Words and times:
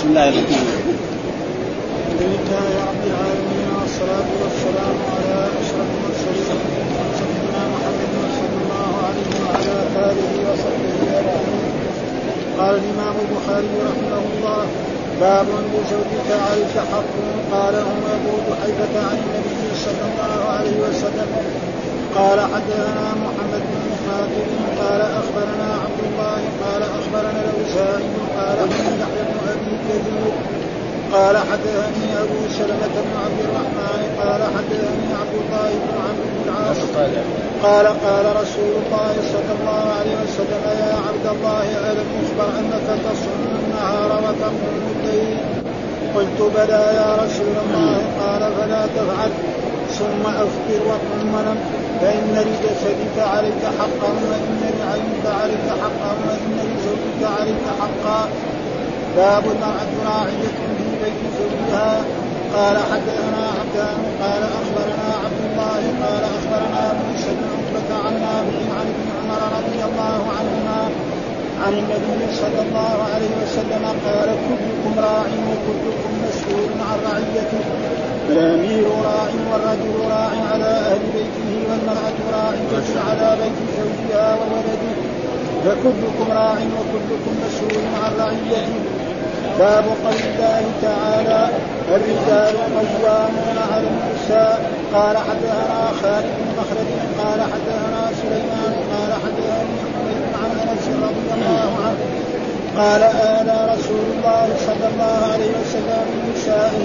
بسم 0.00 0.08
الله 0.08 0.28
الرحمن 0.28 0.48
الرحيم. 0.48 0.98
الحمد 2.00 2.22
لله 2.32 2.68
رب 2.90 3.02
العالمين 3.10 3.68
والصلاة 3.78 4.28
والسلام 4.42 4.96
على 5.12 5.38
أشرف 5.60 5.88
المرسلين 5.96 6.58
سيدنا 7.18 7.62
محمد 7.74 8.12
صلى 8.40 8.56
الله 8.64 8.90
عليه 9.06 9.30
وعلى 9.44 9.74
آله 10.08 10.32
وصحبه 10.48 10.92
أجمعين 11.04 11.60
قال 12.58 12.74
الإمام 12.80 13.14
البخاري 13.24 13.72
رحمه 13.88 14.24
الله 14.32 14.62
باب 15.20 15.46
لزوجك 15.72 16.28
عليك 16.48 16.76
حق. 16.92 17.12
قال 17.52 17.74
هم 17.88 18.00
أبو 18.16 18.32
جحيفة 18.48 18.94
عن 19.08 19.18
النبي 19.24 19.64
صلى 19.84 20.04
الله 20.08 20.38
عليه 20.54 20.76
وسلم. 20.84 21.28
قال 22.16 22.38
حدثنا 22.52 23.06
محمد 23.24 23.62
بن 23.72 23.90
خاتم 24.04 24.48
قال 24.80 25.00
أخبرنا 25.20 25.68
عبد 25.84 26.00
الله. 26.08 26.40
قال 26.64 26.82
أخبرنا 26.98 27.40
الأوزاعي. 27.44 28.08
قال 28.40 28.58
يحيى 28.70 28.90
بن 29.28 29.38
ابي 29.52 29.74
كثير 29.88 30.32
قال 31.12 31.36
حدثني 31.36 32.08
أبو 32.24 32.38
سلمة 32.58 32.94
بن 33.06 33.14
عبد 33.24 33.40
الرحمن 33.46 34.02
قال 34.20 34.42
حدثني 34.54 35.08
عبد 35.20 35.36
الله 35.42 35.70
بن 35.82 35.90
عمرو 36.04 36.26
بن 36.34 36.40
العاص. 36.46 36.76
قال 37.62 37.86
قال 37.86 38.26
رسول 38.42 38.72
الله 38.82 39.14
صلى 39.32 39.52
الله 39.58 39.82
عليه 39.98 40.16
وسلم 40.24 40.62
يا 40.82 40.94
عبد 41.08 41.26
الله 41.34 41.66
ألم 41.90 42.08
اخبر 42.22 42.48
أنك 42.60 42.86
تصوم 43.06 43.42
النهار 43.60 44.10
وتقوم 44.24 44.84
الليل؟ 44.94 45.38
قلت 46.14 46.40
بلى 46.56 46.82
يا 47.00 47.10
رسول 47.24 47.54
الله. 47.64 47.96
قال 48.20 48.42
فلا 48.56 48.82
تفعل. 48.96 49.30
ثم 49.98 50.22
افطر 50.26 50.80
وقم 50.88 51.34
ولم 51.34 51.58
فإن 52.00 52.34
لجسدك 52.46 53.16
عليك 53.18 53.62
حقا 53.78 54.10
وإن 54.28 54.60
لعينك 54.80 55.24
عليك 55.40 55.66
حقا 55.82 56.12
وإن 56.26 56.52
لزوجك 56.70 57.22
عليك 57.38 57.64
حقا. 57.80 58.28
باب 59.16 59.44
المرأة 59.44 59.92
راعية 60.06 60.56
في 60.76 60.86
بيت 61.02 61.20
زوجها. 61.38 62.04
قال 62.56 62.76
حدثنا 62.78 63.44
عبدان 63.60 64.00
قال 64.22 64.42
أخبرنا 64.42 65.08
عبد 65.24 65.40
الله 65.48 65.82
قال 66.02 66.22
أخبرنا 66.24 66.92
موسى 67.00 67.30
بن 67.38 67.44
عقبة 67.52 67.90
عن 68.04 68.14
نافع 68.14 68.58
عن 68.78 68.86
ابن 68.94 69.06
عمر 69.18 69.40
رضي 69.58 69.80
الله 69.88 70.22
عنهما 70.38 70.80
عن 71.66 71.72
النبي 71.72 72.34
صلى 72.34 72.60
الله 72.66 72.96
عليه 73.14 73.32
وسلم 73.42 73.84
قال 74.06 74.28
كلكم 74.48 75.00
راع 75.00 75.30
وكلكم 75.50 76.12
مسؤول 76.28 76.70
عن 76.90 76.98
رعيته. 77.12 77.64
الأمير 78.28 78.84
راع 79.04 79.30
والرجل 79.50 80.10
راع 80.10 80.30
على 80.52 80.64
أهل 80.64 81.00
بيته. 81.14 81.59
والمرأة 81.70 82.18
راعيه 82.32 82.84
على 83.08 83.36
بيت 83.40 83.58
زوجها 83.76 84.36
وولده. 84.38 84.94
فكلكم 85.64 86.32
راع 86.32 86.58
وكلكم 86.76 87.32
مسؤول 87.44 87.84
عن 88.04 88.12
رعيته. 88.20 88.80
باب 89.58 89.84
قول 89.84 90.20
الله 90.30 90.62
تعالى 90.82 91.48
الرجال 91.88 92.54
قوامون 92.80 93.58
على 93.72 93.86
النساء 93.92 94.70
قال 94.94 95.16
حدثنا 95.16 95.90
خالد 96.02 96.26
بن 96.38 96.48
مخلد 96.58 96.88
قال 97.18 97.40
حدثنا 97.52 98.02
سليمان 98.22 98.74
قال 98.92 99.12
حدثني 99.22 99.76
حميد 99.92 100.22
عن 100.42 100.50
أنس 100.68 100.86
رضي 101.06 101.28
الله 101.34 101.70
عنه. 101.84 102.00
قال 102.76 103.02
آلى 103.02 103.74
رسول 103.74 104.04
الله 104.14 104.48
صلى 104.66 104.86
الله 104.92 105.18
عليه 105.32 105.50
وسلم 105.60 106.04
من 106.10 106.32
نسائه 106.34 106.80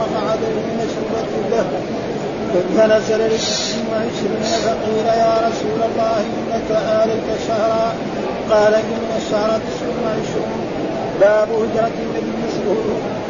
وقعد 0.00 0.38
مشروبة 0.78 1.32
له 1.50 1.66
فنزل 2.76 3.20
لستين 3.28 3.84
وعشرين 3.90 4.42
فقيل 4.66 5.06
يا 5.06 5.34
رسول 5.48 5.80
الله 5.88 6.20
إنك 6.38 6.70
آليت 7.02 7.28
شهرا. 7.48 7.92
قال 8.50 8.74
إن 8.74 9.08
الشهر 9.16 9.50
تسع 9.50 9.86
وعشرون 10.04 10.60
باب 11.20 11.48
هجرة 11.48 11.96
النبي 12.04 12.32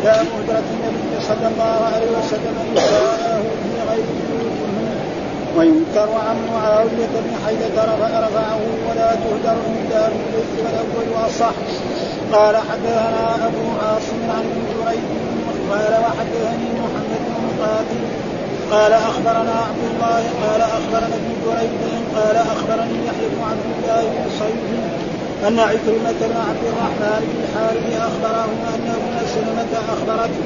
باب 0.04 0.26
هجرة 0.36 0.68
النبي 0.74 1.10
صلى 1.28 1.46
الله 1.52 1.76
عليه 1.94 2.10
وسلم. 2.18 2.54
نساءه 2.74 3.42
في 3.62 3.90
غير 3.90 4.04
وينكر 5.56 6.10
عن 6.26 6.36
معاوية 6.52 7.12
بن 7.24 7.32
حيدة 7.46 7.76
رفعه 7.84 8.60
ولا 8.88 9.10
تهدر 9.14 9.58
إلا 9.80 10.02
في 10.08 10.14
البيت 10.14 10.52
والأول 10.64 11.26
أصح 11.26 11.54
قال 12.32 12.56
حدثنا 12.56 13.46
أبو 13.46 13.64
عاصم 13.82 14.20
عن 14.30 14.44
ابن 14.50 14.84
جريج. 14.84 15.04
قال 15.70 15.92
وحدثني 16.02 16.68
محمد 16.80 17.20
بن 17.28 17.60
مقاتل. 17.60 18.27
قال 18.70 18.92
أخبرنا 18.92 19.54
عبد 19.68 19.84
الله 19.90 20.22
قال 20.42 20.60
أخبرنا 20.60 21.14
ابن 21.20 21.32
جريج 21.44 21.70
قال 22.16 22.36
أخبرني 22.36 22.96
يحيى 23.06 23.28
بن 23.32 23.42
عبد 23.50 23.66
الله 23.78 24.02
بن 24.02 24.30
صيد 24.38 24.58
أن 25.48 25.58
عكرمة 25.58 26.20
بن 26.20 26.36
عبد 26.48 26.64
الرحمن 26.72 27.20
بن 27.28 27.36
الحارث 27.44 27.86
أخبره 28.08 28.50
أن 28.74 28.86
ابن 28.98 29.26
سلمة 29.34 29.72
أخبرته 29.94 30.44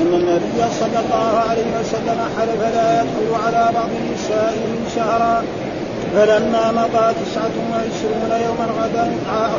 أن 0.00 0.14
النبي 0.20 0.60
صلى 0.80 0.98
الله 1.04 1.32
عليه 1.48 1.68
وسلم 1.80 2.18
حلف 2.38 2.60
لا 2.74 3.02
يدخل 3.02 3.44
على 3.46 3.72
بعض 3.74 3.88
نسائه 4.14 4.64
شهرا 4.96 5.42
فلما 6.14 6.72
مضى 6.72 7.14
تسعة 7.20 7.56
وعشرون 7.70 8.32
يوما 8.46 8.66
غدا 8.82 9.10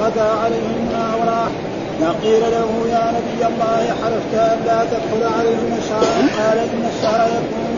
غدا 0.04 0.28
عليهن 0.44 0.92
أو 1.14 1.20
راح 1.30 1.52
قيل 2.24 2.42
له 2.42 2.70
يا 2.90 3.14
نبي 3.16 3.46
الله 3.48 3.84
حلفت 4.02 4.34
أن 4.34 4.60
لا 4.66 4.80
تدخل 4.92 5.34
عليهن 5.38 5.80
شهرا؟ 5.90 6.18
قال 6.38 6.58
إن 6.58 6.90
الشهر 6.96 7.28
يكون 7.28 7.71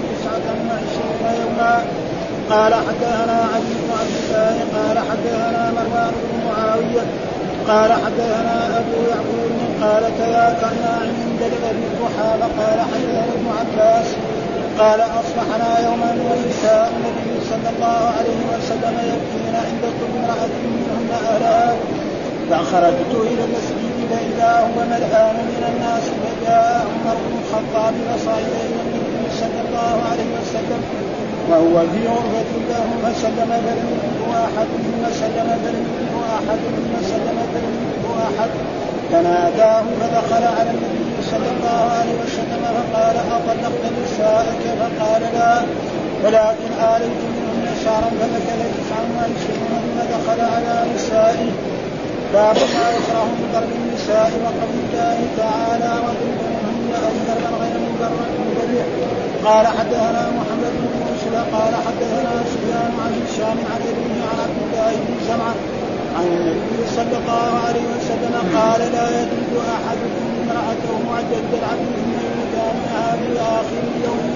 تسعة 0.44 0.59
وعشرين 0.70 1.42
يوما 1.42 1.84
قال 2.50 2.74
حدثنا 2.74 3.40
علي 3.54 3.74
بن 3.81 3.92
عبد 4.00 4.16
الله 4.24 4.56
قال 4.76 4.98
حدثنا 5.09 5.72
مروان 5.72 6.14
بن 6.24 6.40
معاوية 6.48 7.06
قال 7.68 7.92
حدثنا 7.94 8.78
أبو 8.80 8.98
يعقوب 9.09 9.54
قال 9.81 10.04
تذاكرنا 10.18 10.92
عند 11.02 11.42
الذي 11.42 11.86
الضحى 11.92 12.30
فقال 12.42 12.80
حدثنا 12.92 13.26
ابن 13.36 13.48
عباس 13.59 14.08
قال 14.80 15.02
أصبحنا 15.02 15.80
يوما 15.80 16.12
ونساء 16.12 16.92
النبي 16.96 17.46
صلى 17.50 17.70
الله 17.75 18.12
عليه 18.18 18.42
وسلم 18.52 18.96
يبكين 19.12 19.56
عند 19.56 19.84
كل 20.00 20.18
امرأة 20.20 20.54
منهن 20.64 21.10
أهلها. 21.12 21.75
فخرجت 22.50 23.14
إلى 23.14 23.44
المسجد 23.48 23.98
فإذا 24.12 24.52
هو 24.60 24.86
ملآن 24.86 25.36
من 25.36 25.64
الناس 25.72 26.04
فجاء 26.22 26.86
عمر 26.94 27.16
بن 27.25 27.34
الخطاب 27.42 27.94
فصعد 28.10 28.44
إلى 28.44 29.03
صلى 29.42 29.60
الله 29.66 29.96
عليه 30.12 30.30
وسلم 30.40 30.82
وهو 31.50 31.76
في 31.92 32.02
غرفة 32.08 32.52
له 32.70 32.88
فسلم 33.04 33.50
فلم 33.66 33.90
أحد 34.46 34.68
ثم 34.86 35.04
سلم 35.22 35.50
فلم 35.64 35.86
أحد 36.38 36.60
ثم 36.78 36.94
سلم 37.12 37.38
فلم 37.54 37.76
أحد 38.28 38.50
فناداه 39.12 39.84
فدخل 40.00 40.44
على 40.58 40.70
النبي 40.76 41.04
صلى 41.32 41.50
الله 41.56 41.82
عليه 42.00 42.16
وسلم 42.24 42.64
فقال 42.78 43.16
أطلقت 43.38 43.84
نساءك 44.04 44.64
فقال 44.80 45.22
لا 45.22 45.62
ولكن 46.24 46.72
آليت 46.96 47.20
منهن 47.36 47.66
شعرا 47.86 48.10
فمكث 48.20 48.60
تسعا 48.78 49.04
وعشرين 49.16 49.72
ثم 49.84 49.98
دخل 50.14 50.40
على 50.54 50.86
نسائه 50.96 51.50
باب 52.34 52.56
ما 52.76 52.86
يكره 52.96 53.26
من 53.40 53.50
ضرب 53.54 53.72
النساء 53.82 54.32
وقول 54.44 54.76
الله 54.84 55.18
تعالى 55.38 55.92
وضربوهن 56.04 56.62
قال 59.46 59.68
حدثنا 59.68 60.24
محمد 60.40 60.74
بن 60.80 60.92
يوسف 61.02 61.36
قال 61.56 61.74
حدثنا 61.86 62.34
سفيان 62.54 62.92
عن 63.04 63.12
هشام 63.22 63.58
عن 63.72 63.81
ابيه 63.92 64.22
عن 64.30 64.38
عبد 64.46 64.59
الله 64.66 64.92
بن 65.08 65.16
سمعة 65.28 65.56
عن 66.18 66.26
النبي 66.28 66.88
صلى 66.96 67.18
الله 67.22 67.50
عليه 67.68 67.86
وسلم 67.94 68.36
قال 68.58 68.81
لا 68.96 69.06
يجد 69.20 69.54
أحدكم 69.78 70.26
امرأته 70.44 70.92
معجل 71.09 71.44
العبد 71.59 71.88
ثم 71.96 72.14
يلقانها 72.28 73.16
في 73.16 73.40
آخر 73.42 73.81
اليوم 73.96 74.36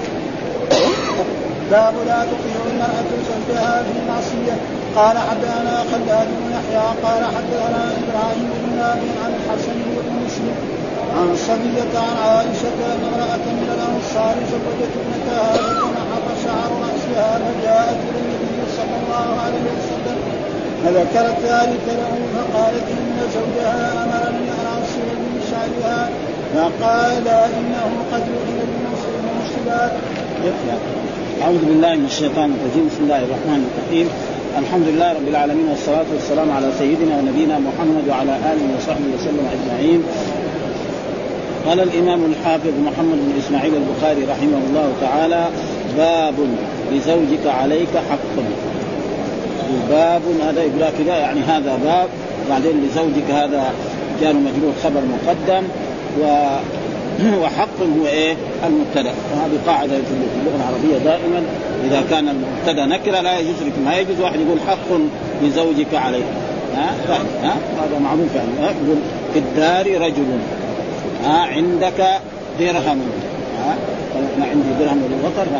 باب 1.70 1.94
لا 2.06 2.20
تطيع 2.32 2.60
المرأة 2.70 3.10
زوجها 3.28 3.82
في 3.82 3.98
معصية 4.08 4.56
قال 4.96 5.18
حدثنا 5.18 5.84
خلاد 5.92 6.28
بن 6.28 6.52
يحيى 6.52 6.86
قال 7.02 7.24
حدثنا 7.24 7.92
إبراهيم 8.00 8.50
بن 8.62 8.76
نافع 8.76 9.24
عن 9.24 9.32
الحسن 9.34 9.72
بن 9.72 10.26
مسلم. 10.26 10.77
عن 11.16 11.28
صبية 11.48 11.92
عن 11.98 12.16
عائشة 12.26 12.78
أن 12.94 13.00
امرأة 13.10 13.44
من 13.60 13.68
الأنصار 13.76 14.34
زوجت 14.52 14.92
ابنتها 15.02 15.52
فنحط 15.80 16.28
شعر 16.44 16.70
رأسها 16.86 17.30
فجاءت 17.44 17.98
إلى 18.08 18.18
النبي 18.24 18.58
صلى 18.78 18.96
الله 19.02 19.28
عليه 19.44 19.64
وسلم 19.76 20.18
فذكرت 20.84 21.38
ذلك 21.54 21.84
له 22.00 22.14
فقالت 22.34 22.86
إن 22.98 23.16
زوجها 23.34 24.04
أمرني 24.04 24.48
أن 24.58 24.66
أغسل 24.76 25.08
من 25.22 25.40
شعرها 25.50 26.10
فقال 26.54 27.28
إنه 27.28 27.90
قد 28.12 28.22
يؤذي 28.32 28.62
المسلمات 28.68 29.92
أعوذ 31.42 31.64
بالله 31.64 31.94
من 31.94 32.04
الشيطان 32.04 32.48
الرجيم. 32.56 32.84
بسم 32.90 33.02
الله 33.04 33.18
الرحمن 33.18 33.60
الرحيم. 33.68 34.08
الحمد 34.58 34.86
لله 34.88 35.12
رب 35.12 35.28
العالمين 35.28 35.68
والصلاة 35.68 36.08
والسلام 36.14 36.50
على 36.50 36.68
سيدنا 36.78 37.14
ونبينا 37.18 37.58
محمد 37.58 38.04
وعلى 38.08 38.34
آله 38.52 38.66
وصحبه 38.76 39.08
وسلم 39.16 39.44
أجمعين. 39.56 40.00
قال 41.66 41.80
الإمام 41.80 42.24
الحافظ 42.24 42.72
محمد 42.84 43.18
بن 43.18 43.32
إسماعيل 43.38 43.72
البخاري 43.74 44.24
رحمه 44.24 44.58
الله 44.68 44.92
تعالى 45.00 45.48
باب 45.96 46.34
لزوجك 46.92 47.46
عليك 47.46 47.96
حق. 48.10 48.42
باب 49.90 50.22
هذا 50.42 50.62
يقول 50.62 50.84
كذا 50.98 51.16
يعني 51.16 51.40
هذا 51.40 51.78
باب 51.84 52.08
بعدين 52.50 52.84
لزوجك 52.84 53.30
هذا 53.30 53.72
جار 54.20 54.32
مجرور 54.34 54.72
خبر 54.84 55.00
مقدم 55.00 55.62
و 56.20 56.48
وحق 57.42 57.80
هو 58.00 58.06
إيه؟ 58.06 58.36
المبتدأ. 58.66 59.12
وهذه 59.32 59.58
قاعدة 59.66 59.96
في 59.96 60.12
اللغة 60.40 60.56
العربية 60.56 61.04
دائما 61.04 61.42
إذا 61.84 62.02
كان 62.10 62.28
المبتدأ 62.28 62.86
نكرة 62.86 63.20
لا 63.20 63.38
يجوز 63.38 63.62
لك 63.66 63.72
ما 63.84 63.96
يجوز 63.96 64.20
واحد 64.20 64.40
يقول 64.40 64.58
حق 64.68 64.98
لزوجك 65.42 65.94
عليك. 65.94 66.24
ها؟ 66.76 66.94
ها؟ 67.42 67.56
هذا 67.82 67.98
معروف 67.98 68.34
يعني 68.34 68.50
يقول 68.60 68.98
في 69.32 69.38
الدار 69.38 70.00
رجل. 70.00 70.24
ها 71.24 71.38
عندك 71.38 72.20
درهم. 72.60 73.00
ها 73.58 73.76
ما 74.38 74.46
عندي 74.46 74.68
درهم 74.80 75.02
للوتر 75.10 75.50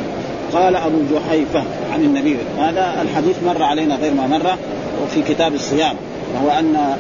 قال 0.53 0.77
أبو 0.77 0.99
جحيفة 1.13 1.63
عن 1.93 2.01
النبي. 2.01 2.37
هذا 2.59 3.03
الحديث 3.03 3.37
مر 3.47 3.63
علينا 3.63 3.97
غير 3.97 4.15
ما 4.15 4.27
مر 4.27 4.57
وفي 5.03 5.23
كتاب 5.23 5.55
الصيام. 5.55 5.95
وهو 6.35 6.59
أن 6.59 6.97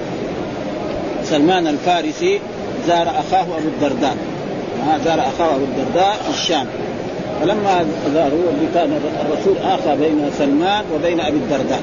سلمان 1.25 1.67
الفارسي 1.67 2.41
زار 2.87 3.03
أخاه 3.03 3.43
أبو 3.43 3.69
الدرداء. 3.69 4.17
زار 5.05 5.21
أخاه 5.21 5.55
أبو 5.55 5.65
الدرداء 5.65 6.17
في 6.25 6.31
الشام. 6.31 6.67
فلما 7.41 7.87
زاروا 8.15 8.43
اللي 8.55 8.69
كان 8.75 9.01
الرسول 9.27 9.57
آخى 9.65 9.97
بين 9.97 10.31
سلمان 10.39 10.85
وبين 10.95 11.21
أبي 11.21 11.37
الدرداء. 11.37 11.83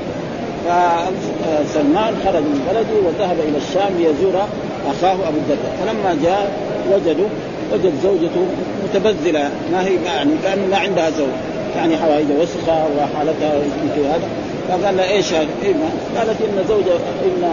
فسلمان 0.66 2.14
خرج 2.26 2.44
من 2.44 2.68
بلده 2.70 3.08
وذهب 3.08 3.38
إلى 3.40 3.58
الشام 3.58 3.98
ليزور 3.98 4.48
أخاه 4.88 5.14
أبو 5.14 5.38
الدرداء. 5.38 5.78
فلما 5.82 6.18
جاء 6.24 6.52
وجدوا 6.92 7.28
وجد 7.74 7.94
زوجته 8.04 8.46
متبذلة. 8.84 9.50
ما 9.72 9.86
هي 9.86 9.96
يعني 10.06 10.32
كأن 10.44 10.70
ما 10.72 10.78
عندها 10.78 11.10
زوج. 11.10 11.28
يعني 11.76 11.98
حوائج 11.98 12.26
وسخة 12.40 12.86
وحالتها 12.98 13.54
هذا. 13.96 14.28
فقال 14.70 14.98
لها 14.98 15.12
إيش 15.12 15.34
هذا؟ 15.34 15.48
إيه 15.64 15.74
قالت 16.18 16.42
إن 16.42 16.66
زوجة 16.70 16.96
إن 17.26 17.44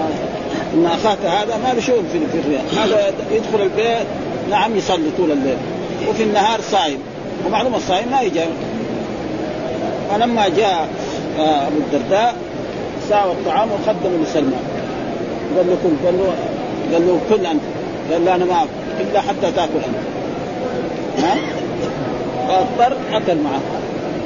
إن 0.74 0.86
أخاك 0.86 1.18
هذا 1.24 1.56
ما 1.56 1.72
له 1.74 1.80
شغل 1.80 2.02
في, 2.12 2.18
في 2.32 2.38
الرياض. 2.38 2.64
هذا 2.78 3.12
يدخل 3.32 3.62
البيت. 3.62 4.06
نعم 4.50 4.76
يصلي 4.76 5.10
طول 5.16 5.32
الليل. 5.32 5.56
وفي 6.08 6.22
النهار 6.22 6.60
صايم. 6.70 6.98
ومعلوم 7.46 7.74
الصائم 7.74 8.10
ما 8.10 8.20
يجي. 8.20 8.40
فلما 10.10 10.48
جاء 10.48 10.88
آه، 11.38 11.66
أبو 11.66 11.76
الدرداء 11.76 12.34
ساوى 13.08 13.32
الطعام 13.32 13.68
وقدمه 13.72 14.22
لسلمان. 14.24 14.64
قال 15.56 15.66
له 15.66 15.76
كل 15.82 16.06
قال 16.06 16.18
له 16.18 16.32
قال 16.92 17.06
له 17.06 17.20
كل 17.30 17.46
أنت. 17.46 17.60
قال 18.12 18.24
له 18.24 18.34
أنا 18.34 18.44
ما 18.44 18.66
إلا 19.00 19.20
حتى 19.20 19.52
تأكل 19.56 19.82
أنت. 19.88 20.02
ها؟ 21.24 21.36
فاضطر 22.48 22.96
أكل 23.12 23.38
معه. 23.38 23.60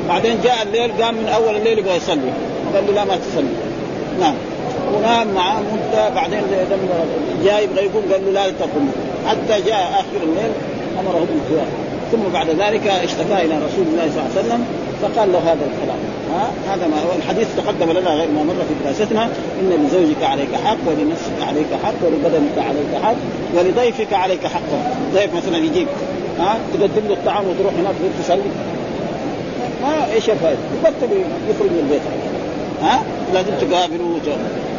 بعدين 0.09 0.41
جاء 0.45 0.63
الليل 0.63 1.03
قام 1.03 1.15
من 1.15 1.29
أول 1.29 1.57
الليل 1.57 1.79
يبغى 1.79 1.97
يصلي. 1.97 2.33
قال 2.75 2.87
له 2.87 2.93
لا 2.93 3.05
ما 3.05 3.17
تصلي. 3.17 3.55
نعم. 4.21 4.35
ونام 4.95 5.35
معاه 5.35 5.61
مدة 5.61 6.09
بعدين 6.09 6.39
لما 6.71 7.05
جاء 7.45 7.65
يبغى 7.65 7.85
يقوم 7.85 8.03
قال 8.13 8.25
له 8.27 8.33
لا 8.33 8.51
تقوم. 8.51 8.93
حتى 9.29 9.63
جاء 9.67 9.91
آخر 9.93 10.23
الليل 10.23 10.53
أمره 11.01 11.27
بالقيام 11.29 11.69
ثم 12.13 12.33
بعد 12.33 12.49
ذلك 12.49 12.87
اشتكى 12.87 13.45
إلى 13.45 13.55
رسول 13.55 13.87
الله 13.93 14.11
صلى 14.15 14.21
الله 14.21 14.31
عليه 14.37 14.41
وسلم 14.41 14.67
فقال 15.03 15.33
له 15.33 15.39
هذا 15.39 15.53
الكلام. 15.53 15.99
ها؟ 16.33 16.75
هذا 16.75 16.87
ما 16.87 16.97
هو. 16.97 17.17
الحديث 17.19 17.47
تقدم 17.57 17.99
لنا 17.99 18.11
غير 18.11 18.29
ما 18.29 18.43
مر 18.43 18.55
في 18.69 18.75
دراستنا. 18.85 19.25
إن 19.61 19.87
لزوجك 19.87 20.23
عليك 20.23 20.55
حق 20.65 20.77
ولنفسك 20.87 21.39
عليك 21.49 21.67
حق 21.85 21.99
ولبدنك 22.05 22.59
عليك 22.59 23.03
حق 23.03 23.17
ولضيفك 23.55 24.13
عليك 24.13 24.47
حق. 24.47 24.71
ضيف 25.15 25.35
مثلا 25.35 25.59
يجيب 25.59 25.87
ها؟ 26.39 26.59
تقدم 26.75 27.09
له 27.09 27.15
الطعام 27.15 27.45
وتروح 27.49 27.75
هناك 27.75 27.95
تصلي 28.23 28.51
ما 29.83 30.13
إيش 30.13 30.31
الفائدة؟ 30.31 30.59
يبطل 30.75 31.15
يخرج 31.51 31.71
من 31.71 31.79
البيت 31.79 32.03
ها؟ 32.83 33.03
لازم 33.35 33.51
تقابله 33.61 34.21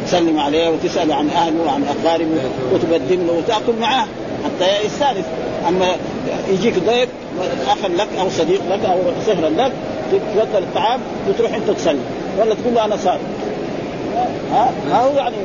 وتسلم 0.04 0.38
عليه 0.40 0.70
وتسال 0.70 1.12
عن 1.12 1.30
أهله 1.30 1.62
وعن 1.66 1.84
اقاربه 1.84 2.40
وتقدم 2.72 3.26
له 3.26 3.32
وتأكل 3.32 3.80
معاه 3.80 4.06
حتى 4.44 4.86
يستانس 4.86 5.24
أما 5.68 5.86
يجيك 6.50 6.74
ضيف 6.78 7.08
اخا 7.66 7.88
لك 7.88 8.08
أو 8.20 8.28
صديق 8.30 8.60
لك 8.70 8.84
أو 8.84 8.98
صهرا 9.26 9.48
لك 9.48 9.72
تتبدل 10.12 10.62
الطعام 10.62 11.00
وتروح 11.28 11.54
أنت 11.54 11.70
تصلي. 11.70 11.98
ولا 12.38 12.54
تقول 12.54 12.74
له 12.74 12.84
أنا 12.84 12.96
صائم. 12.96 13.20
ها؟ 14.52 14.72
هو 14.92 15.16
يعني 15.16 15.36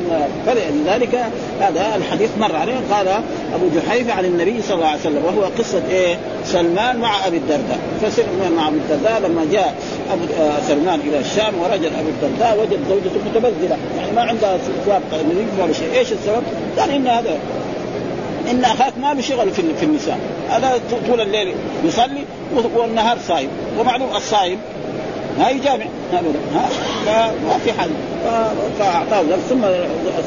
فلذلك 0.46 1.26
هذا 1.62 1.96
الحديث 1.96 2.30
مر 2.40 2.56
عليه. 2.56 2.74
قال 2.92 3.08
أبو 3.56 3.66
جحيفة 3.76 4.14
عن 4.14 4.26
النبي 4.26 4.62
صلى 4.62 4.76
الله 4.76 4.88
عليه 4.88 5.00
وسلم 5.00 5.26
وهو 5.26 5.44
قصة 5.58 5.82
إيه؟ 5.90 6.18
سلمان 6.46 6.98
مع 6.98 7.28
أبي 7.28 7.38
الدرداء. 7.38 7.80
فسلمان 8.02 8.52
مع 8.58 8.68
أبي 8.68 8.78
الدرداء 8.78 9.20
لما 9.20 9.46
جاء 9.52 9.76
أبو 10.14 10.24
آه، 10.40 10.60
سلمان 10.68 11.00
إلى 11.00 11.20
الشام 11.20 11.54
ورجل 11.62 11.92
أبو 12.00 12.10
الدرداء 12.10 12.58
وجد 12.60 12.80
زوجته 12.90 13.20
متبذلة. 13.26 13.78
يعني 13.98 14.12
ما 14.16 14.22
عندها 14.22 14.58
ثياب 14.86 15.02
ولا 15.64 15.74
شيء. 15.74 15.94
إيش 15.94 16.12
السبب؟ 16.12 16.44
قال 16.80 16.90
إن 16.90 17.08
هذا 17.08 17.38
إن 18.52 18.66
أخاك 18.66 18.94
ما 19.02 19.14
له 19.14 19.22
شغل 19.22 19.52
في 19.52 19.84
النساء. 19.84 20.20
هذا 20.50 20.80
طول 21.08 21.22
الليل 21.22 21.54
يصلي 21.86 22.24
والنهار 22.76 23.18
صايم. 23.28 23.50
ومعلوم 23.80 24.16
الصايم. 24.16 24.60
ما 25.40 25.50
يجامع. 25.50 25.86
ابدا 26.14 26.40
ها 26.56 26.70
فما 27.06 27.58
في 27.66 27.74
حل. 27.74 27.90
فأعطاه 28.80 29.24
ثم 29.50 29.62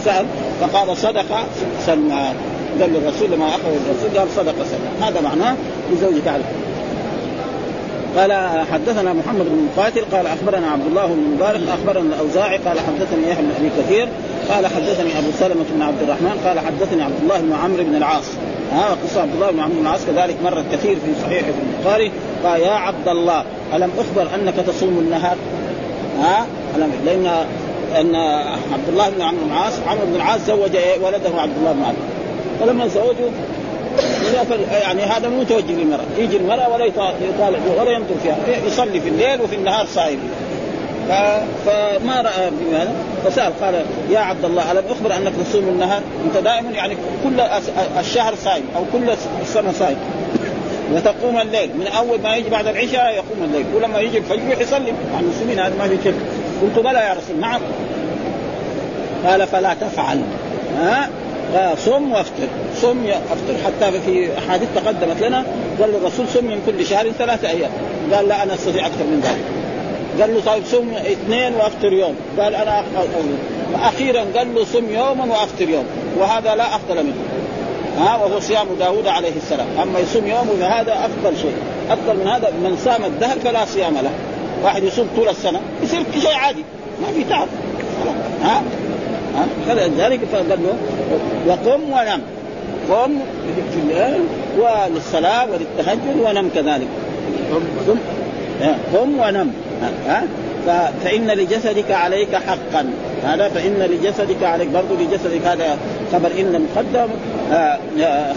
سأل 0.05 0.27
فقال 0.61 0.97
صدق 0.97 1.47
سلمان 1.87 2.35
قال 2.81 2.93
للرسول 2.93 3.31
لما 3.31 3.49
اخذ 3.49 3.61
الرسول 3.67 4.19
قال 4.19 4.29
صدق 4.37 4.55
سلمان 4.65 5.03
هذا 5.03 5.21
معناه 5.21 5.57
لزوجك 5.93 6.29
عليه 6.29 6.45
قال 8.17 8.33
حدثنا 8.73 9.12
محمد 9.12 9.45
بن 9.45 9.69
مقاتل 9.73 10.05
قال 10.12 10.27
أخبرنا 10.27 10.71
عبد 10.71 10.87
الله 10.87 11.07
بن 11.07 11.35
مبارك 11.35 11.61
أخبرنا 11.69 12.15
الأوزاعي 12.15 12.57
قال 12.57 12.81
حدثني 12.81 13.31
يحيى 13.31 13.45
بن 13.45 13.51
أبي 13.59 13.71
كثير 13.83 14.09
قال 14.51 14.67
حدثني 14.67 15.19
أبو 15.19 15.31
سلمة 15.39 15.65
بن 15.75 15.83
عبد 15.83 16.03
الرحمن 16.03 16.41
قال 16.45 16.61
حدثني 16.61 17.03
عبد 17.03 17.23
الله 17.23 17.41
بن 17.41 17.53
عمرو 17.53 17.85
بن 17.85 17.95
العاص. 17.95 18.25
ها 18.73 18.97
قصة 19.05 19.21
عبد 19.23 19.35
الله 19.35 19.51
بن 19.51 19.61
عمرو 19.61 19.75
بن 19.75 19.87
العاص 19.87 20.01
كذلك 20.07 20.37
مرت 20.45 20.65
كثير 20.73 20.95
في 20.95 21.23
صحيح 21.23 21.43
البخاري. 21.47 22.13
قال 22.45 22.61
يا 22.61 22.71
عبد 22.71 23.09
الله 23.09 23.45
ألم 23.75 23.91
أخبر 23.99 24.35
أنك 24.35 24.55
تصوم 24.55 24.99
النهار؟ 24.99 25.37
ها 26.21 26.47
ألم 26.77 26.93
لأن 27.07 27.27
أن 28.01 28.17
عبد 28.73 28.89
الله 28.89 29.11
بن 29.11 29.23
عمرو 29.23 29.45
بن 29.45 29.53
العاص 29.53 29.73
عمرو 29.89 30.07
بن 30.07 30.17
العاص 30.17 30.41
زوج 30.47 30.77
ولده 31.03 31.41
عبد 31.41 31.57
الله 31.59 31.73
بن 31.73 31.83
عمرو. 31.83 31.97
فلما 32.61 32.87
زوجوا 32.87 33.31
يعني 34.83 35.03
هذا 35.03 35.29
مو 35.29 35.41
متوجه 35.41 35.73
للمرأة. 35.73 36.05
يجي 36.19 36.37
المرأة 36.37 36.69
ولا 36.75 36.85
يطالع 36.85 37.59
ولا 37.79 37.91
ينظر 37.91 38.15
فيها. 38.23 38.37
يصلي 38.67 39.01
في 39.01 39.09
الليل 39.09 39.41
وفي 39.41 39.57
النهار 39.57 39.87
صايم 39.87 40.19
فما 41.67 42.20
رأى 42.20 42.50
بهذا 42.50 42.93
فسأل 43.25 43.53
قال 43.61 43.85
يا 44.11 44.19
عبد 44.19 44.44
الله 44.44 44.73
ألم 44.73 44.82
أخبر 44.91 45.17
أنك 45.17 45.32
تصوم 45.47 45.69
النهار؟ 45.69 46.03
أنت 46.25 46.44
دائما 46.44 46.70
يعني 46.70 46.97
كل 47.25 47.41
الشهر 47.99 48.35
صايم 48.44 48.64
أو 48.76 48.82
كل 48.93 49.11
السنة 49.43 49.73
صايم. 49.73 49.97
وتقوم 50.93 51.40
الليل. 51.40 51.71
من 51.76 51.87
أول 51.87 52.21
ما 52.21 52.37
يجي 52.37 52.50
بعد 52.50 52.66
العشاء 52.66 53.14
يقوم 53.14 53.45
الليل. 53.45 53.64
ولما 53.75 54.00
يجي 54.00 54.19
الفجر 54.19 54.61
يصلي. 54.61 54.92
مع 55.12 55.21
المسلمين 55.21 55.59
هذا 55.59 55.75
ما 55.78 55.88
في 55.88 55.97
شك. 56.04 56.14
قلت 56.62 56.78
بلى 56.85 56.99
يا 56.99 57.12
رسول 57.12 57.40
نعم. 57.40 57.61
قال 59.26 59.47
فلا 59.47 59.75
تفعل. 59.75 60.21
ها؟ 60.78 61.09
صم 61.87 62.12
وافطر. 62.12 62.49
صم 62.83 63.07
أفطر. 63.07 63.54
حتى 63.66 64.00
في 64.00 64.38
أحاديث 64.38 64.69
تقدمت 64.75 65.23
لنا 65.23 65.45
قال 65.81 65.95
الرسول 65.95 66.28
صم 66.28 66.45
من 66.45 66.62
كل 66.66 66.87
شهر 66.87 67.11
ثلاثة 67.11 67.50
أيام. 67.50 67.71
قال 68.12 68.28
لا 68.28 68.42
أنا 68.42 68.54
أستطيع 68.54 68.87
أكثر 68.87 69.04
من 69.04 69.21
ذلك. 69.25 69.65
قال 70.20 70.35
له 70.35 70.40
طيب 70.46 70.64
صم 70.64 70.94
اثنين 70.94 71.54
وافطر 71.54 71.92
يوم. 71.92 72.14
قال 72.40 72.54
أنا 72.54 72.82
أخيرا 73.82 74.25
قال 74.37 74.54
له 74.54 74.64
صم 74.64 74.90
يوما 74.90 75.25
وافطر 75.25 75.68
يوم. 75.68 75.85
وهذا 76.18 76.54
لا 76.54 76.76
أفضل 76.76 77.04
منه. 77.04 77.14
ها 77.99 78.16
وهو 78.16 78.40
صيام 78.40 78.66
داود 78.78 79.06
عليه 79.06 79.37
السلام. 79.37 79.66
أما 79.82 79.99
يصوم 79.99 80.26
يوم 80.26 80.49
فهذا 80.61 80.92
أفضل 80.92 81.37
شيء. 81.42 81.54
أفضل 81.90 82.16
من 82.16 82.28
هذا 82.28 82.50
من 82.50 82.78
صام 82.85 83.04
الدهر 83.04 83.38
فلا 83.38 83.64
صيام 83.64 83.94
له. 83.94 84.11
واحد 84.64 84.82
يصوم 84.82 85.08
طول 85.16 85.28
السنة 85.28 85.61
يصير 85.82 86.02
شيء 86.20 86.35
عادي. 86.35 86.64
ما 87.02 87.06
في 87.14 87.25
تعب. 87.25 87.49
ها؟ 88.42 88.62
ها؟ 89.37 89.46
فلذلك 89.68 90.20
فقال 90.32 90.49
له 90.49 90.76
وقم 91.46 91.82
ونم. 91.82 92.23
قم 92.90 93.18
في 93.73 93.80
الليل 93.80 94.20
وللصلاة 94.58 95.46
وللتهجد 95.50 96.16
ونم 96.25 96.50
كذلك. 96.54 96.88
قم. 97.87 97.99
قم 98.94 99.18
ونم. 99.18 99.52
ها؟ 100.06 100.23
فإن 101.04 101.26
لجسدك 101.26 101.90
عليك 101.90 102.37
حقا. 102.37 102.90
هذا 103.25 103.49
فإن 103.49 103.75
لجسدك 103.75 104.42
عليك 104.42 104.68
برضو 104.68 104.95
لجسدك 104.95 105.47
هذا 105.47 105.78
خبر 106.12 106.30
إن 106.38 106.66
مقدم 106.66 107.09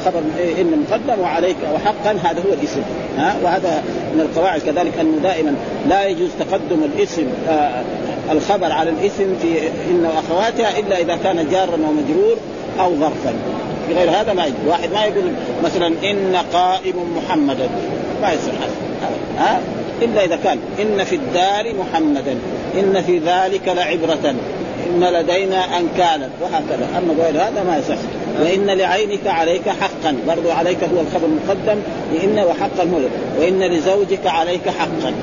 خبر 0.05 0.19
إن 0.60 0.86
مقدم 0.89 1.22
وعليك 1.22 1.55
وحقا 1.74 2.12
هذا 2.12 2.39
هو 2.39 2.53
الاسم 2.53 2.81
ها؟ 3.17 3.36
وهذا 3.43 3.84
من 4.13 4.22
القواعد 4.22 4.62
كذلك 4.62 5.00
أنه 5.01 5.17
دائما 5.24 5.55
لا 5.89 6.05
يجوز 6.05 6.29
تقدم 6.39 6.84
الاسم 6.84 7.25
آه 7.50 7.84
الخبر 8.31 8.72
على 8.72 8.89
الاسم 8.89 9.36
في 9.41 9.67
إن 9.89 10.05
وأخواتها 10.05 10.79
إلا 10.79 11.00
إذا 11.00 11.17
كان 11.24 11.50
جارا 11.51 11.75
ومجرور 11.75 12.38
أو 12.79 12.96
ظرفا. 12.96 13.34
بغير 13.89 14.10
هذا 14.10 14.34
ما 14.34 14.46
يجوز. 14.46 14.67
واحد 14.67 14.93
ما 14.93 15.05
يقول 15.05 15.24
مثلا 15.63 15.88
إن 15.88 16.36
قائم 16.53 16.96
محمدا. 17.17 17.69
ما 18.22 18.31
يصير 18.31 18.53
ها؟ 19.38 19.60
إلا 20.01 20.25
إذا 20.25 20.36
كان 20.44 20.60
إن 20.82 21.03
في 21.03 21.15
الدار 21.15 21.74
محمدا 21.74 22.38
إن 22.79 23.01
في 23.01 23.18
ذلك 23.18 23.68
لعبرة 23.68 24.36
إن 24.89 25.03
لدينا 25.03 25.77
أنكالا 25.79 26.29
وهكذا. 26.41 26.88
أما 26.98 27.24
غير 27.24 27.41
هذا 27.41 27.63
ما 27.63 27.77
يصح. 27.77 27.98
وإن 28.41 28.65
لعينك 28.65 29.27
عليك 29.27 29.70
حقا 29.70 30.18
برضو 30.27 30.51
عليك 30.51 30.84
هو 30.84 31.01
الخبر 31.01 31.25
المقدم 31.25 31.82
لإن 32.13 32.46
وحقا 32.46 32.84
هو 32.84 33.00
وإن 33.39 33.63
لزوجك 33.63 34.27
عليك 34.27 34.70
حقا. 34.70 35.13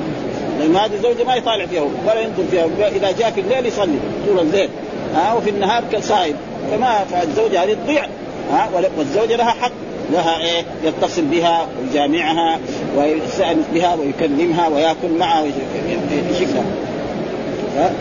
لأن 0.61 0.77
هذه 0.77 0.95
الزوجه 0.95 1.25
ما 1.25 1.35
يطالع 1.35 1.67
فيها 1.67 1.83
ولا 1.83 2.21
ينظر 2.21 2.45
فيها 2.51 2.89
اذا 2.89 3.11
جاء 3.19 3.31
في 3.31 3.41
الليل 3.41 3.67
يصلي 3.67 3.99
طول 4.27 4.41
الليل. 4.41 4.69
ها 5.15 5.33
وفي 5.33 5.51
النهار 5.51 5.85
كصائم 5.93 6.37
فما 6.71 7.05
فالزوجه 7.11 7.65
هذه 7.65 7.77
تضيع. 7.85 8.07
ها 8.53 8.69
والزوجة 8.99 9.37
لها 9.37 9.51
حق. 9.51 9.73
لها 10.13 10.41
إيه 10.41 10.65
يتصل 10.85 11.23
بها 11.23 11.67
ويجامعها 11.81 12.59
ويستانس 12.97 13.65
بها 13.75 13.95
ويكلمها 13.95 14.69
ويأكل 14.69 15.19
معها 15.19 15.43
ويشكها 15.43 16.65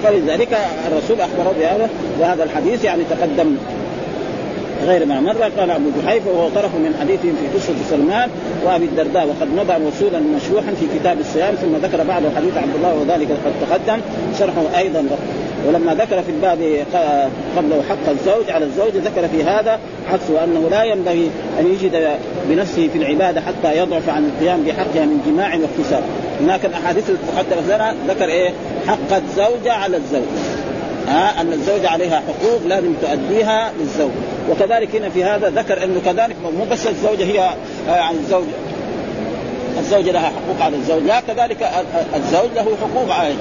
فلذلك 0.04 0.58
الرسول 0.88 1.22
أخبره 1.22 1.54
بهذا 1.60 1.90
وهذا 2.20 2.44
الحديث 2.44 2.84
يعني 2.84 3.04
تقدم. 3.10 3.58
غير 4.88 5.06
ما 5.06 5.20
مر. 5.20 5.44
قال 5.58 5.72
أبو 5.72 5.90
جحيفة 6.04 6.32
وهو 6.32 6.50
طرف 6.50 6.76
من 6.76 6.96
حديثهم 7.02 7.36
في 7.36 7.58
قصة 7.58 7.74
سلمان 7.90 8.30
وأبي 8.66 8.86
الدرداء 8.86 9.28
وقد 9.28 9.48
مضى 9.58 9.86
وصولا 9.86 10.20
مشروحا 10.20 10.74
في 10.74 11.00
كتاب 11.00 11.20
الصيام 11.20 11.56
ثم 11.56 11.76
ذكر 11.76 12.04
بعض 12.04 12.22
حديث 12.36 12.58
عبد 12.58 12.76
الله 12.76 12.94
وذلك 12.94 13.28
قد 13.32 13.54
تقدم 13.70 14.02
شرحه 14.40 14.78
أيضا. 14.78 15.06
ولما 15.68 15.94
ذكر 15.94 16.22
في 16.22 16.32
الباب 16.32 16.60
قبله 17.58 17.84
حق 17.90 18.10
الزوج 18.10 18.50
على 18.50 18.66
الزوج 18.66 18.96
ذكر 18.96 19.28
في 19.28 19.44
هذا 19.44 19.80
عكسه 20.14 20.44
انه 20.44 20.70
لا 20.70 20.84
ينبغي 20.84 21.30
أن 21.60 21.68
يجد 21.68 22.18
بنفسه 22.50 22.88
في 22.88 22.98
العبادة 22.98 23.42
حتى 23.42 23.78
يضعف 23.78 24.10
عن 24.10 24.26
القيام 24.26 24.64
بحقها 24.64 25.06
من 25.06 25.22
جماع 25.28 25.56
واكتساب 25.56 26.04
هناك 26.42 26.66
الأحاديث 26.66 27.12
لنا 27.70 27.96
ذكر 28.08 28.26
إيه؟ 28.26 28.50
حق 28.88 29.14
الزوجه 29.16 29.74
على 29.74 29.98
الزوج. 29.98 30.55
ها 31.08 31.42
أن 31.42 31.54
الزوجه 31.54 31.90
عليها 31.90 32.24
حقوق 32.28 32.62
لازم 32.68 32.94
تؤديها 33.02 33.72
للزوج. 33.80 34.12
وكذلك 34.50 34.96
هنا 34.96 35.10
في 35.10 35.24
هذا 35.24 35.50
ذكر 35.50 35.84
إنه 35.84 36.02
كذلك 36.06 36.36
مو 36.58 36.66
بس 36.72 36.88
الزوجة 36.88 37.24
هي 37.24 37.56
يعني 37.88 38.18
الزوج. 38.18 38.44
الزوجه 39.80 40.12
لها 40.12 40.22
حقوق 40.22 40.62
على 40.62 40.76
الزوج 40.76 41.04
لا 41.04 41.20
كذلك 41.20 41.70
الزوج 42.16 42.50
له 42.56 42.78
حقوق 42.82 43.16
عليه 43.16 43.36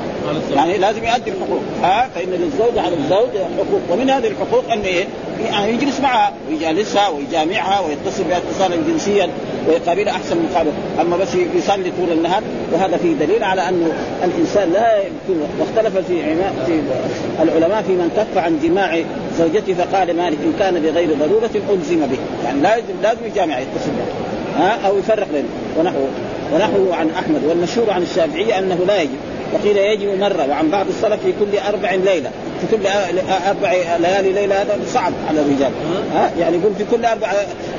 يعني 0.54 0.78
لازم 0.78 1.04
يؤدي 1.04 1.30
الحقوق. 1.30 1.62
ها 1.82 2.08
فإن 2.14 2.28
للزوج 2.30 2.78
على 2.78 2.94
الزوج 2.96 3.42
حقوق. 3.58 3.80
ومن 3.90 4.10
هذه 4.10 4.28
الحقوق 4.28 4.72
إنه 4.72 4.84
إيه 4.84 5.04
يعني 5.44 5.72
يجلس 5.72 6.00
معها 6.00 6.32
ويجالسها 6.48 7.08
ويجامعها 7.08 7.80
ويتصل 7.80 8.24
بها 8.24 8.38
اتصالا 8.38 8.76
جنسيا. 8.76 9.28
ويقابلها 9.68 10.12
أحسن 10.12 10.36
مقابل 10.42 10.70
أما 11.00 11.16
بس 11.16 11.34
يصلي 11.34 11.92
طول 11.98 12.12
النهار 12.12 12.42
وهذا 12.72 12.96
فيه 12.96 13.14
دليل 13.14 13.44
على 13.44 13.68
انه 13.68 13.92
الإنسان 14.24 14.72
لا 14.72 14.98
يمكن 14.98 15.40
واختلف 15.60 15.96
في 16.06 16.36
في 16.66 16.80
العلماء 17.42 17.82
في 17.82 17.92
من 17.92 18.10
كف 18.16 18.38
عن 18.38 18.58
جماع 18.62 19.02
زوجته 19.38 19.74
فقال 19.74 20.16
مالك 20.16 20.38
إن 20.44 20.52
كان 20.58 20.74
بغير 20.74 21.08
ضرورة 21.20 21.50
ألزم 21.70 22.06
به. 22.06 22.18
يعني 22.44 22.60
لازم 22.60 22.94
لازم 23.02 23.26
يجامع 23.26 23.58
يتصل 23.58 23.90
ها؟ 24.56 24.78
أو 24.86 24.98
يفرق 24.98 25.26
بينه. 25.32 25.48
ونحوه 25.78 26.08
ونحوه 26.54 26.96
عن 26.96 27.10
أحمد 27.10 27.44
والمشهور 27.44 27.90
عن 27.90 28.02
الشافعيه 28.02 28.58
أنه 28.58 28.78
لا 28.86 29.02
يجب. 29.02 29.18
وقيل 29.52 29.76
يجب 29.76 30.18
مرة 30.20 30.46
وعن 30.50 30.70
بعض 30.70 30.86
السلف 30.88 31.22
في 31.22 31.32
كل 31.32 31.58
أربع 31.68 31.94
ليلة 31.94 32.30
في 32.60 32.76
كل 32.76 32.86
أربع 33.48 33.72
ليالي 33.98 34.32
ليلة 34.32 34.62
هذا 34.62 34.78
صعب 34.86 35.12
على 35.28 35.40
الرجال. 35.40 35.70
ها؟ 36.14 36.30
يعني 36.38 36.56
يقول 36.56 36.74
في 36.74 36.84
كل 36.90 37.04
أربع 37.04 37.32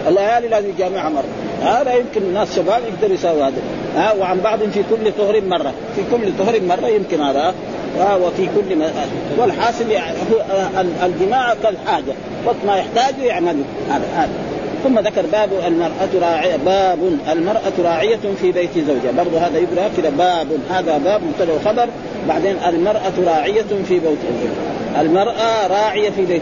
ليالي 0.10 0.48
لازم 0.48 0.70
يجامعها 0.70 1.10
مرة. 1.10 1.26
هذا 1.62 1.94
يمكن 1.94 2.22
الناس 2.22 2.56
شباب 2.56 2.82
يقدروا 2.94 3.14
يسووا 3.14 3.48
هذا. 3.48 3.62
ها؟ 3.96 4.14
وعن 4.14 4.40
بعض 4.40 4.60
في 4.60 4.84
كل 4.90 5.12
طهر 5.18 5.42
مرة. 5.42 5.74
في 5.96 6.02
كل 6.12 6.32
طهر 6.40 6.62
مرة 6.62 6.88
يمكن 6.88 7.22
هذا. 7.22 7.54
وفي 8.22 8.48
كل 8.56 8.76
ما 8.76 8.92
والحاصل 9.38 9.92
يعني 9.92 10.18
الجماع 11.04 11.54
كالحاجة. 11.64 12.14
وقت 12.46 12.56
ما 12.68 12.78
يحتاج 12.78 13.20
يعمل 13.20 13.56
هذا 13.90 14.06
هذا. 14.16 14.30
ثم 14.86 15.00
ذكر 15.00 15.26
باب 15.32 15.50
المرأة 15.68 16.10
راعية 16.22 16.56
باب 16.56 17.00
المرأة 17.32 17.74
راعية 17.84 18.20
في 18.42 18.52
بيت 18.52 18.70
زوجها. 18.88 19.12
برضو 19.18 19.38
هذا 19.38 19.58
يقرأ 19.58 19.90
كذا 19.98 20.10
باب. 20.10 20.48
هذا 20.70 20.98
باب 20.98 21.22
مبتدأ 21.24 21.54
وخبر 21.54 21.90
بعدين 22.28 22.56
المرأة 22.68 23.14
راعية 23.26 23.66
في 23.88 24.00
بيت 24.00 24.20
زوجها. 24.42 25.02
المرأة 25.02 25.68
راعية 25.68 26.10
في 26.10 26.26
بيت 26.26 26.42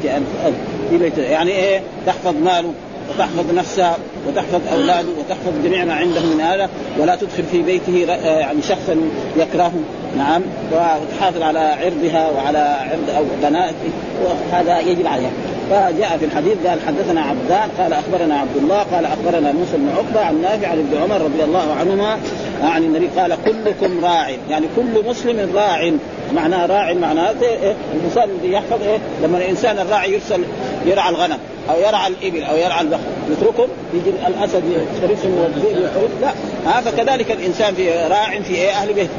في 0.89 0.97
بيت 0.97 1.17
يعني 1.17 1.51
إيه؟ 1.51 1.81
تحفظ 2.05 2.35
ماله 2.43 2.73
وتحفظ 3.09 3.53
نفسها 3.53 3.97
وتحفظ 4.27 4.62
أولاده 4.73 5.07
وتحفظ 5.19 5.51
جميع 5.63 5.85
ما 5.85 5.93
عنده 5.93 6.21
من 6.21 6.41
هذا 6.41 6.69
ولا 7.00 7.15
تدخل 7.15 7.43
في 7.51 7.62
بيته 7.62 7.97
يعني 8.23 8.62
شخصا 8.62 8.95
يكرهه. 9.38 9.73
نعم. 10.17 10.41
وتحافظ 10.71 11.41
على 11.41 11.59
عرضها 11.59 12.29
وعلى 12.29 12.77
عرض 12.91 13.09
أو 13.17 13.23
بناته 13.43 13.89
وهذا 14.23 14.79
يجب 14.79 15.07
عليها. 15.07 15.31
فجاء 15.70 16.17
في 16.17 16.25
الحديث 16.25 16.53
قال 16.67 16.79
حدثنا 16.88 17.22
عبدان 17.22 17.70
قال 17.79 17.93
أخبرنا 17.93 18.39
عبد 18.39 18.58
الله 18.58 18.77
قال 18.77 19.05
أخبرنا 19.05 19.51
موسى 19.51 19.77
بن 19.77 19.89
عقبة 19.89 20.25
عن 20.25 20.41
نافع 20.41 20.67
عن 20.67 20.79
ابن 20.79 21.01
عمر 21.03 21.22
رضي 21.22 21.43
الله 21.43 21.74
عنهما 21.74 22.17
عن 22.63 22.84
النبي 22.84 23.08
قال 23.08 23.38
كلكم 23.46 24.05
راع 24.05 24.29
يعني 24.50 24.65
كل 24.75 25.10
مسلم 25.10 25.55
راع. 25.55 25.91
معناه 26.36 26.65
راع 26.65 26.93
معناه 26.93 27.34
إيه؟ 27.41 27.75
الإنسان 27.96 28.29
الذي 28.29 28.51
يحفظ 28.53 28.84
إيه 28.84 28.98
لما 29.24 29.38
الإنسان 29.38 29.79
الراعي 29.79 30.13
يرسل 30.13 30.43
يرعى 30.86 31.10
الغنم 31.10 31.38
أو 31.70 31.79
يرعى 31.79 32.08
الإبل 32.08 32.43
أو 32.43 32.55
يرعى 32.55 32.82
البقر 32.82 33.00
يتركهم؟ 33.32 33.67
يجي 33.93 34.10
الأسد 34.27 34.63
يحرسهم 34.65 35.38
والذئب 35.38 35.77
يحرس؟ 35.77 36.12
لا. 36.22 36.32
هذا 36.72 36.91
كذلك 36.91 37.32
الإنسان 37.32 37.75
في 37.75 37.91
راع 37.91 38.41
في 38.41 38.55
إيه 38.55 38.72
أهل 38.72 38.93
بيته. 38.93 39.10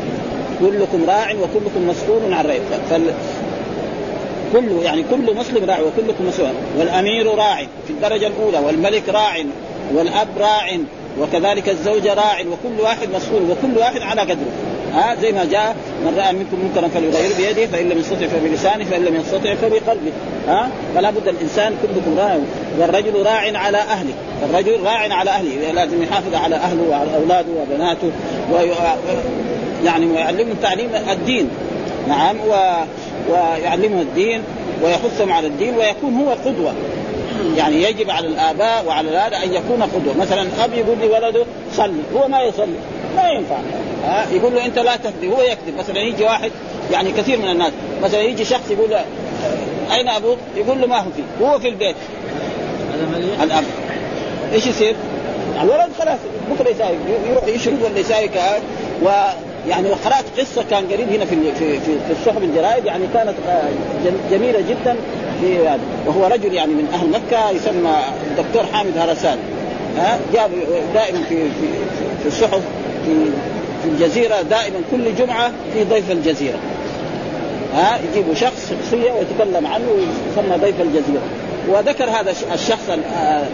كلكم 0.60 1.04
راع 1.08 1.30
وكلكم 1.30 1.88
مسؤول 1.88 2.34
عن 2.34 2.46
رعيته. 2.46 2.98
كل 4.54 4.82
يعني 4.82 5.04
كل 5.10 5.36
مسلم 5.36 5.64
راع 5.64 5.78
وكلكم 5.80 6.26
مسؤول. 6.28 6.50
والأمير 6.78 7.34
راع 7.34 7.56
في 7.86 7.90
الدرجة 7.90 8.26
الأولى 8.26 8.58
والملك 8.58 9.08
راع 9.08 9.36
والأب 9.94 10.28
راع 10.38 10.78
وكذلك 11.20 11.68
الزوجة 11.68 12.14
راع 12.14 12.40
وكل 12.40 12.80
واحد 12.80 13.08
مسؤول 13.14 13.42
وكل 13.42 13.78
واحد 13.78 14.02
على 14.02 14.20
قدره. 14.20 14.52
ها 14.94 15.14
زي 15.22 15.32
ما 15.32 15.44
جاء 15.44 15.76
من 16.04 16.14
رأى 16.18 16.32
منكم 16.32 16.58
منكرا 16.64 16.88
فليغير 16.88 17.30
بيده 17.38 17.66
فإن 17.66 17.88
لم 17.88 17.98
يستطع 17.98 18.26
فبلسانه 18.26 18.84
فإن 18.84 19.04
لم 19.04 19.16
يستطع 19.16 19.54
فبقلبه. 19.54 20.12
ها 20.48 20.70
فلا 20.94 21.10
بد 21.10 21.28
الإنسان 21.28 21.74
كلكم 21.82 22.18
راع. 22.18 22.38
والرجل 22.78 23.22
راع 23.22 23.58
على 23.58 23.78
أهله. 23.78 24.14
الرجل 24.50 24.82
راع 24.84 25.14
على 25.14 25.30
أهله. 25.30 25.72
لازم 25.72 26.02
يحافظ 26.02 26.34
على 26.34 26.56
أهله 26.56 26.82
وعلى 26.90 27.16
اولاده 27.16 27.48
وبناته 27.62 28.10
وي... 28.52 28.70
يعني 29.84 30.06
ويعلمهم 30.06 30.56
تعليم 30.62 30.90
الدين. 31.10 31.48
نعم 32.08 32.36
و... 32.40 32.54
ويعلمهم 33.30 34.00
الدين 34.00 34.42
ويحثهم 34.82 35.32
على 35.32 35.46
الدين 35.46 35.76
ويكون 35.76 36.14
هو 36.14 36.30
قدوة. 36.30 36.74
يعني 37.56 37.82
يجب 37.82 38.10
على 38.10 38.26
الآباء 38.26 38.84
وعلى 38.86 39.10
هذا 39.10 39.36
أن 39.36 39.54
يكون 39.54 39.82
قدوة. 39.82 40.16
مثلا 40.20 40.46
أب 40.64 40.74
يقول 40.74 40.98
لولده 40.98 41.44
صلي. 41.72 42.02
هو 42.14 42.28
ما 42.28 42.42
يصلي. 42.42 42.76
ما 43.16 43.28
ينفع. 43.28 43.56
ها؟ 44.04 44.26
يقول 44.32 44.54
له 44.54 44.64
أنت 44.64 44.78
لا 44.78 44.96
تكذب 44.96 45.32
هو 45.32 45.42
يكذب. 45.42 45.78
مثلا 45.78 45.98
يجي 45.98 46.24
واحد 46.24 46.50
يعني 46.92 47.12
كثير 47.12 47.38
من 47.38 47.48
الناس 47.50 47.72
مثلا 48.02 48.22
يجي 48.22 48.44
شخص 48.44 48.70
يقول 48.70 48.90
له 48.90 49.04
أين 49.92 50.08
أبوك؟ 50.08 50.38
يقول 50.56 50.80
له 50.80 50.86
ما 50.86 50.98
هو 50.98 51.10
فيه. 51.16 51.46
هو 51.46 51.58
في 51.58 51.68
البيت. 51.68 51.96
الأب. 53.42 53.64
إيش 54.52 54.66
يصير؟ 54.66 54.96
الولد 55.62 55.90
خلاص. 55.98 56.18
بكرة 56.50 56.70
يسايق 56.70 56.98
يروح 57.30 57.44
يشرب 57.46 57.82
ولا 57.82 57.98
يسايق 57.98 58.30
ويعني 59.66 59.88
وقرأت 59.88 60.24
قصة 60.38 60.64
كان 60.70 60.84
قريب 60.86 61.08
هنا 61.08 61.24
في 61.24 61.36
في 61.58 61.80
في, 61.80 62.12
الصحف 62.20 62.42
الجرائد 62.42 62.84
يعني 62.84 63.04
كانت 63.14 63.34
جميلة 64.30 64.60
جدا 64.60 64.96
في 65.40 65.68
هذا. 65.68 65.80
وهو 66.06 66.26
رجل 66.26 66.54
يعني 66.54 66.72
من 66.72 66.88
أهل 66.94 67.10
مكة 67.10 67.50
يسمى 67.50 67.96
الدكتور 68.30 68.72
حامد 68.72 68.98
هرسان. 68.98 69.38
ها 69.96 70.18
جاب 70.34 70.50
دائما 70.94 71.18
في 71.28 71.36
في 71.36 71.66
في 72.22 72.28
الصحف 72.28 72.60
في 73.06 73.14
في 73.82 73.88
الجزيرة 73.88 74.42
دائما 74.42 74.80
كل 74.90 75.14
جمعة 75.14 75.52
في 75.72 75.84
ضيف 75.84 76.10
الجزيرة. 76.10 76.58
ها 77.74 77.98
يجيبوا 78.10 78.34
شخص 78.34 78.70
شخصية 78.70 79.12
ويتكلم 79.12 79.66
عنه 79.66 79.84
ويسمى 79.88 80.56
ضيف 80.56 80.80
الجزيرة. 80.80 81.22
وذكر 81.68 82.10
هذا 82.10 82.30
الشخص 82.54 82.90
هذا. 82.90 83.48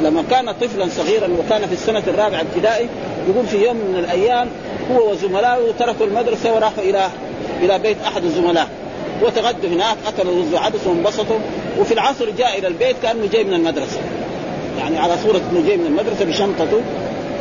لما 0.00 0.24
كان 0.30 0.52
طفلا 0.52 0.88
صغيرا 0.88 1.28
وكان 1.38 1.66
في 1.66 1.72
السنة 1.72 2.02
الرابعة 2.06 2.40
ابتدائي 2.40 2.88
يقول 3.28 3.46
في 3.46 3.64
يوم 3.64 3.76
من 3.76 3.98
الأيام 3.98 4.48
هو 4.90 5.10
وزملائه 5.10 5.72
تركوا 5.78 6.06
المدرسة 6.06 6.54
وراحوا 6.54 6.82
إلى 6.82 7.10
إلى 7.62 7.78
بيت 7.78 7.96
أحد 8.06 8.24
الزملاء. 8.24 8.68
وتغدوا 9.22 9.70
هناك 9.70 9.96
أكلوا 10.06 10.42
رز 10.42 10.54
وعدس 10.54 10.86
وانبسطوا. 10.86 11.38
وفي 11.78 11.94
العصر 11.94 12.30
جاء 12.30 12.58
إلى 12.58 12.68
البيت 12.68 12.96
كأنه 13.02 13.26
جاي 13.32 13.44
من 13.44 13.54
المدرسة. 13.54 14.00
يعني 14.78 14.98
على 14.98 15.14
صورة 15.24 15.40
إنه 15.52 15.66
جاي 15.66 15.76
من 15.76 15.86
المدرسة 15.86 16.24
بشنطته. 16.24 16.80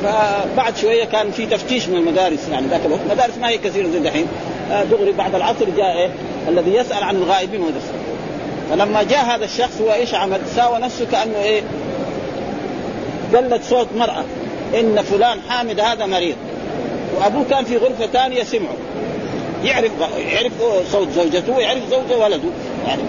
فبعد 0.03 0.77
شوية 0.77 1.03
كان 1.03 1.31
في 1.31 1.45
تفتيش 1.45 1.87
من 1.87 1.97
المدارس. 1.97 2.49
يعني 2.51 2.67
ذاك 2.67 2.81
الوقت 2.85 3.01
مدارس 3.11 3.37
ما 3.41 3.49
هي 3.49 3.57
كثيرة 3.57 3.87
زي 3.87 3.99
دحين. 3.99 4.27
دغري 4.91 5.11
بعد 5.11 5.35
العصر 5.35 5.65
جاء 5.77 5.97
إيه؟ 5.97 6.09
الذي 6.47 6.75
يسأل 6.75 7.03
عن 7.03 7.15
الغائبين 7.15 7.61
مدرسه 7.61 7.93
فلما 8.69 9.03
جاء 9.03 9.25
هذا 9.25 9.45
الشخص 9.45 9.81
هو 9.81 9.93
إيش 9.93 10.13
عمل؟ 10.13 10.41
ساوى 10.55 10.79
نفسه 10.79 11.05
كأنه 11.11 11.37
إيه؟ 11.37 11.61
قلت 13.35 13.63
صوت 13.63 13.87
مرأة. 13.95 14.23
إن 14.79 15.01
فلان 15.01 15.39
حامد 15.49 15.79
هذا 15.79 16.05
مريض. 16.05 16.35
وأبوه 17.17 17.45
كان 17.49 17.65
في 17.65 17.77
غرفة 17.77 18.07
ثانية 18.07 18.43
سمعه 18.43 18.75
يعرف 19.63 19.91
يعرف 20.17 20.51
صوت 20.91 21.07
زوجته 21.09 21.57
ويعرف 21.57 21.81
زوجة 21.89 22.17
ولده 22.17 22.49
يعني 22.87 23.01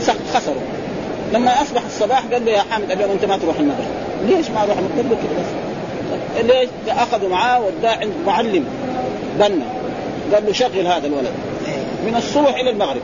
فخسروا 0.00 0.62
لما 1.32 1.62
اصبح 1.62 1.82
الصباح 1.86 2.22
قال 2.32 2.44
له 2.44 2.52
يا 2.52 2.64
حامد 2.70 2.90
اليوم 2.90 3.10
انت 3.10 3.24
ما 3.24 3.38
تروح 3.38 3.58
المدرسة 3.58 3.90
ليش 4.26 4.50
ما 4.50 4.62
أروح 4.62 4.76
المدرسة؟ 4.78 5.08
كده 5.08 5.40
بس 6.44 6.44
ليش؟ 6.44 6.68
اخذوا 6.88 7.28
معاه 7.28 7.60
وداه 7.60 7.96
عند 7.96 8.12
معلم 8.26 8.64
بنا 9.38 9.64
قال 10.34 10.46
له 10.46 10.52
شغل 10.52 10.86
هذا 10.86 11.06
الولد 11.06 11.32
من 12.06 12.16
الصبح 12.16 12.54
إلى 12.54 12.70
المغرب 12.70 13.00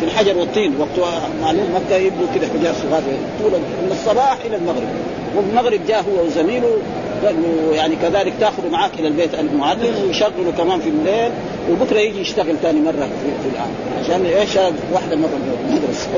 في 0.00 0.04
الحجر 0.04 0.38
والطين 0.38 0.74
وقت 0.80 1.08
معلوم 1.42 1.74
مكه 1.74 1.96
يبدو 1.96 2.26
كده 2.34 2.46
حجار 2.46 2.74
صغار 2.82 3.02
طول 3.42 3.52
من 3.60 3.88
الصباح 3.90 4.38
إلى 4.44 4.56
المغرب 4.56 4.88
والمغرب 5.36 5.80
جاء 5.88 6.00
هو 6.00 6.26
وزميله 6.26 6.78
قال 7.24 7.36
يعني 7.72 7.96
كذلك 7.96 8.32
تاخذه 8.40 8.68
معك 8.70 8.90
إلى 8.98 9.08
البيت 9.08 9.34
المعلم 9.34 9.94
ويشغله 10.06 10.52
كمان 10.58 10.80
في 10.80 10.88
الليل 10.88 11.30
وبكرة 11.70 11.98
يجي 11.98 12.20
يشتغل 12.20 12.56
ثاني 12.62 12.80
مرة 12.80 12.92
في, 12.92 13.30
في 13.42 13.48
الآن. 13.52 13.70
عشان 14.02 14.26
إيش؟ 14.26 14.56
واحدة 14.92 15.16
مرة 15.16 15.38
المدرسة 15.68 16.08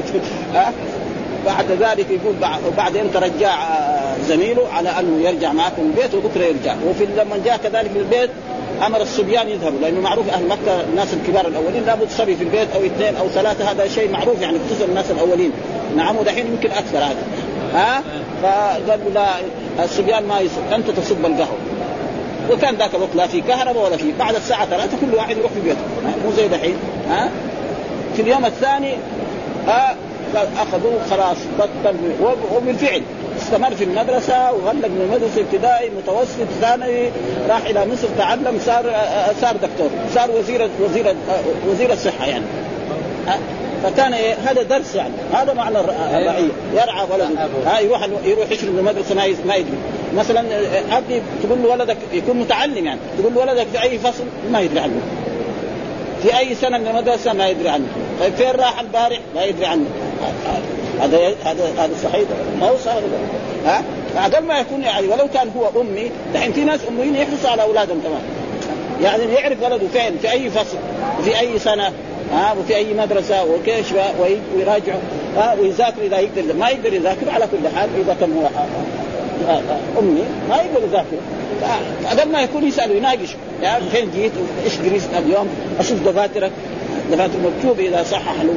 بعد 1.46 1.70
ذلك 1.70 2.06
يقول 2.10 2.34
بعدين 2.76 3.12
ترجع 3.12 3.58
زميله 4.28 4.68
على 4.72 4.88
أنه 4.88 5.28
يرجع 5.28 5.52
معكم 5.52 5.82
البيت 5.82 6.14
وبكرة 6.14 6.44
يرجع. 6.44 6.74
وفي 6.90 7.06
لما 7.06 7.38
جاء 7.44 7.56
كذلك 7.56 7.90
من 7.90 8.00
البيت 8.00 8.30
أمر 8.86 9.02
الصبيان 9.02 9.48
يذهبوا 9.48 9.78
لأنه 9.80 10.00
معروف 10.00 10.30
أهل 10.30 10.48
مكة 10.48 10.80
الناس 10.90 11.14
الكبار 11.14 11.46
الأولين 11.46 11.84
لابد 11.86 12.10
صبي 12.10 12.36
في 12.36 12.44
البيت 12.44 12.68
أو 12.74 12.86
اثنين 12.86 13.16
أو 13.16 13.28
ثلاثة 13.28 13.70
هذا 13.70 13.88
شيء 13.88 14.10
معروف 14.10 14.42
يعني 14.42 14.58
خصوصا 14.66 14.84
الناس 14.84 15.10
الأولين. 15.10 15.52
نعم 15.96 16.16
ودحين 16.16 16.46
يمكن 16.46 16.70
أكثر 16.70 16.98
هذا. 16.98 17.22
ها؟ 17.74 18.02
فقال 18.42 19.14
لا 19.14 19.28
الصبيان 19.84 20.24
ما 20.24 20.40
يصب 20.40 20.72
أنت 20.72 20.90
تصب 20.90 21.26
القهوة. 21.26 21.58
وكان 22.50 22.74
ذاك 22.74 22.94
الوقت 22.94 23.14
لا 23.14 23.26
في 23.26 23.40
كهرباء 23.40 23.84
ولا 23.84 23.96
في 23.96 24.12
بعد 24.18 24.34
الساعة 24.34 24.66
ثلاثة 24.66 24.96
كل 25.00 25.14
واحد 25.14 25.36
يروح 25.36 25.52
في 25.52 25.60
بيته. 25.60 25.80
مو 26.24 26.32
زي 26.32 26.48
دحين. 26.48 26.76
ها؟ 27.10 27.30
في 28.16 28.22
اليوم 28.22 28.44
الثاني 28.44 28.94
ها؟ 29.66 29.96
أخذوه 30.34 30.98
خلاص 31.10 31.36
بطل 31.58 31.96
وبالفعل 32.56 33.02
استمر 33.38 33.70
في 33.70 33.84
المدرسة 33.84 34.52
وغلق 34.52 34.88
من 34.88 35.08
المدرسة 35.10 35.40
ابتدائي 35.40 35.90
متوسط 35.90 36.46
ثانوي 36.60 37.10
راح 37.48 37.66
إلى 37.66 37.86
مصر 37.86 38.08
تعلم 38.18 38.60
صار 38.66 38.84
صار 39.40 39.56
دكتور 39.56 39.90
صار 40.14 40.30
وزير 40.30 40.68
وزير 40.80 41.14
وزير 41.68 41.92
الصحة 41.92 42.26
يعني. 42.26 42.44
فكان 43.82 44.12
إيه 44.12 44.34
هذا 44.34 44.62
درس 44.62 44.94
يعني. 44.94 45.12
هذا 45.32 45.52
معنى 45.52 45.80
الرعية. 45.80 46.48
يرعى 46.74 47.06
ولده 47.12 47.28
ها 47.66 47.80
يروح 47.80 48.08
يروح 48.24 48.50
يشرب 48.50 48.72
من 48.72 48.78
المدرسة 48.78 49.14
ما 49.14 49.26
ما 49.46 49.54
يدري. 49.54 49.78
مثلا 50.16 50.40
ابني 50.98 51.22
تقول 51.42 51.62
له 51.62 51.68
ولدك 51.68 51.96
يكون 52.12 52.36
متعلم 52.36 52.86
يعني. 52.86 53.00
تقول 53.18 53.34
له 53.34 53.40
ولدك 53.40 53.66
في 53.72 53.82
أي 53.82 53.98
فصل؟ 53.98 54.24
ما 54.52 54.60
يدري 54.60 54.80
عنه. 54.80 55.00
في 56.22 56.38
أي 56.38 56.54
سنة 56.54 56.78
من 56.78 56.88
المدرسة؟ 56.88 57.32
ما 57.32 57.48
يدري 57.48 57.68
عنه. 57.68 57.86
طيب 58.20 58.34
فين 58.34 58.50
راح 58.50 58.80
البارح؟ 58.80 59.20
ما 59.34 59.44
يدري 59.44 59.66
عنه. 59.66 59.86
هذا 61.00 61.18
هذا 61.44 61.64
هذا 61.78 61.94
صحيح. 62.04 62.28
ما 62.60 62.68
هو 62.68 62.76
صحيح. 62.76 63.02
ها؟ 63.66 63.82
فعدم 64.14 64.46
ما 64.46 64.58
يكون 64.58 64.82
يعني 64.82 65.06
ولو 65.06 65.28
كان 65.34 65.50
هو 65.56 65.80
أمي 65.80 66.10
دحين 66.34 66.52
في 66.52 66.64
ناس 66.64 66.80
أميين 66.88 67.14
يحرصوا 67.14 67.50
على 67.50 67.62
أولادهم 67.62 68.00
كمان. 68.00 68.22
يعني 69.02 69.34
يعرف 69.34 69.62
ولده 69.62 69.88
فين؟ 69.92 70.18
في 70.22 70.30
أي 70.30 70.50
فصل؟ 70.50 70.78
وفي 71.20 71.40
أي 71.40 71.58
سنة؟ 71.58 71.92
ها 72.32 72.52
وفي 72.52 72.76
أي 72.76 72.94
مدرسة 72.94 73.44
وكيش 73.44 73.86
ويراجع 74.56 74.94
ها 75.36 75.56
ويذاكر 75.60 76.02
إذا 76.02 76.18
يقدر. 76.18 76.54
ما 76.54 76.68
يقدر 76.68 76.92
يذاكر 76.92 77.30
على 77.30 77.44
كل 77.46 77.76
حال 77.76 77.88
إذا 78.00 78.16
كان 78.20 78.32
هو 78.32 78.48
أمي 79.98 80.22
ما 80.48 80.56
يقدر 80.56 80.86
يذاكر. 80.86 81.16
فقبل 82.04 82.32
ما 82.32 82.42
يكون 82.42 82.64
يسأل 82.64 82.90
ويناقش. 82.90 83.28
يعني 83.62 83.84
فين 83.92 84.10
جيت؟ 84.10 84.32
إيش 84.64 84.76
درست 84.76 85.08
اليوم؟ 85.18 85.48
أشوف 85.80 86.08
دفاترك 86.08 86.52
دفاتر 87.12 87.34
مكتوب 87.38 87.80
إذا 87.80 88.02
صحح 88.02 88.34
له 88.42 88.54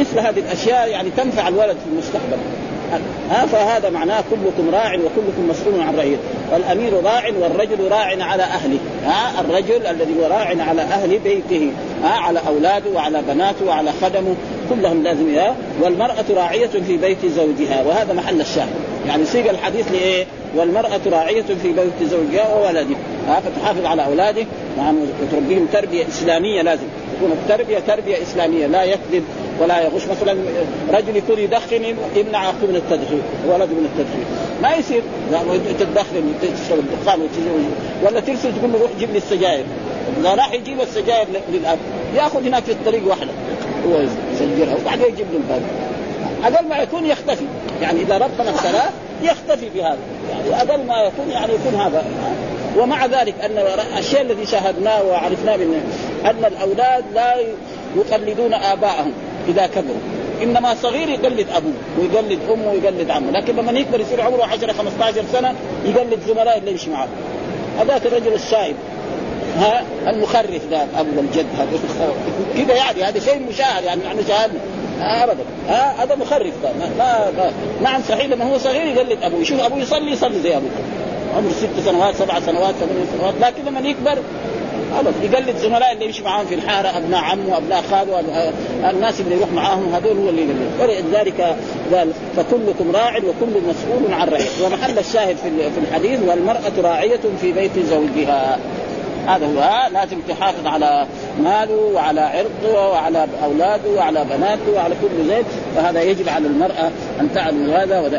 مثل 0.00 0.18
هذه 0.18 0.38
الأشياء 0.38 0.88
يعني 0.88 1.10
تنفع 1.16 1.48
الولد 1.48 1.76
في 1.76 1.92
المستقبل. 1.92 2.38
ها 3.30 3.46
فهذا 3.46 3.90
معناه 3.90 4.24
كلكم 4.30 4.70
راع 4.70 4.94
وكلكم 4.94 5.48
مسؤول 5.48 5.80
عن 5.80 5.96
رعيته 5.96 6.20
والأمير 6.52 7.04
راع 7.04 7.22
والرجل 7.40 7.88
راع 7.90 8.24
على 8.24 8.42
أهله. 8.42 8.78
ها 9.04 9.40
الرجل 9.40 9.86
الذي 9.86 10.14
هو 10.20 10.26
راع 10.26 10.54
على 10.68 10.82
أهل 10.82 11.18
بيته. 11.18 11.72
ها 12.04 12.08
على 12.08 12.40
أولاده 12.48 12.90
وعلى 12.90 13.22
بناته 13.28 13.66
وعلى 13.66 13.92
خدمه. 14.02 14.34
كلهم 14.70 15.02
لازم 15.02 15.34
ها 15.34 15.54
والمرأة 15.80 16.24
راعية 16.30 16.66
في 16.66 16.96
بيت 16.96 17.26
زوجها. 17.26 17.82
وهذا 17.86 18.12
محل 18.12 18.40
الشاهد. 18.40 18.68
يعني 19.06 19.24
سيق 19.24 19.50
الحديث 19.50 19.92
لإيه؟ 19.92 20.26
والمرأة 20.56 21.00
راعية 21.06 21.42
في 21.42 21.72
بيت 21.72 22.10
زوجها 22.10 22.54
وولده 22.54 22.96
فتحافظ 23.26 23.84
على 23.84 24.04
أولاده 24.04 24.44
نعم 24.76 24.96
وتربيهم 25.22 25.66
تربية 25.72 26.08
إسلامية 26.08 26.62
لازم. 26.62 26.86
تكون 27.16 27.32
التربية 27.32 27.78
تربية 27.78 28.22
إسلامية 28.22 28.66
لا 28.66 28.84
يكذب 28.84 29.24
ولا 29.60 29.80
يغش. 29.80 30.02
مثلا 30.10 30.36
رجل 30.92 31.16
يكون 31.16 31.38
يدخن 31.38 31.84
يمنع 32.16 32.50
اخوه 32.50 32.68
من 32.68 32.76
التدخين 32.76 33.22
ولده 33.48 33.66
من 33.66 33.88
التدخين. 33.92 34.24
ما 34.62 34.74
يصير. 34.74 35.02
تدخن 35.80 36.34
تشرب 36.42 36.78
الدخان 36.78 37.20
ولا 38.04 38.20
ترسل 38.20 38.52
تقول 38.58 38.72
له 38.72 38.78
روح 38.78 38.90
جيب 38.98 39.10
لي 39.10 39.18
السجاير. 39.18 39.64
اذا 40.20 40.34
راح 40.34 40.52
يجيب 40.52 40.80
السجاير 40.80 41.26
للأب. 41.52 41.78
يأخذ 42.16 42.46
هناك 42.46 42.62
في 42.62 42.72
الطريق 42.72 43.08
واحدة. 43.08 43.30
هو 43.86 44.00
يسجلها 44.32 44.76
وبعدين 44.82 45.06
يجيب 45.06 45.26
له 45.32 45.36
الباب. 45.36 45.62
أقل 46.44 46.68
ما 46.68 46.76
يكون 46.76 47.06
يختفي. 47.06 47.44
يعني 47.82 48.00
إذا 48.00 48.18
ربنا 48.18 48.50
ابتلاه 48.50 48.90
يختفي 49.22 49.68
بهذا. 49.74 49.98
يعني 50.30 50.62
أقل 50.62 50.86
ما 50.86 51.02
يكون 51.02 51.30
يعني 51.30 51.52
يكون 51.52 51.80
هذا. 51.80 52.04
ومع 52.78 53.06
ذلك 53.06 53.34
أن 53.44 53.64
الشيء 53.98 54.20
الذي 54.20 54.46
شاهدناه 54.46 55.02
وعرفناه 55.02 55.56
من 55.56 55.92
أن 56.24 56.44
الأولاد 56.44 57.04
لا 57.14 57.34
يقلدون 57.96 58.54
ابائهم 58.54 59.12
إذا 59.48 59.66
كبروا. 59.66 60.00
إنما 60.42 60.74
صغير 60.74 61.08
يقلد 61.08 61.46
أبوه 61.56 61.72
ويقلد 61.98 62.38
أمه 62.52 62.70
ويقلد 62.72 63.10
عمه. 63.10 63.30
لكن 63.30 63.56
لما 63.56 63.72
يكبر 63.72 64.00
يصير 64.00 64.20
عمره 64.20 64.44
10 64.44 64.72
15 64.72 65.24
سنة 65.32 65.54
يقلد 65.84 66.20
زملائه 66.28 66.58
اللي 66.58 66.70
يمشي 66.70 66.90
معه. 66.90 67.08
هذاك 67.80 68.06
الرجل 68.06 68.32
الشايب. 68.32 68.76
ها؟ 69.56 69.82
المخرف 70.06 70.62
ذا 70.70 70.88
أبو 70.96 71.20
الجد 71.20 71.46
هذا. 71.58 71.68
كذا 72.58 72.74
يعني؟ 72.74 73.02
هذا 73.02 73.20
شيء 73.20 73.42
مشاهد 73.48 73.84
يعني 73.84 74.00
نحن 74.04 74.18
شاهدنا. 74.28 74.60
ابدا. 75.00 75.44
ها؟ 75.68 76.04
هذا 76.04 76.14
مخرف 76.14 76.52
ما, 76.64 76.90
ما 76.98 77.52
نعم 77.82 78.00
صحيح 78.08 78.26
لما 78.26 78.44
هو 78.44 78.58
صغير 78.58 78.86
يقلد 78.86 79.22
أبوه. 79.22 79.40
يشوف 79.40 79.60
أبوه 79.60 79.78
يصلي 79.78 80.12
يصلي 80.12 80.40
زي 80.42 80.56
أبوه. 80.56 80.70
عمره 81.36 81.50
ست 81.50 81.84
سنوات 81.84 82.14
سبع 82.14 82.40
سنوات 82.40 82.74
ثمان 82.74 83.06
سنوات. 83.18 83.34
لكن 83.40 83.64
لما 83.64 83.80
يكبر 83.88 84.18
خلاص 84.98 85.14
يقلد 85.22 85.56
زملاء 85.56 85.92
اللي 85.92 86.04
يمشي 86.04 86.22
معاهم 86.22 86.46
في 86.46 86.54
الحارة 86.54 86.88
أبناء 86.88 87.20
عمه 87.20 87.56
أبناء 87.56 87.82
خاله 87.90 88.20
الناس 88.90 89.20
اللي 89.20 89.36
يروح 89.36 89.52
معاهم 89.52 89.94
هذول 89.94 90.18
هو 90.18 90.28
اللي 90.28 90.42
يقلد. 90.42 90.70
ولذلك 90.80 91.56
قال 91.94 92.12
فكلكم 92.36 92.90
راع 92.94 93.16
وكل 93.16 93.60
مسؤول 93.68 94.14
عن 94.14 94.28
رعيته. 94.28 94.66
ومحل 94.66 94.98
الشاهد 94.98 95.36
في 95.74 95.80
الحديث 95.88 96.20
والمرأة 96.22 96.72
راعية 96.82 97.20
في 97.40 97.52
بيت 97.52 97.78
زوجها. 97.78 98.58
هذا 99.26 99.46
هو. 99.46 99.88
لازم 99.92 100.16
تحافظ 100.28 100.66
على 100.66 101.06
ماله 101.42 101.90
وعلى 101.94 102.20
عرضه 102.20 102.88
وعلى 102.88 103.26
أولاده 103.44 103.90
وعلى 103.96 104.24
بناته 104.24 104.72
وعلى 104.74 104.94
كل 105.02 105.32
ذلك 105.32 105.46
فهذا 105.76 106.02
يجب 106.02 106.28
على 106.28 106.46
المرأة 106.46 106.90
أن 107.20 107.28
تعلم 107.34 107.70
هذا. 107.70 108.10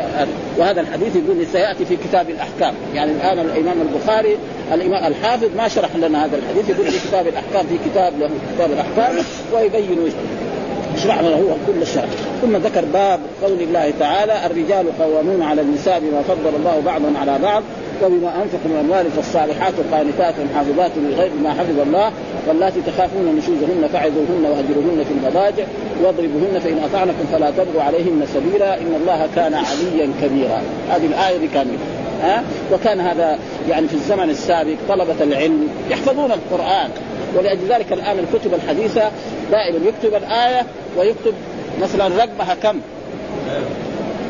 وهذا 0.58 0.80
الحديث 0.80 1.16
يقول 1.16 1.46
سيأتي 1.52 1.84
في 1.84 1.96
كتاب 1.96 2.30
الأحكام. 2.30 2.74
يعني 2.94 3.12
الآن 3.12 3.38
الإمام 3.38 3.76
البخاري 3.80 4.36
الإمام 4.72 5.06
الحافظ 5.06 5.48
ما 5.56 5.68
شرح 5.68 5.96
لنا 5.96 6.24
هذا 6.24 6.36
الحديث. 6.36 6.70
يقول 6.70 6.90
في 6.90 7.08
كتاب 7.08 7.26
الاحكام 7.26 7.66
في 7.66 7.90
كتاب 7.90 8.12
له 8.20 8.30
كتاب 8.54 8.70
الأحكام. 8.70 9.24
ويبين 9.52 9.98
يشرح 10.96 11.20
له 11.20 11.34
هو 11.34 11.54
كل 11.66 11.82
الشرح. 11.82 12.08
ثم 12.42 12.56
ذكر 12.56 12.84
باب 12.84 13.20
قول 13.42 13.60
الله 13.60 13.92
تعالى 14.00 14.46
الرجال 14.46 14.98
قوامون 14.98 15.42
على 15.42 15.60
النساء 15.60 16.00
بما 16.00 16.22
فضل 16.22 16.56
الله 16.56 16.82
بعضهم 16.86 17.16
على 17.16 17.38
بعض. 17.42 17.62
وبما 18.02 18.42
انفقوا 18.42 18.70
من 18.70 18.76
اموال 18.80 19.10
فالصالحات 19.10 19.74
قانتات 19.92 20.34
حافظات 20.54 20.90
للغيب 20.96 21.32
ما 21.42 21.50
حفظ 21.50 21.80
الله 21.80 22.12
واللاتي 22.48 22.80
تخافون 22.86 23.36
نشوزهن 23.36 23.88
فعظوهن 23.92 24.44
واهجروهن 24.44 25.04
في 25.04 25.10
المضاجع 25.10 25.64
واضربوهن 26.02 26.58
فإن 26.64 26.78
أطعنكم 26.84 27.24
فلا 27.32 27.50
تبغوا 27.50 27.82
عليهن 27.82 28.26
سبيلا 28.34 28.80
إن 28.80 28.94
الله 29.00 29.28
كان 29.36 29.54
عليا 29.54 30.12
كبيرا. 30.22 30.62
هذه 30.90 31.06
الآية 31.06 31.38
بكامله 31.38 31.78
ها؟ 32.22 32.42
وكان 32.72 33.00
هذا 33.00 33.38
يعني 33.68 33.88
في 33.88 33.94
الزمن 33.94 34.30
السابق 34.30 34.74
طلبة 34.88 35.22
العلم 35.22 35.68
يحفظون 35.90 36.32
القرآن. 36.32 36.90
ولأجل 37.36 37.68
ذلك 37.68 37.92
الآن 37.92 38.18
الكتب 38.18 38.54
الحديثة 38.54 39.10
دائما 39.50 39.88
يكتب 39.88 40.14
الآية 40.14 40.66
ويكتب 40.98 41.34
مثلا 41.82 42.08
رقمها 42.08 42.54
كم؟ 42.54 42.80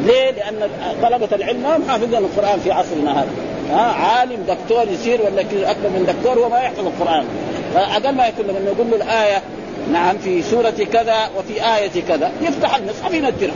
ليه؟ 0.07 0.31
لأن 0.31 0.69
طلبة 1.03 1.29
العلم 1.33 1.63
ما 1.63 1.77
هم 1.77 1.83
حافظين 1.89 2.15
القرآن 2.15 2.61
في 2.61 2.73
عصرنا 2.73 3.23
هذا. 3.23 3.52
ها 3.73 3.93
عالم 3.93 4.45
دكتور 4.49 4.89
يصير 4.89 5.21
ولا 5.23 5.41
أكبر 5.41 5.89
من 5.89 6.15
دكتور 6.17 6.47
وما 6.47 6.61
يحفظ 6.61 6.87
القرآن. 6.87 7.25
فاقل 7.75 8.15
ما 8.15 8.27
يكون 8.27 8.47
لما 8.47 8.61
نقول 8.61 8.91
له 8.91 8.97
الآية 8.97 9.43
نعم 9.93 10.19
في 10.19 10.43
سورة 10.43 10.75
كذا 10.93 11.31
وفي 11.39 11.77
آية 11.77 12.03
كذا 12.09 12.31
يفتح 12.41 12.75
المصحف 12.75 13.15
ينكرها 13.15 13.55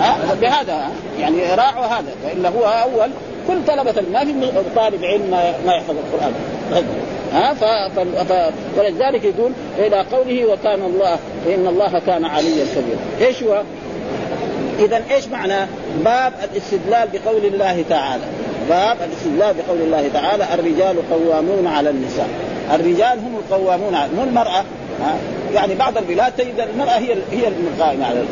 ها 0.00 0.16
بهذا 0.40 0.90
يعني 1.20 1.54
راعوا 1.54 1.84
هذا 1.84 2.12
والا 2.24 2.48
هو 2.48 2.64
أول 2.64 3.10
كل 3.48 3.64
طلبة 3.66 4.02
ما 4.12 4.24
في 4.24 4.70
طالب 4.76 5.04
علم 5.04 5.30
ما 5.66 5.74
يحفظ 5.74 5.94
القرآن. 5.96 6.32
ها 7.32 7.54
ف... 7.54 7.64
ف... 8.32 8.52
ولذلك 8.78 9.24
يقول 9.24 9.52
إلى 9.78 10.00
قوله 10.12 10.46
وكان 10.46 10.82
الله 10.82 11.18
إن 11.46 11.66
الله 11.66 11.98
كان 12.06 12.24
عليا 12.24 12.64
كبيرا. 12.74 13.28
إيش 13.28 13.42
هو؟ 13.42 13.62
اذا 14.78 15.02
إيش 15.10 15.28
معنى 15.28 15.66
باب 16.04 16.32
الاستدلال 16.52 17.08
بقول 17.12 17.44
الله 17.44 17.84
تعالى؟ 17.88 18.24
باب 18.68 18.96
الاستدلال 19.04 19.54
بقول 19.54 19.80
الله 19.80 20.08
تعالى 20.14 20.44
الرجال 20.54 20.96
قوامون 21.10 21.66
على 21.66 21.90
النساء. 21.90 22.28
الرجال 22.74 23.18
هم 23.18 23.36
القوامون 23.36 23.92
مو 24.16 24.24
المرأة 24.24 24.64
ها؟ 25.00 25.16
يعني 25.54 25.74
بعض 25.74 25.98
البلاد 25.98 26.32
تجد 26.32 26.60
المرأة 26.60 26.98
هي 26.98 27.12
هي 27.32 27.48
القائمة 27.48 28.06
على 28.06 28.22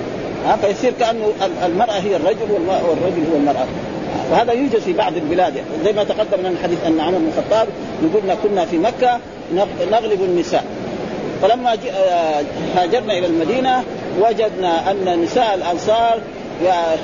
ها؟ 0.47 0.57
فيصير 0.57 0.92
كأنه 1.01 1.27
المرأة 1.66 1.92
هي 1.92 2.16
الرجل 2.16 2.53
والرجل 2.53 3.25
هو 3.33 3.37
المرأة. 3.37 3.66
وهذا 4.31 4.53
يوجد 4.53 4.79
في 4.79 4.92
بعض 4.92 5.16
البلاد. 5.16 5.55
زي 5.85 5.92
ما 5.92 6.05
تقدم 6.05 6.38
من 6.38 6.47
الحديث 6.47 6.79
أن 6.87 7.01
عمر 7.01 7.18
بن 7.18 7.31
الخطاب 7.37 7.68
يقول 8.03 8.23
كنا 8.42 8.64
في 8.64 8.79
مكة 8.79 9.18
نغلب 9.90 10.23
النساء. 10.23 10.64
فلما 11.42 11.73
آه، 11.73 12.42
هاجرنا 12.77 13.18
إلى 13.18 13.27
المدينة 13.27 13.83
وجدنا 14.21 14.90
أن 14.90 15.23
نساء 15.23 15.55
الأنصار 15.55 16.21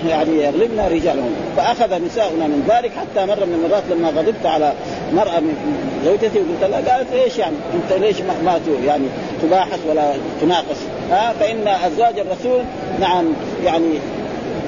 يعني 0.09 0.43
يغلبنا 0.43 0.89
رجالهم. 0.89 1.35
فأخذ 1.57 2.05
نساؤنا 2.05 2.47
من 2.47 2.69
ذلك 2.69 2.91
حتى 2.93 3.27
مرة 3.27 3.45
من 3.45 3.55
المرات 3.65 3.83
لما 3.91 4.09
غضبت 4.09 4.47
على 4.47 4.73
مرأة 5.13 5.41
من 5.41 5.55
زوجتي 6.05 6.39
وقلت 6.39 6.71
لها 6.71 6.95
قالت 6.95 7.13
إيش 7.13 7.39
يعني؟ 7.39 7.57
أنت 7.75 8.01
ليش 8.01 8.21
ما 8.21 8.61
يعني 8.85 9.05
تباحث 9.43 9.79
ولا 9.89 10.13
تناقص 10.41 10.79
ها؟ 11.11 11.33
فإن 11.41 11.69
أزواج 11.69 12.19
الرسول 12.19 12.63
نعم 13.01 13.25
يعني 13.65 13.95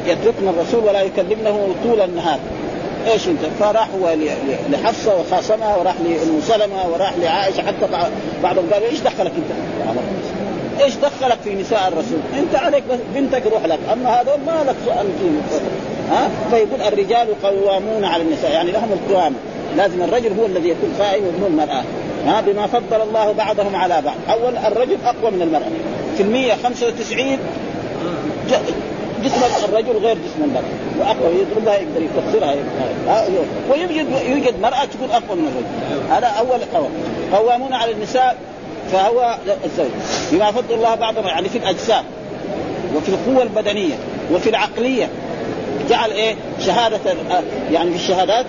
يتركن 0.07 0.49
الرسول 0.49 0.85
ولا 0.85 1.03
يكلمنه 1.03 1.75
طول 1.85 2.01
النهار. 2.01 2.39
إيش 3.13 3.29
أنت؟ 3.29 3.41
فراح 3.61 3.89
هو 4.01 4.15
لحفصة 4.71 5.21
وخاصمها 5.21 5.77
وراح 5.77 5.95
لأم 6.05 6.41
سلمة 6.41 6.89
وراح 6.93 7.13
لعائشة 7.23 7.63
حتى 7.63 7.87
بعضهم 8.43 8.65
قالوا 8.73 8.89
إيش 8.89 9.01
دخلك 9.01 9.33
أنت؟ 9.37 9.81
إيش 10.85 10.95
دخلك 10.95 11.39
في 11.45 11.55
نساء 11.55 11.89
الرسول؟ 11.89 12.19
أنت 12.39 12.55
عليك 12.55 12.83
بس 12.91 12.99
بنتك 13.15 13.47
روح 13.47 13.65
لك، 13.65 13.79
أما 13.93 14.21
هذول 14.21 14.41
ما 14.47 14.65
لك 14.67 14.77
سؤال 14.85 15.07
ها؟ 16.11 16.31
فيقول 16.51 16.83
الرجال 16.83 17.43
قوامون 17.43 18.05
على 18.05 18.23
النساء، 18.23 18.53
يعني 18.53 18.71
لهم 18.71 18.89
القوامه، 18.93 19.37
لازم 19.77 20.03
الرجل 20.03 20.33
هو 20.41 20.47
الذي 20.47 20.69
يكون 20.69 20.95
قائم 20.99 21.25
ومو 21.25 21.47
المرأة، 21.47 21.83
ها؟ 22.27 22.41
بما 22.41 22.67
فضل 22.67 23.03
الله 23.03 23.33
بعضهم 23.33 23.77
على 23.77 24.03
بعض، 24.03 24.17
أول 24.31 24.57
الرجل 24.57 24.97
أقوى 25.05 25.31
من 25.31 25.43
المرأة، 25.43 25.71
في 26.17 26.23
المية 26.23 26.55
95 26.55 27.39
جسم 29.25 29.41
الرجل 29.69 29.99
غير 29.99 30.17
جسم 30.17 30.45
المرأة. 30.45 30.63
وأقوى 31.01 31.35
يضربها 31.41 31.75
يقدر 31.75 32.03
يكسرها 32.03 32.55
ويوجد 33.71 34.07
يوجد 34.27 34.61
مرأة 34.61 34.85
تكون 34.85 35.11
أقوى 35.11 35.37
من 35.37 35.49
الرجل. 35.49 36.13
هذا 36.13 36.27
أول 36.27 36.61
قوام. 36.75 36.91
قوامون 37.33 37.73
على 37.73 37.93
النساء 37.93 38.37
فهو 38.93 39.37
الزوج. 39.65 39.91
بما 40.33 40.51
فضل 40.51 40.75
الله 40.75 40.95
بعضهم 40.95 41.27
يعني 41.27 41.49
في 41.49 41.59
الأجسام 41.59 42.05
وفي 42.97 43.09
القوة 43.09 43.43
البدنية 43.43 43.95
وفي 44.33 44.51
العقلية. 44.51 45.09
جعل 45.89 46.11
إيه؟ 46.11 46.35
شهادة 46.67 46.99
يعني 47.73 47.91
في 47.91 47.97
الشهادات 47.97 48.47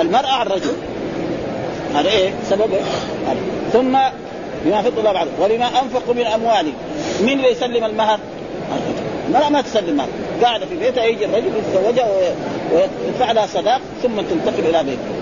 المرأة 0.00 0.32
على 0.32 0.50
الرجل. 0.50 0.72
هذا 1.94 2.08
إيه؟ 2.08 2.30
سبب 2.50 2.72
إيه؟ 2.72 2.82
ثم 3.72 3.98
بما 4.64 4.82
فضل 4.82 4.98
الله 4.98 5.12
بعضهم 5.12 5.32
ولما 5.40 5.66
أنفقوا 5.66 6.14
من 6.14 6.26
أموالهم. 6.26 6.74
من 7.20 7.32
اللي 7.32 7.50
يسلم 7.50 7.84
المهر؟ 7.84 8.18
المرأة 9.28 9.48
ما 9.48 9.60
تسلم 9.60 9.96
مال 9.96 10.06
قاعدة 10.44 10.66
في 10.66 10.76
بيتها 10.76 11.04
يجي 11.04 11.24
الرجل 11.24 11.46
يتزوجها 11.46 12.08
ويدفع 12.72 13.32
لها 13.32 13.46
صداق 13.46 13.80
ثم 14.02 14.20
تنتقل 14.20 14.66
إلى 14.68 14.82
بيتها. 14.84 15.15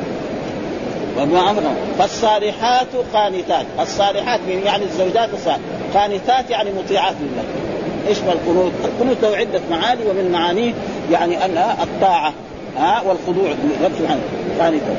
فالصالحات 1.98 2.87
قانتات. 3.14 3.66
الصالحات 3.81 4.40
يعني 4.64 4.85
الزوجات 4.85 5.29
الصالحات 5.35 5.61
قانتات 5.94 6.50
يعني 6.50 6.70
مطيعات 6.72 7.14
لله. 7.20 7.44
إيش 8.09 8.18
ما 8.18 8.33
القنوت؟ 8.33 8.72
القنوت 8.85 9.16
له 9.22 9.37
عدة 9.37 9.61
معاني 9.70 10.00
ومن 10.11 10.33
معانيه 10.33 10.72
يعني 11.12 11.44
ان 11.44 11.59
الطاعة 11.83 12.33
ها 12.79 13.03
والخضوع. 13.07 13.48
لرب 13.81 13.92
سبحانه 13.98 14.20
قانتات. 14.61 14.96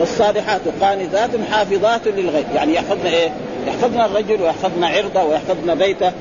والصالحات 0.00 0.60
قانتات 0.80 1.30
حافظات 1.50 2.08
للغيب. 2.08 2.46
يعني 2.54 2.74
يحفظن 2.74 3.06
إيه؟ 3.06 3.30
يحفظن 3.66 4.00
الرجل 4.00 4.42
ويحفظن 4.42 4.84
عرضه 4.84 5.22
ويحفظن 5.22 5.74
بيته. 5.74 6.12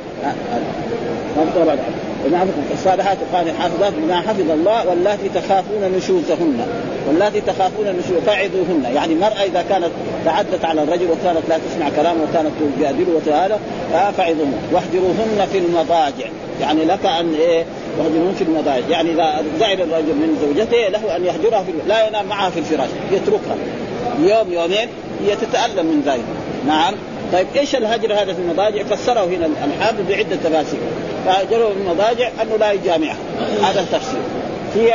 الصالحات 2.74 3.18
قال 3.34 3.52
حافظات 3.52 3.94
بما 3.94 4.22
حفظ 4.22 4.52
الله 4.52 4.90
واللاتي 4.90 5.30
تخافون 5.30 5.92
نشوزهن 5.98 6.68
واللاتي 7.08 7.42
تخافون 7.42 7.86
نشوز 7.86 8.18
فعظوهن 8.26 8.86
يعني 8.96 9.14
المرأة 9.14 9.44
إذا 9.44 9.66
كانت 9.70 9.90
تعدت 10.26 10.66
على 10.66 10.84
الرجل 10.84 11.06
وكانت 11.06 11.42
لا 11.50 11.58
تسمع 11.58 11.90
كلامه 11.96 12.24
وكانت 12.24 12.52
تجادله 12.78 13.16
وتعالى 13.16 13.58
فاعظوهن 13.92 14.54
واحذروهن 14.72 15.48
في 15.52 15.58
المضاجع. 15.58 16.26
يعني 16.62 16.86
لك 16.86 17.06
أن 17.06 17.34
إيه 17.34 17.66
واهجرهن 17.98 18.34
في 18.38 18.44
المضاجع. 18.44 18.88
يعني 18.90 19.12
إذا 19.12 19.44
زعل 19.60 19.82
الرجل 19.82 20.16
من 20.16 20.38
زوجته 20.42 20.88
له 20.88 21.16
أن 21.16 21.26
يهجرها 21.26 21.64
في 21.64 21.72
لا 21.88 22.08
ينام 22.08 22.26
معها 22.26 22.50
في 22.50 22.60
الفراش 22.60 22.90
يتركها. 23.12 23.56
يوم 24.20 24.54
يومين 24.54 24.88
هي 25.26 25.36
تتألم 25.36 25.86
من 25.86 26.04
ذلك. 26.06 26.24
نعم. 26.68 26.94
طيب 27.34 27.48
إيش 27.56 27.76
الهجر 27.76 28.14
هذا 28.14 28.34
في 28.34 28.40
المضاجع؟ 28.40 28.84
فسره 28.84 29.26
هنا 29.26 29.46
الحافظ 29.46 30.02
بعدة 30.10 30.36
تفاسير 30.44 30.80
فهجره 31.26 31.68
في 31.68 31.74
المضاجع 31.82 32.30
أنه 32.42 32.58
لا 32.60 32.72
يجامعها. 32.72 33.18
هذا 33.62 33.82
التفسير. 33.82 34.22
في 34.74 34.92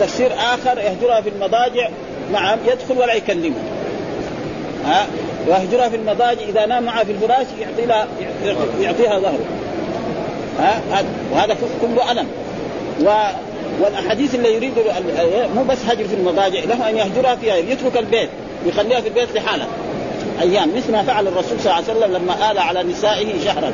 تفسير 0.00 0.32
آخر 0.32 0.78
يهجرها 0.78 1.20
في 1.20 1.28
المضاجع 1.28 1.88
نعم 2.32 2.58
يدخل 2.66 2.98
ولا 2.98 3.14
يكلمها. 3.14 3.62
ها؟ 4.86 5.06
ويهجرها 5.48 5.88
في 5.88 5.96
المضاجع 5.96 6.42
إذا 6.48 6.66
نام 6.66 6.82
معها 6.82 7.04
في 7.04 7.12
الفراش 7.12 7.46
يعطي 7.60 7.86
لها 7.86 8.06
يعطيها 8.80 9.18
ظهره. 9.18 9.44
ها؟ 10.60 10.82
وهذا 11.32 11.56
كله 11.80 12.12
ألم. 12.12 12.26
و 13.04 13.10
والأحاديث 13.80 14.34
اللي 14.34 14.54
يريد 14.54 14.72
مو 15.56 15.64
بس 15.64 15.78
هجر 15.88 16.04
في 16.08 16.14
المضاجع 16.14 16.60
له 16.64 16.88
أن 16.88 16.96
يهجرها 16.96 17.36
فيها 17.36 17.56
يترك 17.56 17.96
البيت 17.96 18.28
يخليها 18.66 19.00
في 19.00 19.08
البيت 19.08 19.34
لحالها. 19.34 19.66
أيام 20.40 20.76
مثل 20.76 20.92
ما 20.92 21.02
فعل 21.02 21.26
الرسول 21.26 21.60
صلى 21.60 21.72
الله 21.72 21.74
عليه 21.74 21.84
وسلم 21.84 22.12
لما 22.12 22.52
آل 22.52 22.58
على 22.58 22.82
نسائه 22.82 23.44
شهرا. 23.44 23.72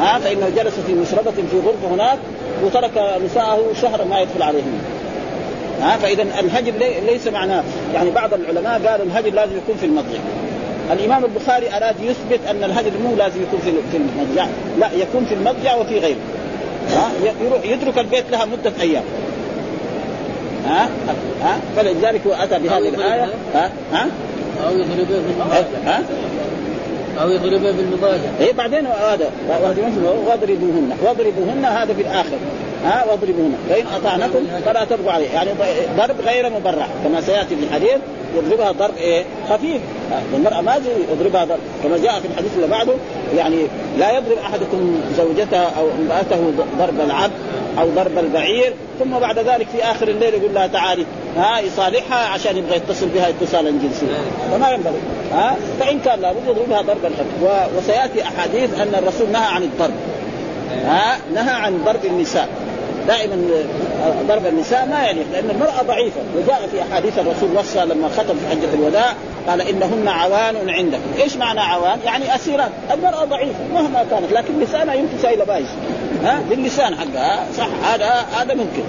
ها 0.00 0.18
فإنه 0.18 0.48
جلس 0.56 0.74
في 0.86 0.92
مشربة 0.92 1.30
في 1.30 1.58
غرفة 1.66 1.94
هناك 1.94 2.18
وترك 2.64 3.20
نساءه 3.24 3.60
شهرا 3.82 4.04
ما 4.04 4.20
يدخل 4.20 4.42
عليهم 4.42 4.78
ها 5.82 5.96
فإذا 5.96 6.22
الهجر 6.22 6.72
ليس 7.06 7.26
معناه. 7.26 7.62
يعني 7.94 8.10
بعض 8.10 8.34
العلماء 8.34 8.72
قالوا 8.86 9.06
الهجر 9.06 9.30
لازم 9.30 9.56
يكون 9.56 9.76
في 9.76 9.86
المضجع 9.86 10.18
الإمام 10.92 11.24
البخاري 11.24 11.66
أراد 11.76 11.96
يثبت 12.00 12.40
أن 12.50 12.64
الهجر 12.64 12.90
مو 13.04 13.16
لازم 13.16 13.42
يكون 13.42 13.60
في 13.90 13.96
المضجع 13.96 14.46
لا 14.78 14.88
يكون 14.92 15.24
في 15.24 15.34
المضجع 15.34 15.74
وفي 15.74 15.98
غيره. 15.98 16.20
ها 16.90 17.10
يروح 17.42 17.64
يترك 17.64 17.98
البيت 17.98 18.24
لها 18.30 18.44
مدة 18.44 18.72
أيام. 18.80 19.02
ها 20.66 20.88
ها 21.42 21.58
فلذلك 21.76 22.20
أتى 22.26 22.58
بهذه 22.58 22.88
الآية. 22.88 23.28
ها 23.54 23.70
ها؟ 23.92 24.06
المضاجع 25.30 25.66
ها؟ 25.84 26.02
أو 27.22 27.30
يضربه 27.30 27.72
في 27.72 27.80
المضاجع 27.80 28.30
اي 28.40 28.52
بعدين 28.52 28.86
هذا 28.86 29.30
واضربوهن 30.26 30.96
واضربوهن 31.04 31.64
هذا 31.64 31.94
في 31.94 32.00
الآخر. 32.00 32.38
ها 32.84 33.04
واضربوهن 33.10 33.54
فإن 33.68 33.86
أطعنكم 33.86 34.46
فلا 34.64 34.84
تبغوا 34.84 35.12
عليه. 35.12 35.28
يعني 35.28 35.50
ضرب 35.96 36.20
غير 36.26 36.50
مبرح 36.50 36.88
كما 37.04 37.20
سيأتي 37.20 37.56
في 37.56 37.64
الحديث 37.64 37.98
يضربها 38.36 38.72
ضرب 38.72 38.96
إيه؟ 38.96 39.24
خفيف. 39.50 39.80
المراه 40.34 40.60
ما 40.60 40.80
يضربها 41.12 41.44
ضرب. 41.44 41.58
كما 41.82 41.98
جاء 41.98 42.20
في 42.20 42.28
الحديث 42.32 42.50
اللي 42.56 42.66
بعده 42.66 42.92
يعني 43.36 43.56
لا 43.98 44.16
يضرب 44.16 44.38
أحدكم 44.38 45.00
زوجته 45.16 45.62
أو 45.62 45.88
امرأته 45.98 46.52
ضرب 46.78 47.00
العبد 47.00 47.32
أو 47.80 47.88
ضرب 47.88 48.18
البعير 48.18 48.72
ثم 48.98 49.18
بعد 49.18 49.38
ذلك 49.38 49.66
في 49.72 49.84
آخر 49.84 50.08
الليل 50.08 50.34
يقول 50.34 50.54
لها 50.54 50.66
تعالي 50.66 51.04
ها 51.36 51.60
يصالحها 51.60 52.28
عشان 52.28 52.56
يبغى 52.56 52.76
يتصل 52.76 53.06
بها 53.06 53.28
اتصالا 53.28 53.70
جنسيا. 53.70 54.08
فما 54.52 54.70
ينبغي. 54.70 54.98
ها 55.32 55.56
فإن 55.80 55.98
كان 55.98 56.20
لابد 56.20 56.48
يضربها 56.48 56.82
ضربا 56.82 57.10
وسيأتي 57.78 58.22
أحاديث 58.22 58.80
أن 58.80 58.94
الرسول 58.98 59.30
نهى 59.32 59.46
عن 59.46 59.62
الضرب. 59.62 59.94
ها 60.84 61.18
نهى 61.34 61.54
عن 61.54 61.82
ضرب 61.84 62.04
النساء. 62.04 62.48
دائما 63.08 63.36
ضرب 64.28 64.46
النساء 64.46 64.86
ما 64.86 65.02
يعني 65.02 65.20
لأن 65.32 65.50
المرأة 65.50 65.82
ضعيفة. 65.82 66.20
وجاء 66.36 66.68
في 66.72 66.82
أحاديث 66.82 67.18
الرسول 67.18 67.48
وصى 67.56 67.84
لما 67.84 68.08
ختم 68.08 68.34
في 68.34 68.48
حجة 68.50 68.74
الوداع 68.74 69.14
قال 69.48 69.60
إنهن 69.60 70.08
عوان 70.08 70.70
عندك، 70.70 70.98
إيش 71.22 71.36
معنى 71.36 71.60
عوان؟ 71.60 71.98
يعني 72.04 72.34
اسيرات، 72.34 72.70
المرأة 72.92 73.24
ضعيفة 73.24 73.58
مهما 73.74 74.04
كانت 74.10 74.32
لكن 74.32 74.60
لسانها 74.60 74.94
يمكن 74.94 75.18
سايلة 75.22 75.44
بايش 75.44 75.68
ها؟ 76.24 76.40
باللسان 76.50 76.94
حقها 76.94 77.46
صح 77.58 77.68
هذا 77.92 78.26
هذا 78.36 78.54
ممكن. 78.54 78.82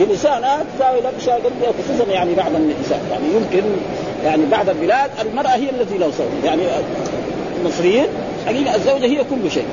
بلسانها 0.00 0.64
تساوي 0.76 1.00
لك 1.00 1.12
شيء 1.24 1.52
خصوصا 1.84 2.10
يعني 2.10 2.34
بعض 2.34 2.54
النساء. 2.54 3.00
يعني 3.10 3.24
يمكن 3.34 3.66
يعني 4.24 4.46
بعض 4.46 4.68
البلاد 4.68 5.10
المرأة 5.20 5.48
هي 5.48 5.70
التي 5.70 5.98
لو 5.98 6.10
صوت 6.10 6.44
يعني 6.44 6.62
المصريين 7.60 8.06
حقيقة 8.46 8.74
الزوجة 8.74 9.04
هي 9.04 9.24
كل 9.24 9.50
شيء. 9.50 9.64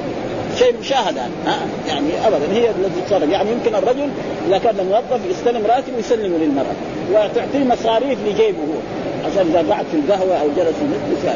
شيء 0.55 0.79
مشاهد 0.79 1.15
يعني 1.15 1.31
ها؟ 1.45 1.57
يعني 1.87 2.27
ابدا 2.27 2.53
هي 2.53 2.69
التي 2.69 3.01
تصرف 3.07 3.29
يعني 3.29 3.51
يمكن 3.51 3.75
الرجل 3.75 4.09
إذا 4.47 4.57
كان 4.57 4.75
موظف 4.75 5.25
يستلم 5.29 5.65
راتب 5.65 5.95
ويسلمه 5.95 6.37
للمرأة. 6.37 6.75
وتعطيه 7.11 7.63
مصاريف 7.63 8.19
لجيبه 8.25 8.59
هو 8.59 8.79
عشان 9.25 9.47
إذا 9.49 9.73
قعد 9.73 9.85
في 9.91 9.97
القهوة 9.97 10.35
أو 10.35 10.47
جلس 10.57 10.75
في 10.75 10.81
المجلس 10.81 11.35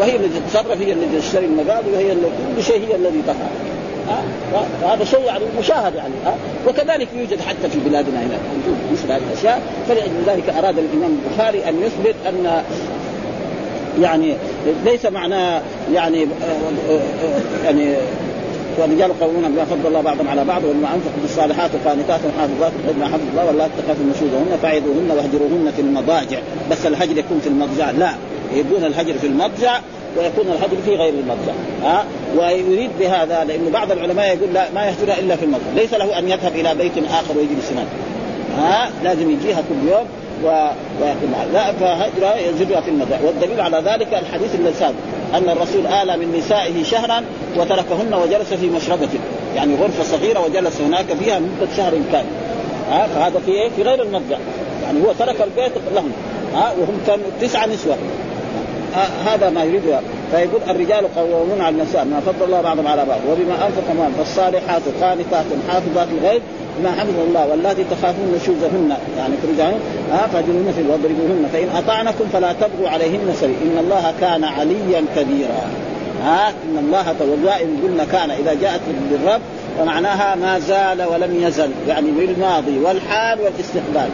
وهي 0.00 0.16
التي 0.16 0.40
تتصرف 0.40 0.80
هي 0.80 0.92
التي 0.92 1.18
تشتري 1.18 1.46
المقاضي 1.46 1.90
وهي 1.90 2.12
اللي 2.12 2.26
كل 2.56 2.62
شيء 2.62 2.88
هي 2.88 2.96
الذي 2.96 3.22
تفعل 3.22 3.50
ها؟ 4.08 4.22
وهذا 4.82 5.04
شيء 5.04 5.20
يعني 5.20 5.44
مشاهد 5.58 5.94
يعني 5.94 6.14
ها؟ 6.26 6.34
وكذلك 6.68 7.08
يوجد 7.16 7.40
حتى 7.40 7.70
في 7.70 7.78
بلادنا 7.78 8.20
هنا. 8.20 8.38
موجود 8.54 8.78
مثل 8.92 9.12
هذه 9.12 9.22
الأشياء. 9.32 9.62
فلأجل 9.88 10.22
ذلك 10.26 10.48
أراد 10.48 10.78
الإمام 10.78 11.18
البخاري 11.24 11.68
أن 11.68 11.82
يثبت 11.82 12.14
أن 12.28 12.62
يعني 14.00 14.34
ليس 14.84 15.06
معناه 15.06 15.62
يعني 15.94 16.26
يعني 17.64 17.96
والرجال 18.78 19.20
قومون 19.20 19.42
بما 19.48 19.64
فضل 19.64 19.86
الله 19.86 20.00
بعضهم 20.00 20.28
على 20.28 20.44
بعض 20.44 20.64
وبما 20.64 20.88
أنفقوا 20.94 21.20
بالصالحات 21.22 21.70
قانتات 21.86 22.20
حافظات 22.38 22.72
بما 22.96 23.06
حفظ 23.06 23.28
الله 23.30 23.46
ولا 23.46 23.68
تخافوا 23.78 24.04
نشوزهن 24.10 24.58
فعظوهن 24.62 25.10
واهجروهن 25.10 25.72
في 25.76 25.82
المضاجع. 25.82 26.38
بس 26.70 26.86
الهجر 26.86 27.18
يكون 27.18 27.40
في 27.40 27.48
المضجع؟ 27.48 27.90
لا. 27.90 28.14
يكون 28.54 28.84
الهجر 28.84 29.14
في 29.18 29.26
المضجع 29.26 29.80
ويكون 30.18 30.46
الهجر 30.46 30.76
في 30.84 30.96
غير 30.96 31.14
المضجع. 31.14 31.52
ها؟ 31.84 32.04
ويريد 32.38 32.90
بهذا 33.00 33.44
لأنه 33.44 33.70
بعض 33.70 33.92
العلماء 33.92 34.36
يقول 34.36 34.54
لا 34.54 34.66
ما 34.74 34.86
يهجرها 34.86 35.18
إلا 35.18 35.36
في 35.36 35.44
المضجع. 35.44 35.70
ليس 35.76 35.94
له 35.94 36.18
أن 36.18 36.28
يذهب 36.28 36.52
إلى 36.54 36.74
بيت 36.74 36.92
آخر 37.10 37.38
ويجلس 37.38 37.72
هناك. 37.72 37.86
ها؟ 38.58 38.90
لازم 39.04 39.30
يجيها 39.30 39.62
كل 39.68 39.88
يوم. 39.88 40.06
و... 40.44 40.48
ويكون 41.02 41.34
لا 41.52 41.72
فهجرها 41.72 42.36
يزجها 42.36 42.80
في 42.80 42.90
المضجع 42.90 43.16
والدليل 43.26 43.60
على 43.60 43.76
ذلك 43.76 44.14
الحديث 44.14 44.54
الذي 44.54 44.94
أن 45.34 45.48
الرسول 45.48 45.86
آل 45.86 46.18
من 46.18 46.38
نسائه 46.38 46.84
شهرا 46.84 47.24
وتركهن 47.56 48.14
وجلس 48.14 48.54
في 48.54 48.66
مشربته 48.66 49.18
يعني 49.56 49.74
غرفة 49.74 50.04
صغيرة 50.04 50.40
وجلس 50.40 50.80
هناك 50.80 51.06
فيها 51.06 51.38
مدة 51.38 51.68
شهر 51.76 51.92
كامل. 52.12 52.26
ها 52.90 53.06
فهذا 53.06 53.40
في 53.46 53.50
إيه؟ 53.52 53.68
في 53.76 53.82
غير 53.82 54.02
المضجع 54.02 54.38
يعني 54.82 55.02
هو 55.06 55.12
ترك 55.18 55.40
البيت 55.40 55.72
لهم. 55.94 56.12
ها 56.54 56.72
وهم 56.80 57.00
كانوا 57.06 57.24
تسعة 57.40 57.66
نسوة. 57.66 57.96
هذا 59.26 59.50
ما 59.50 59.64
يريده. 59.64 60.00
فيقول 60.32 60.60
الرجال 60.68 61.14
قوامون 61.14 61.60
على 61.60 61.76
النساء 61.76 62.04
ما 62.04 62.20
فضل 62.20 62.46
الله 62.46 62.60
بعضهم 62.60 62.86
على 62.86 63.04
بعض. 63.04 63.18
وبما 63.30 63.54
انفق 63.54 63.92
مال 63.98 64.12
فالصالحات 64.18 64.82
قانتات 65.02 65.44
حافظات 65.68 66.08
الغيب 66.18 66.42
بما 66.78 66.90
حفظ 66.90 67.18
الله 67.28 67.46
واللاتي 67.46 67.84
تخافون 67.84 68.34
نشوزهن. 68.36 68.96
يعني 69.18 69.34
ترجعون 69.42 69.80
ها 70.12 70.26
فاجروهن 70.26 70.72
في 70.76 70.82
واضربوهن 70.90 71.48
فإن 71.52 71.68
أطعنكم 71.76 72.24
فلا 72.32 72.52
تبغوا 72.52 72.88
عليهن 72.88 73.34
سبيل. 73.40 73.56
إن 73.62 73.78
الله 73.78 74.14
كان 74.20 74.44
عليا 74.44 75.04
كبيرا. 75.16 75.70
ها 76.24 76.48
إن 76.48 76.78
الله 76.78 77.14
والدائم 77.30 77.80
قلنا 77.82 78.04
كان. 78.04 78.30
إذا 78.30 78.54
جاءت 78.54 78.80
بالرب 79.10 79.40
فمعناها 79.78 80.34
ما 80.34 80.58
زال 80.58 81.02
ولم 81.02 81.42
يزل. 81.42 81.70
يعني 81.88 82.10
بالماضي 82.10 82.78
والحال 82.78 83.38
والاستقبال. 83.40 84.10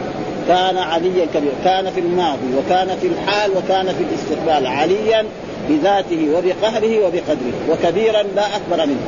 كان 0.47 0.77
عليا 0.77 1.25
كبيرا. 1.33 1.55
كان 1.63 1.91
في 1.91 1.99
الماضي 1.99 2.49
وكان 2.57 2.87
في 3.01 3.07
الحال 3.07 3.51
وكان 3.51 3.85
في 3.85 4.03
الاستقبال. 4.03 4.67
عليا 4.67 5.25
بذاته 5.69 6.27
وبقهره 6.35 7.05
وبقدره. 7.05 7.57
وكبيرا 7.69 8.23
لا 8.35 8.45
أكبر 8.55 8.85
منه. 8.85 9.07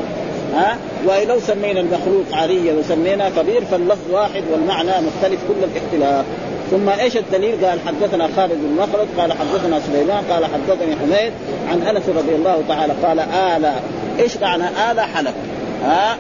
ها؟ 0.56 0.78
ولو 1.06 1.40
سمينا 1.40 1.80
المخلوق 1.80 2.26
عليا 2.32 2.74
وسمينا 2.74 3.30
كبير 3.30 3.66
فاللفظ 3.66 4.12
واحد 4.12 4.44
والمعنى 4.52 4.92
مختلف 4.92 5.40
كل 5.48 5.64
الاختلاف. 5.64 6.26
ثم 6.72 6.90
إيش 6.90 7.18
الدليل؟ 7.18 7.66
قال 7.66 7.80
حدثنا 7.88 8.30
خالد 8.36 8.54
بن 8.54 8.78
مخلد 8.82 9.08
قال 9.18 9.34
حدثنا 9.34 9.80
سليمان 9.80 10.24
قال 10.32 10.46
حدثني 10.46 10.96
حميد 10.96 11.34
عن 11.72 11.82
أنس 11.82 12.04
رضي 12.10 12.36
الله 12.36 12.64
تعالى 12.68 12.94
قال 13.04 13.20
آل. 13.20 13.74
إيش 14.20 14.38
معنى 14.38 14.64
آل؟ 14.92 15.00
حلف؟ 15.00 15.34
ها؟ 15.86 16.18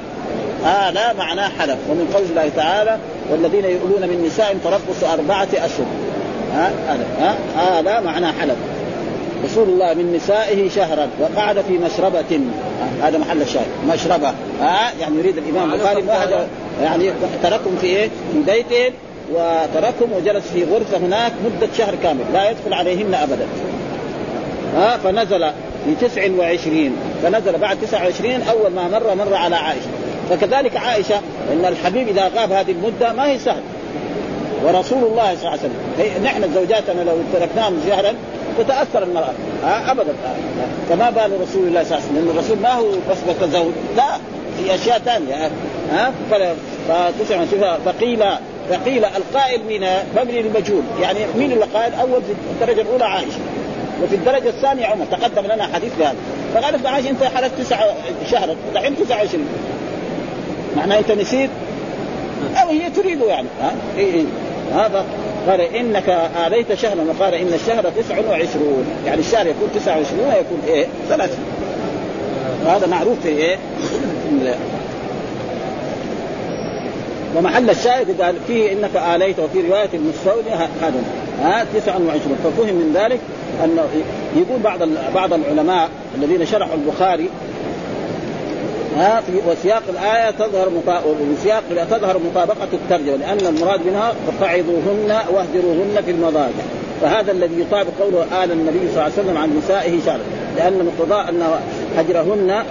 آل 0.65 1.18
معناه 1.18 1.50
حلف. 1.60 1.78
ومن 1.89 2.12
قول 2.13 2.24
الله 2.24 2.50
تعالى 2.56 2.98
والذين 3.32 3.65
يؤلون 3.65 4.02
من 4.02 4.24
نساء 4.26 4.58
تربص 4.63 5.04
أربعة 5.13 5.48
أشهر. 5.54 5.86
ها؟ 6.54 6.72
ها؟ 7.20 7.36
هذا 7.58 8.00
معناه 8.00 8.34
حلف. 8.42 8.56
رسول 9.45 9.69
الله 9.69 9.93
من 9.93 10.13
نسائه 10.15 10.69
شهرا 10.69 11.08
وقعد 11.19 11.62
في 11.62 11.78
مشربة. 11.78 12.39
هذا 13.02 13.17
محل 13.17 13.41
الشاهد. 13.41 13.67
مشربة. 13.88 14.34
ها؟ 14.62 14.91
يعني 15.02 15.17
يريد 15.19 15.38
الإمام 15.38 15.73
البخاري 15.73 16.04
يعني 16.84 17.12
تركهم 17.43 17.78
في 17.82 17.88
إيه؟ 17.88 18.10
في 18.34 18.39
بيتهم 18.52 18.93
وتركهم 19.34 20.13
وجلس 20.13 20.47
في 20.54 20.63
غرفة 20.63 20.97
هناك 20.97 21.32
مدة 21.45 21.73
شهر 21.78 21.95
كامل. 22.04 22.23
لا 22.34 22.49
يدخل 22.49 22.73
عليهن 22.73 23.13
أبدا. 23.13 23.47
ها؟ 24.75 24.97
فنزل 24.97 25.52
في 25.86 26.08
29 26.08 26.95
فنزل 27.23 27.58
بعد 27.58 27.78
29 27.82 28.41
أول 28.41 28.71
ما 28.71 28.88
مر 28.88 29.15
مر 29.15 29.34
على 29.34 29.56
عائشة. 29.56 29.89
فكذلك 30.30 30.78
عائشة 30.78 31.15
أن 31.54 31.65
الحبيب 31.65 32.08
إذا 32.08 32.32
غاب 32.36 32.52
هذه 32.52 32.71
المدة 32.71 33.13
ما 33.13 33.32
هي 33.32 33.39
سهل. 33.39 33.62
ورسول 34.65 35.04
الله 35.04 35.36
صلى 35.36 35.39
الله 35.39 35.49
عليه 35.49 35.62
وسلم. 35.62 36.23
نحن 36.23 36.54
زوجاتنا 36.54 37.02
لو 37.02 37.17
تركناهم 37.34 37.82
شهرا 37.89 38.13
تتأثر 38.63 39.04
المرأة. 39.04 39.34
ها 39.63 39.91
ابدا. 39.91 40.13
فما 40.89 41.10
بال 41.10 41.41
رسول 41.41 41.67
الله 41.67 41.84
صلى 41.84 41.98
الله 41.98 42.08
عليه 42.10 42.12
وسلم. 42.12 42.15
لأن 42.15 42.30
الرسول 42.30 42.60
ما 42.60 42.74
هو 42.74 42.86
بس 43.12 43.17
بتزوج 43.30 43.72
لا 43.98 44.17
في 44.58 44.76
أشياء 44.76 45.00
ثانية. 45.00 45.52
ها 45.91 46.12
فتسمع 46.32 47.45
فقيل 47.86 48.24
فقيل 48.69 49.06
القائل 49.06 49.62
من 49.69 49.88
مبني 50.17 50.41
للمجهول 50.41 50.84
يعني 51.02 51.19
مين 51.38 51.52
اللي 51.52 51.65
قائل؟ 51.65 51.93
أول 51.93 52.22
في 52.22 52.34
الدرجة 52.52 52.82
الأولى 52.82 53.06
عائشة. 53.06 53.39
وفي 54.04 54.15
الدرجة 54.15 54.50
الثانية 54.50 54.86
عمر. 54.86 55.06
تقدم 55.12 55.52
لنا 55.52 55.67
حديث 55.74 55.91
بهذا. 56.00 56.15
فقالت 56.54 56.86
عائشة 56.86 57.10
أنت 57.10 57.24
حلفت 57.24 57.62
تسعة 57.62 57.95
شهرا. 58.32 58.56
دحين 58.76 58.95
29 58.95 59.48
معناه 60.78 61.00
أنت 61.00 61.12
نسيت؟ 61.12 61.50
أو 62.56 62.69
هي 62.69 62.89
تريد 62.89 63.22
يعني. 63.22 63.48
ها؟ 63.62 63.72
إيه 63.98 64.13
إيه. 64.13 64.26
هذا 64.76 65.06
قال 65.47 65.62
إنك 65.62 66.30
آليت 66.47 66.73
شهرا 66.73 67.06
وقال 67.10 67.34
إن 67.34 67.54
الشهر 67.54 67.89
29 67.89 68.86
يعني 69.06 69.19
الشهر 69.19 69.47
يكون 69.47 69.69
29 69.75 70.19
ويكون 70.19 70.62
إيه؟ 70.67 70.88
ثلاثة. 71.10 71.38
وهذا 72.65 72.88
معروف 72.88 73.19
في 73.23 73.30
إيه؟ 73.30 73.58
ومحل 77.38 77.69
الشاهد 77.69 78.21
قال 78.21 78.36
فيه 78.47 78.71
إنك 78.71 78.95
آليت 79.15 79.39
وفي 79.39 79.62
رواية 79.67 79.89
المستولي 79.93 80.52
هذا. 80.82 81.04
ها؟ 81.41 81.65
29 81.75 82.38
ففهم 82.43 82.75
من 82.75 82.93
ذلك 82.95 83.19
أنه 83.63 83.88
يقول 84.36 84.60
بعض 84.62 84.80
بعض 85.15 85.34
العلماء 85.34 85.89
الذين 86.15 86.45
شرحوا 86.45 86.75
البخاري 86.75 87.30
ها 89.00 89.22
في 89.22 89.32
وسياق 89.48 89.84
الآية 89.90 90.32
تظهر 90.32 90.70
مطا... 90.70 91.02
وسياق 91.32 91.64
تظهر 91.90 92.18
مطابقة 92.18 92.68
الترجمة 92.74 93.16
لأن 93.16 93.56
المراد 93.56 93.86
منها 93.86 94.14
فقعدوهن 94.28 95.18
واهجروهن 95.34 96.02
في 96.06 96.12
المضاجع. 96.12 96.64
فهذا 97.02 97.32
الذي 97.32 97.62
يطابق 97.62 97.92
قوله 98.00 98.44
آل 98.44 98.52
النبي 98.52 98.80
صلى 98.80 98.90
الله 98.90 99.02
عليه 99.04 99.14
وسلم 99.14 99.38
عن 99.38 99.58
نسائه 99.58 100.00
شهر 100.06 100.20
لأن 100.58 100.86
مقتضاء 100.86 101.30
أنه 101.30 101.60
هجرهن 101.98 102.64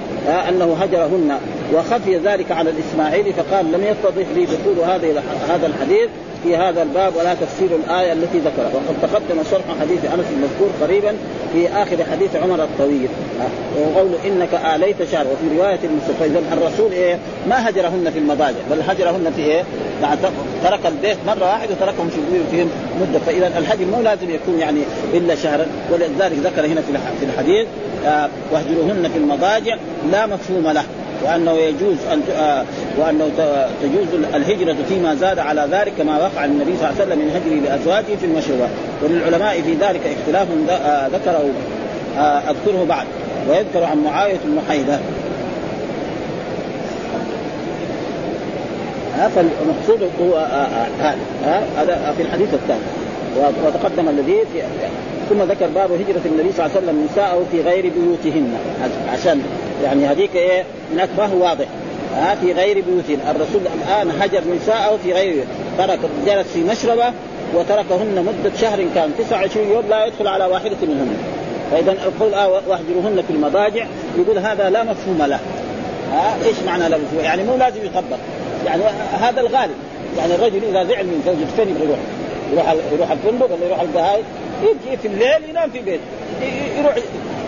أنه 0.48 0.76
هجرهن. 0.80 1.38
وخفي 1.74 2.16
ذلك 2.16 2.52
على 2.52 2.70
الإسماعيلي 2.70 3.32
فقال 3.32 3.72
لم 3.72 3.82
يتضح 3.84 4.26
لي 4.34 4.44
دخول 4.44 4.90
هذه 4.90 5.22
هذا 5.48 5.66
الحديث 5.66 6.08
في 6.42 6.56
هذا 6.56 6.82
الباب 6.82 7.16
ولا 7.16 7.34
تفسير 7.34 7.68
الآية 7.84 8.12
التي 8.12 8.38
ذكرها. 8.38 8.70
وقد 8.74 8.94
تقدم 9.02 9.42
شرح 9.50 9.64
حديث 9.80 10.04
أنس 10.04 10.26
المذكور 10.32 10.68
قريبا 10.82 11.14
في 11.52 11.68
آخر 11.68 11.96
حديث 12.12 12.36
عمر 12.36 12.62
الطويل. 12.62 13.08
وقول 13.80 14.08
إنك 14.26 14.48
آليت 14.74 14.96
شهر 15.12 15.26
وفي 15.26 15.56
رواية 15.56 15.78
المصطفى 15.84 16.24
إذا 16.24 16.42
الرسول 16.52 16.92
إيه؟ 16.92 17.18
ما 17.48 17.68
هجرهن 17.68 18.10
في 18.10 18.18
المضاجع 18.18 18.58
بل 18.70 18.80
هجرهن 18.88 19.32
في 19.36 19.42
إيه؟ 19.42 19.62
بعد 20.02 20.18
ترك 20.64 20.86
البيت 20.86 21.16
مرة 21.26 21.44
واحدة 21.44 21.74
وتركهم 21.74 22.08
في 22.08 22.18
بيوتهم 22.32 22.70
مدة. 23.00 23.18
فإذا 23.18 23.58
الهجر 23.58 23.84
مو 23.84 24.02
لازم 24.02 24.30
يكون 24.30 24.58
يعني 24.58 24.80
إلا 25.14 25.34
شهرا. 25.34 25.66
ولذلك 25.92 26.38
ذكر 26.38 26.66
هنا 26.66 26.80
في 27.20 27.24
الحديث 27.24 27.66
آه 28.06 28.28
واهجروهن 28.52 29.10
في 29.12 29.18
المضاجع 29.18 29.76
لا 30.12 30.26
مفهوم 30.26 30.68
له. 30.70 30.84
وأنه 31.24 31.52
يجوز 31.52 31.96
أن 32.12 32.22
آه 32.38 32.64
وأنه 32.98 33.30
تجوز 33.82 34.24
الهجرة 34.34 34.76
فيما 34.88 35.14
زاد 35.14 35.38
على 35.38 35.68
ذلك 35.72 35.92
كما 35.98 36.18
وقع 36.18 36.44
النبي 36.44 36.76
صلى 36.76 36.90
الله 36.90 37.00
عليه 37.00 37.12
وسلم 37.12 37.18
من 37.18 37.30
هجره 37.30 37.70
لأزواجه 37.70 38.16
في 38.20 38.26
المشروبات 38.26 38.70
وللعلماء 39.02 39.62
في 39.62 39.74
ذلك 39.74 40.00
اختلاف 40.20 40.48
آه 40.70 41.06
ذكره 41.06 41.50
آه 42.18 42.20
أذكره 42.50 42.86
بعد. 42.88 43.06
ويذكر 43.50 43.84
عن 43.84 43.98
معاوية 44.04 44.38
حيده 44.68 44.98
فالمقصود 49.34 50.10
هو 50.20 50.36
هذا 51.00 51.18
هذا 51.78 52.14
في 52.16 52.22
الحديث 52.22 52.54
الثاني. 52.54 52.80
وتقدم 53.66 54.08
الذي 54.08 54.34
ثم 55.30 55.42
ذكر 55.42 55.66
باب 55.74 55.92
هجرة 55.92 56.20
النبي 56.26 56.52
صلى 56.52 56.66
الله 56.66 56.76
عليه 56.76 56.86
وسلم 56.86 57.08
نساءه 57.12 57.44
في 57.52 57.60
غير 57.60 57.82
بيوتهن. 57.82 58.52
عشان 59.12 59.42
يعني 59.84 60.06
هذيك 60.06 60.36
إيه؟ 60.36 60.64
هو 61.18 61.44
واضح 61.44 61.66
ها 62.14 62.34
في 62.34 62.52
غير 62.52 62.84
بيوتهن 62.84 63.30
الرسول 63.30 63.62
الآن 63.76 64.20
هجر 64.20 64.42
نساءه 64.56 64.98
في 65.04 65.12
غير 65.12 65.44
ترك 65.78 65.98
جلس 66.26 66.46
في 66.52 66.60
مشربة 66.60 67.12
وتركهن 67.54 68.26
مدة 68.26 68.56
شهر 68.60 68.84
كان 68.94 69.10
29 69.18 69.66
يوم 69.70 69.84
لا 69.90 70.06
يدخل 70.06 70.28
على 70.28 70.44
واحدة 70.44 70.76
منهن. 70.82 71.16
فإذا 71.70 71.92
القول 71.92 72.34
آه 72.34 72.48
واهجروهن 72.48 73.22
في 73.26 73.32
المضاجع. 73.32 73.86
يقول 74.18 74.38
هذا 74.38 74.70
لا 74.70 74.84
مفهوم 74.84 75.22
له. 75.22 75.40
ها 76.12 76.36
إيش 76.44 76.56
معنى 76.66 76.88
لا 76.88 76.96
مفهوم؟ 76.96 77.24
يعني 77.24 77.44
مو 77.44 77.56
لازم 77.56 77.84
يطبق. 77.84 78.16
يعني 78.66 78.82
هذا 79.20 79.40
الغالب. 79.40 79.74
يعني 80.18 80.34
الرجل 80.34 80.64
إذا 80.64 80.84
زعل 80.84 81.06
من 81.06 81.22
زوجته 81.26 81.56
فين 81.56 81.68
يبغى 81.68 81.84
يروح؟ 81.84 81.98
يروح 82.52 82.74
يروح 82.92 83.10
الفندق 83.10 83.54
ولا 83.54 83.66
يروح 83.66 83.80
القهاوي 83.80 84.22
يجي 84.62 84.96
في 84.96 85.08
الليل 85.08 85.50
ينام 85.50 85.70
في 85.70 85.78
بيته. 85.78 86.02
يروح 86.78 86.94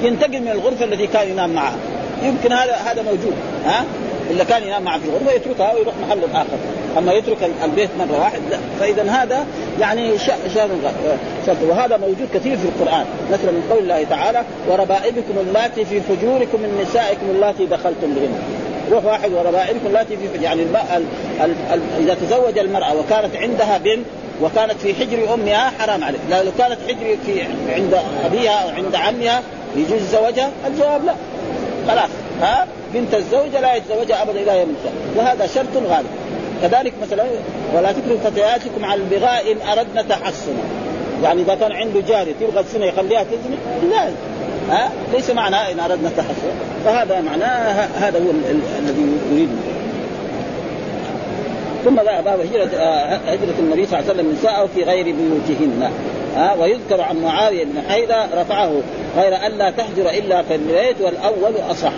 ينتقل 0.02 0.40
من 0.40 0.48
الغرفة 0.48 0.84
التي 0.84 1.06
كان 1.06 1.30
ينام 1.30 1.50
معها. 1.50 1.74
يمكن 2.22 2.52
هذا 2.52 2.74
هذا 2.74 3.02
موجود 3.02 3.34
ها؟ 3.66 3.84
إلا 4.30 4.44
كان 4.44 4.62
ينام 4.62 4.82
معه 4.82 4.98
في 4.98 5.04
الغرفه 5.04 5.32
يتركها 5.32 5.74
ويروح 5.74 5.94
محل 6.06 6.18
آخر. 6.34 6.58
أما 6.98 7.12
يترك 7.12 7.50
البيت 7.64 7.88
مرة 7.98 8.20
واحد 8.20 8.40
لا. 8.50 8.58
فإذا 8.80 9.10
هذا 9.10 9.46
يعني 9.80 10.18
شأن 10.18 10.70
وهذا 11.68 11.96
موجود 11.96 12.28
كثير 12.34 12.56
في 12.56 12.64
القرآن. 12.64 13.04
مثلا 13.32 13.50
من 13.50 13.66
قول 13.70 13.78
الله 13.78 14.04
تعالى 14.10 14.42
وربائبكم 14.68 15.34
اللاتي 15.40 15.84
في 15.84 16.00
حجوركم 16.00 16.60
من 16.60 16.80
نسائكم 16.82 17.30
اللاتي 17.30 17.66
دخلتم 17.66 18.14
بهن. 18.14 18.38
روح 18.90 19.04
واحد 19.04 19.32
وربائبكم 19.32 19.86
اللاتي 19.86 20.16
في 20.16 20.42
يعني 20.44 20.62
ال 20.62 20.76
ال 20.76 21.04
ال 21.40 21.54
ال 21.72 21.80
إذا 21.98 22.14
تزوج 22.14 22.58
المرأة 22.58 22.94
وكانت 22.96 23.36
عندها 23.36 23.78
بنت 23.78 24.06
وكانت 24.42 24.80
في 24.80 24.94
حجر 24.94 25.34
أمها 25.34 25.72
حرام 25.78 26.04
عليه 26.04 26.18
لو 26.30 26.52
كانت 26.58 26.78
حجر 26.88 27.16
في 27.26 27.42
عند 27.68 27.98
أبيها 28.24 28.52
أو 28.52 28.68
عند 28.68 28.94
عمها 28.94 29.42
يجوز 29.76 30.00
زوجها؟ 30.12 30.50
الجواب 30.66 31.04
لا. 31.04 31.14
خلاص. 31.90 32.10
ها؟ 32.42 32.66
بنت 32.94 33.14
الزوجة 33.14 33.60
لا 33.60 33.74
يتزوجها 33.74 34.22
أبدا 34.22 34.40
إلى 34.40 34.60
يوم 34.60 34.76
وهذا 35.16 35.46
شرط 35.46 35.76
غالب. 35.76 36.06
كذلك 36.62 36.92
مثلا 37.02 37.24
ولا 37.74 37.92
تكرهوا 37.92 38.18
فتياتكم 38.24 38.84
على 38.84 39.00
البغاء 39.00 39.52
إن 39.52 39.78
أردنا 39.78 40.02
تحصنا. 40.02 40.62
يعني 41.22 41.42
إذا 41.42 41.54
كان 41.54 41.72
عنده 41.72 42.00
جاريه 42.08 42.32
تبغى 42.40 42.62
تزني 42.62 42.86
يخليها 42.86 43.24
تزني 43.24 43.56
لا. 43.90 44.08
ها؟ 44.70 44.90
ليس 45.12 45.30
معناه 45.30 45.72
إن 45.72 45.80
أردنا 45.80 46.10
تحصن 46.16 46.52
فهذا 46.84 47.20
معناه 47.20 47.88
هذا 47.94 48.18
هو 48.18 48.30
الذي 48.78 49.06
يريد. 49.32 49.48
ثم 51.84 51.94
باب 51.94 52.40
هجرة 52.40 52.70
آه، 52.76 53.16
هجرة 53.16 53.54
النبي 53.58 53.86
صلى 53.86 53.98
الله 53.98 54.10
عليه 54.10 54.20
وسلم 54.20 54.32
نساءه 54.32 54.68
في 54.74 54.82
غير 54.82 55.04
بيوتهن. 55.04 55.90
ها؟ 56.36 56.54
ويذكر 56.54 57.00
عن 57.00 57.16
معاوية 57.16 57.64
بن 57.64 57.82
حيدة 57.88 58.26
رفعه. 58.34 58.72
غير 59.16 59.46
أن 59.46 59.58
لا 59.58 59.70
تهجر 59.70 60.10
إلا 60.10 60.42
في 60.42 60.54
البيت 60.54 61.00
والأول 61.00 61.52
أصح. 61.70 61.92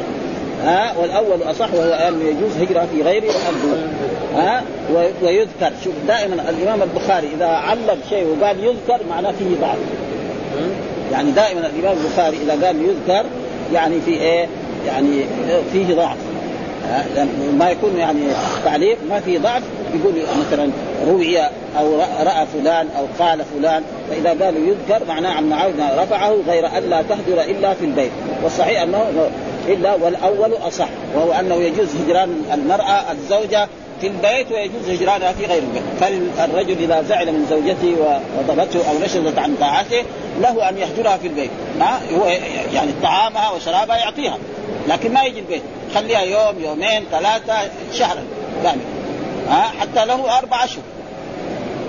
ها؟ 0.65 0.99
والأول 0.99 1.43
أصح 1.51 1.75
وهو 1.75 1.93
أن 1.93 2.21
يجوز 2.27 2.57
هجرة 2.63 2.89
في 2.93 3.03
غير 3.03 3.23
الأرض 3.23 3.79
ها؟ 4.35 4.63
ويذكر. 5.23 5.73
شوف 5.85 5.95
دائما 6.09 6.51
الإمام 6.51 6.83
البخاري 6.83 7.29
إذا 7.37 7.47
علم 7.47 7.99
شيء 8.11 8.27
وقال 8.27 8.65
يذكر 8.65 9.01
معناه 9.11 9.31
فيه 9.39 9.61
ضعف. 9.61 9.79
يعني 11.13 11.31
دائما 11.31 11.61
الإمام 11.61 11.97
البخاري 12.05 12.37
إذا 12.37 12.67
قال 12.67 12.77
يذكر 12.83 13.25
يعني 13.73 14.01
في 14.01 14.11
إيه؟ 14.11 14.47
يعني 14.87 15.25
فيه 15.73 15.95
ضعف. 15.95 16.17
ما 17.59 17.71
يكون 17.71 17.97
يعني 17.97 18.21
تعليق 18.65 18.99
ما 19.11 19.21
في 19.21 19.39
ضعف 19.39 19.63
يقول 19.95 20.15
مثلا 20.41 20.71
روي 21.07 21.39
أو 21.79 22.01
رأى 22.21 22.47
فلان 22.47 22.89
أو 22.99 23.07
قال 23.19 23.45
فلان 23.45 23.83
فإذا 24.11 24.45
قالوا 24.45 24.61
يذكر 24.67 25.05
معناه 25.09 25.31
عن 25.31 25.49
معاوية 25.49 26.03
رفعه 26.03 26.37
غير 26.49 26.67
أن 26.67 26.91
لا 26.91 27.03
تهجر 27.03 27.43
إلا 27.43 27.75
في 27.75 27.85
البيت. 27.85 28.11
والصحيح 28.43 28.83
أنه 28.83 29.31
إلا 29.69 29.95
والأول 29.95 30.53
أصح 30.53 30.89
وهو 31.15 31.33
أنه 31.33 31.55
يجوز 31.55 31.89
هجران 31.97 32.45
المرأة 32.55 33.13
الزوجة 33.13 33.69
في 34.01 34.07
البيت 34.07 34.53
ويجوز 34.53 34.89
هجرانها 34.89 35.33
في 35.33 35.47
غير 35.47 35.63
البيت. 35.63 35.83
فالرجل 36.37 36.77
إذا 36.83 37.03
زعل 37.03 37.33
من 37.33 37.47
زوجته 37.51 37.97
وضبته 38.39 38.91
أو 38.91 38.99
نشزت 39.05 39.39
عن 39.39 39.55
طاعته 39.61 40.03
له 40.41 40.69
أن 40.69 40.79
يهجرها 40.79 41.17
في 41.17 41.27
البيت. 41.27 41.51
ها 41.81 42.01
هو 42.17 42.27
يعني 42.75 42.91
طعامها 43.03 43.51
وشرابها 43.51 43.97
يعطيها 43.97 44.39
لكن 44.89 45.13
ما 45.13 45.23
يجي 45.23 45.39
البيت. 45.39 45.63
خليها 45.95 46.21
يوم 46.21 46.65
يومين 46.65 47.05
ثلاثة 47.11 47.55
شهرا 47.93 48.23
يعني 48.65 48.81
ها 49.49 49.63
حتى 49.63 50.07
له 50.07 50.39
أربع 50.39 50.65
أشهر. 50.65 50.83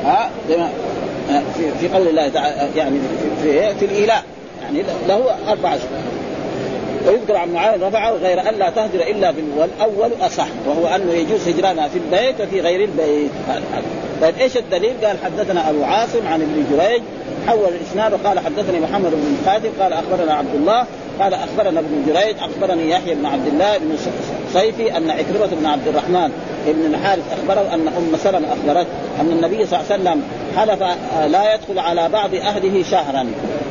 ها 0.05 0.29
في 1.57 1.71
في 1.81 1.87
قول 1.87 2.07
الله 2.07 2.29
تعالى 2.29 2.69
يعني 2.75 2.99
في 3.41 3.75
في, 3.79 3.85
الايلاء 3.85 4.23
يعني 4.63 4.83
له 5.07 5.35
أربع 5.47 5.75
أشهر. 5.75 5.87
ويذكر 7.07 7.35
عن 7.35 7.53
معاذ 7.53 7.83
رفعه 7.83 8.11
غير 8.11 8.49
أن 8.49 8.53
لا 8.53 8.69
تهجر 8.69 9.01
إلا 9.01 9.31
في 9.31 9.41
والاول 9.57 10.11
أصح 10.21 10.47
وهو 10.67 10.87
انه 10.87 11.13
يجوز 11.13 11.47
هجرانها 11.47 11.87
في 11.87 11.97
البيت 11.97 12.41
وفي 12.41 12.61
غير 12.61 12.83
البيت. 12.83 13.31
طيب 14.21 14.37
إيش 14.37 14.57
الدليل؟ 14.57 14.93
قال 15.05 15.17
حدثنا 15.25 15.69
أبو 15.69 15.83
عاصم 15.83 16.27
عن 16.27 16.41
ابن 16.41 16.65
جريج 16.71 17.01
حول 17.47 17.69
الإسناد 17.81 18.13
وقال 18.13 18.39
حدثني 18.39 18.79
محمد 18.79 19.11
بن 19.11 19.37
القاسم 19.39 19.81
قال 19.81 19.93
أخبرنا 19.93 20.33
عبد 20.33 20.55
الله 20.55 20.85
قال 21.23 21.33
أخبرنا 21.33 21.79
ابن 21.79 22.05
جريج 22.07 22.35
أخبرني 22.39 22.89
يحيى 22.89 23.15
بن 23.15 23.25
عبد 23.25 23.47
الله 23.47 23.77
بن 23.77 23.97
صيفي 24.53 24.97
أن 24.97 25.09
عكرمة 25.09 25.47
بن 25.61 25.65
عبد 25.65 25.87
الرحمن 25.87 26.31
بن 26.67 26.93
الحارث 26.93 27.23
أخبره 27.33 27.73
أن 27.73 27.87
أم 27.87 28.17
سلمة 28.23 28.47
اخبرت 28.47 28.87
أن 29.21 29.31
النبي 29.31 29.65
صلى 29.65 29.79
الله 29.79 29.91
عليه 29.91 30.01
وسلم 30.01 30.23
حلف 30.57 30.81
لا 31.31 31.53
يدخل 31.53 31.79
على 31.79 32.09
بعض 32.09 32.35
أهله 32.35 32.83
شهرا. 32.91 33.27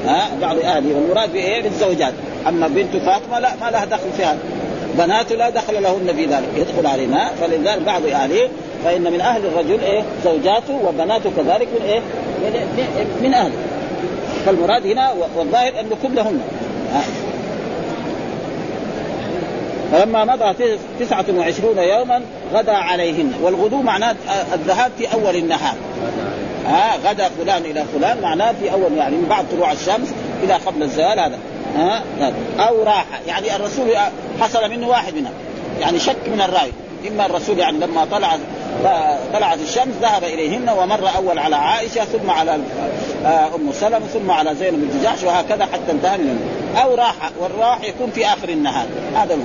ها 0.07 0.29
بعض 0.41 0.59
أهله. 0.59 0.95
والمراد 0.95 1.33
بإيه؟ 1.33 1.63
بالزوجات. 1.63 2.13
أما 2.49 2.69
بنت 2.69 2.97
فاطمة 2.97 3.39
لا 3.39 3.51
ما 3.61 3.71
لها 3.71 3.85
دخل 3.85 4.13
في 4.17 4.25
هذا 4.25 4.39
بناته 4.99 5.35
لا 5.35 5.51
دخل 5.51 5.83
لهن 5.83 6.13
في 6.17 6.25
ذلك. 6.25 6.49
يدخل 6.57 6.87
علينا 6.87 7.29
فلذلك 7.41 7.83
بعض 7.83 8.07
أهله 8.07 8.49
فإن 8.85 9.13
من 9.13 9.21
أهل 9.21 9.47
الرجل 9.47 9.81
إيه؟ 9.85 10.03
زوجاته 10.25 10.81
وبناته 10.87 11.31
كذلك 11.37 11.69
من 11.81 11.87
إيه؟ 11.87 12.01
من, 12.45 13.07
من 13.23 13.35
أهله. 13.35 13.55
فالمراد 14.47 14.87
هنا 14.87 15.13
والظاهر 15.37 15.73
انه 15.81 15.97
كلهن. 16.03 16.41
فلما 19.93 20.25
مضى 20.25 20.79
تسعة 21.01 21.25
وعشرون 21.39 21.79
يوما 21.79 22.23
غدا 22.55 22.73
عليهن. 22.73 23.33
والغدو 23.43 23.83
معناه 23.83 24.17
الذهاب 24.55 24.93
في 24.99 25.13
أول 25.13 25.37
النهار. 25.37 25.75
ها 26.67 26.97
غدا 26.97 27.29
فلان 27.29 27.65
إلى 27.65 27.85
فلان 27.95 28.21
معناه 28.21 28.53
في 28.53 28.73
أول 28.73 28.93
يعني 28.97 29.17
من 29.17 29.29
بعد 29.29 29.45
طلوع 29.53 29.73
الشمس 29.73 30.15
إلى 30.43 30.55
قبل 30.55 30.83
الزوال 30.83 31.21
هذا. 31.21 31.39
ها 31.77 32.03
أو 32.59 32.83
راح 32.83 33.05
يعني 33.27 33.57
الرسول 33.57 33.89
حصل 34.41 34.71
منه 34.71 34.89
واحد 34.89 35.15
منها 35.15 35.33
يعني 35.81 35.99
شك 35.99 36.17
من 36.27 36.41
الراوي 36.41 36.73
إما 37.09 37.27
الرسول 37.27 37.59
يعني 37.59 37.79
لما 37.79 38.05
طلعت 38.05 38.41
طلعت 39.33 39.59
الشمس 39.61 39.95
ذهب 40.03 40.25
إليهن 40.25 40.69
ومر 40.69 41.09
أول 41.17 41.39
على 41.39 41.57
عائشة 41.57 42.05
ثم 42.05 42.31
على 42.31 42.59
آه، 43.25 43.55
أم 43.55 43.73
سلمة 43.73 44.07
ثم 44.07 44.31
على 44.31 44.55
زينب 44.55 44.91
بن 44.93 45.03
جحش 45.03 45.25
وهكذا 45.25 45.65
حتى 45.65 45.93
انتهى 45.93 46.19
من 46.19 46.62
أو 46.77 46.95
راح 46.95 47.15
والراح 47.41 47.85
يكون 47.85 48.11
في 48.11 48.27
آخر 48.27 48.49
النهار. 48.49 48.87
هذا 49.15 49.39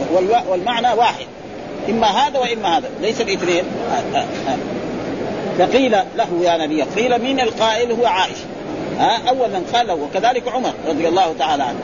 والمعنى 0.49 0.87
واحد. 0.93 1.25
إما 1.89 2.07
هذا 2.07 2.39
وإما 2.39 2.77
هذا. 2.77 2.89
ليس 3.01 3.21
الاثنين. 3.21 3.63
فقيل 5.59 5.91
له 5.91 6.27
يا 6.41 6.57
نبي 6.57 6.81
قيل 6.81 7.21
مين 7.21 7.39
القائل؟ 7.39 7.91
هو 7.91 8.05
عائشة. 8.05 8.45
ها 8.99 9.29
أول 9.29 9.49
من 9.49 9.69
قال 9.73 9.87
له 9.87 9.93
وكذلك 9.93 10.47
عمر 10.47 10.73
رضي 10.87 11.07
الله 11.07 11.35
تعالى 11.39 11.63
عنه. 11.63 11.79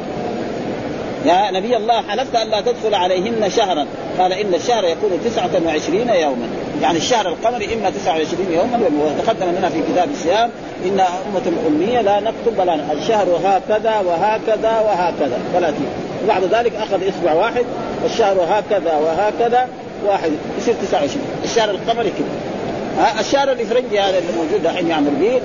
يا 1.26 1.52
نبي 1.52 1.78
الله 1.78 2.02
حلفت 2.02 2.36
أن 2.36 2.50
لا 2.50 2.62
تدخل 2.62 2.96
عليهن 2.96 3.50
شهرا. 3.50 3.86
قال 4.20 4.34
إن 4.34 4.54
الشهر 4.54 4.84
يكون 4.84 5.12
تسعة 5.26 5.50
وعشرين 5.66 6.10
يوما. 6.10 6.48
يعني 6.82 6.98
الشهر 6.98 7.28
القمري 7.28 7.68
تسعة 8.02 8.14
وعشرين 8.18 8.52
يوما 8.52 8.80
وتقدم 9.06 9.52
لنا 9.58 9.70
في 9.70 9.80
كتاب 9.94 10.10
الصيام 10.12 10.50
إن 10.86 11.00
أمة 11.00 11.52
أمية 11.68 12.02
لا 12.02 12.20
نكتب 12.20 12.60
ولا 12.60 12.94
الشهر 12.94 13.40
هكذا 13.44 14.00
وهكذا 14.00 14.80
وهكذا. 14.80 15.40
ثلاثين 15.54 15.88
وبعد 16.24 16.44
ذلك 16.44 16.76
أخذ 16.76 17.10
إصبع 17.10 17.34
واحد 17.34 17.66
الشهر 18.06 18.38
هكذا 18.50 18.94
وهكذا 18.94 19.68
واحد. 20.06 20.32
يصير 20.58 20.74
29 20.88 21.22
الشهر 21.44 21.70
القمري 21.70 22.10
كذا 22.10 23.20
الشهر 23.20 23.52
الافرنجي 23.52 24.00
هذا 24.00 24.18
اللي 24.18 24.32
موجود 24.38 24.66
الحين 24.66 24.88
يعمل 24.88 25.12
به 25.12 25.42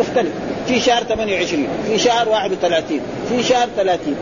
مختلف. 0.00 0.32
في 0.68 0.80
شهر 0.80 1.02
28 1.02 1.68
في 1.86 1.98
شهر 1.98 2.28
31 2.28 3.00
في 3.28 3.42
شهر 3.42 3.68
30 3.76 4.16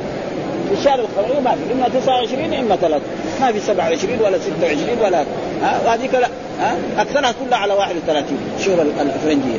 في 0.69 0.75
الشهر 0.79 1.01
القمري 1.01 1.41
ما 1.41 1.51
في 1.51 1.73
إما 1.73 1.89
29 1.89 2.55
إما 2.55 2.77
30 2.77 3.01
ما 3.41 3.53
في 3.53 3.61
27 3.61 4.21
ولا 4.21 4.39
26 4.39 4.99
ولا 5.05 5.25
ها؟ 5.63 5.81
وهذيك 5.87 6.15
لا 6.15 6.29
ها؟ 6.61 6.77
أكثرها 6.99 7.35
كلها 7.45 7.59
على 7.59 7.75
31 7.75 8.39
شهور 8.65 8.83
الافرنجيه 8.83 9.59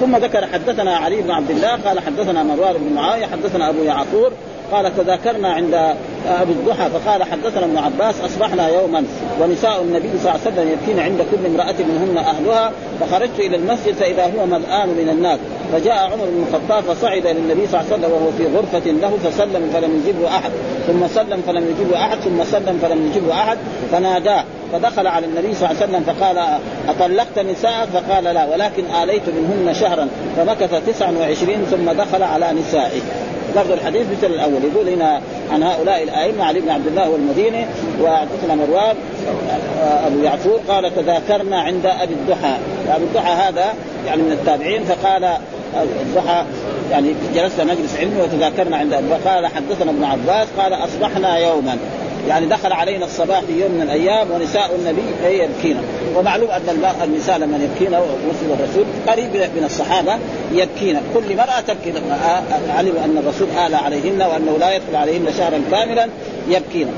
ثم 0.00 0.16
ذكر 0.16 0.46
حدثنا 0.46 0.96
علي 0.96 1.22
بن 1.22 1.30
عبد 1.30 1.50
الله 1.50 1.76
قال 1.76 2.00
حدثنا 2.00 2.42
مروان 2.42 2.72
بن 2.72 2.94
معاوية 2.94 3.26
حدثنا 3.26 3.68
أبو 3.68 3.82
يعقور 3.82 4.32
قال 4.72 4.96
تذاكرنا 4.96 5.48
عند 5.48 5.74
ابي 6.28 6.52
الضحى 6.52 6.90
فقال 6.90 7.22
حدثنا 7.22 7.64
ابن 7.64 7.78
عباس 7.78 8.20
أصبحنا 8.20 8.68
يوما 8.68 9.04
ونساء 9.40 9.82
النبي 9.82 10.08
صلى 10.08 10.18
الله 10.18 10.30
عليه 10.30 10.52
وسلم 10.52 10.68
يبكين 10.72 11.00
عند 11.00 11.18
كل 11.30 11.46
امرأة 11.46 11.74
منهن 11.78 12.18
أهلها 12.18 12.72
فخرجت 13.00 13.38
إلى 13.38 13.56
المسجد 13.56 13.94
فإذا 13.94 14.24
هو 14.24 14.46
ملآن 14.46 14.88
من 14.88 15.08
الناس. 15.08 15.38
فجاء 15.72 15.94
عمر 15.94 16.24
بن 16.24 16.44
الخطاب 16.48 16.84
فصعد 16.94 17.26
إلى 17.26 17.38
النبي 17.38 17.66
صلى 17.66 17.80
الله 17.80 17.92
عليه 17.92 18.06
وسلم 18.06 18.12
وهو 18.12 18.30
في 18.38 18.46
غرفة 18.56 18.90
له 18.90 19.30
فسلم 19.30 19.70
فلم 19.72 20.02
يجبه 20.06 20.28
أحد. 20.28 20.50
ثم 20.86 21.06
سلم 21.06 21.42
فلم 21.46 21.74
يجبه 21.78 21.96
أحد 21.96 22.18
ثم 22.18 22.44
سلم 22.44 22.78
فلم 22.82 23.12
يجبه 23.12 23.32
أحد 23.32 23.58
فناداه 23.92 24.44
فدخل 24.72 25.06
على 25.06 25.26
النبي 25.26 25.54
صلى 25.54 25.70
الله 25.70 25.82
عليه 25.82 25.92
وسلم 25.92 26.02
فقال 26.02 26.38
أطلقت 26.88 27.38
نساءك؟ 27.38 27.88
فقال 27.88 28.24
لا 28.24 28.46
ولكن 28.46 28.84
آليت 29.02 29.22
منهن 29.28 29.74
شهرا. 29.74 30.08
فمكث 30.36 30.86
تسعا 30.86 31.12
وعشرين 31.20 31.64
ثم 31.70 31.90
دخل 31.90 32.22
على 32.22 32.52
نسائه. 32.52 33.00
لفظ 33.56 33.72
الحديث 33.72 34.06
مثل 34.18 34.26
الأول 34.26 34.64
يقول 34.72 34.88
هنا 34.88 35.20
عن 35.52 35.62
هؤلاء 35.62 36.02
الأئمة 36.02 36.44
علي 36.44 36.60
بن 36.60 36.70
عبد 36.70 36.86
الله 36.86 37.10
والمديني 37.10 37.66
وحدثنا 38.02 38.54
مروان 38.54 38.96
أبو 40.06 40.22
يعفور 40.22 40.60
قال 40.68 40.94
تذاكرنا 40.94 41.60
عند 41.60 41.86
أبي 41.86 42.14
الضحى. 42.14 42.56
ابي 42.88 43.04
الضحى 43.04 43.32
هذا 43.32 43.74
يعني 44.06 44.22
من 44.22 44.32
التابعين 44.32 44.84
فقال 44.84 45.24
الضحى 46.02 46.44
يعني 46.90 47.14
جلسنا 47.34 47.64
مجلس 47.64 47.96
علمي 47.96 48.22
وتذاكرنا 48.22 48.76
عند 48.76 48.94
قال 49.24 49.46
حدثنا 49.46 49.90
ابن 49.90 50.04
عباس. 50.04 50.48
قال 50.58 50.72
أصبحنا 50.72 51.38
يوما. 51.38 51.78
يعني 52.28 52.46
دخل 52.46 52.72
علينا 52.72 53.04
الصباح 53.04 53.40
في 53.40 53.60
يوم 53.60 53.72
من 53.72 53.82
الأيام 53.82 54.30
ونساء 54.30 54.70
النبي 54.74 55.02
يبكين 55.42 55.76
ومعلوم 56.16 56.50
أن 56.50 56.84
النساء 57.04 57.38
لما 57.38 57.56
يبكين 57.56 57.94
الرسول 57.94 58.84
قريب 59.08 59.30
من 59.56 59.64
الصحابة 59.64 60.18
يبكين 60.52 61.00
كل 61.14 61.36
مرأة 61.36 61.60
تبكي. 61.60 61.92
علم 62.68 62.96
أن 63.04 63.18
الرسول 63.18 63.48
آل 63.66 63.74
عليهن 63.74 64.22
وأنه 64.22 64.58
لا 64.60 64.74
يدخل 64.74 64.96
عليهن 64.96 65.26
شهرا 65.38 65.62
كاملا 65.70 66.08
يبكين 66.48 66.88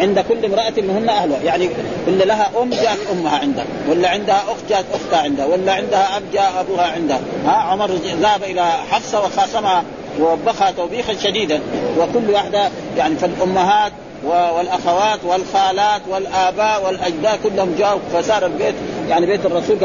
عند 0.00 0.24
كل 0.28 0.44
امرأة 0.44 0.72
منهن 0.76 1.08
اهلها 1.08 1.42
يعني 1.44 1.68
اللي 2.08 2.24
لها 2.24 2.50
أم 2.62 2.70
جاءت 2.70 2.98
أمها 3.12 3.38
عندها 3.38 3.64
ولا 3.90 4.08
عندها 4.08 4.42
أخت 4.48 4.68
جاءت 4.68 4.84
أختها 4.94 5.18
عندها 5.18 5.46
ولا 5.46 5.72
عندها 5.72 6.16
أب 6.16 6.22
جاء 6.32 6.52
أبوها 6.60 6.86
عندها. 6.86 7.20
ها؟ 7.46 7.52
عمر 7.52 7.90
ذهب 8.20 8.42
إلى 8.42 8.70
حفصة 8.90 9.24
وخاصمها 9.24 9.82
ووبخها 10.20 10.70
توبيخا 10.70 11.14
شديدا. 11.14 11.60
وكل 11.98 12.30
واحدة 12.30 12.68
يعني 12.96 13.16
فالأمهات 13.16 13.92
والأخوات 14.24 15.18
والخالات 15.24 16.00
والآباء 16.08 16.86
والأجداد 16.86 17.38
كلهم 17.42 17.74
جاءوا 17.78 18.00
فصار 18.14 18.46
البيت 18.46 18.74
يعني 19.08 19.26
بيت 19.26 19.46
الرسول 19.46 19.76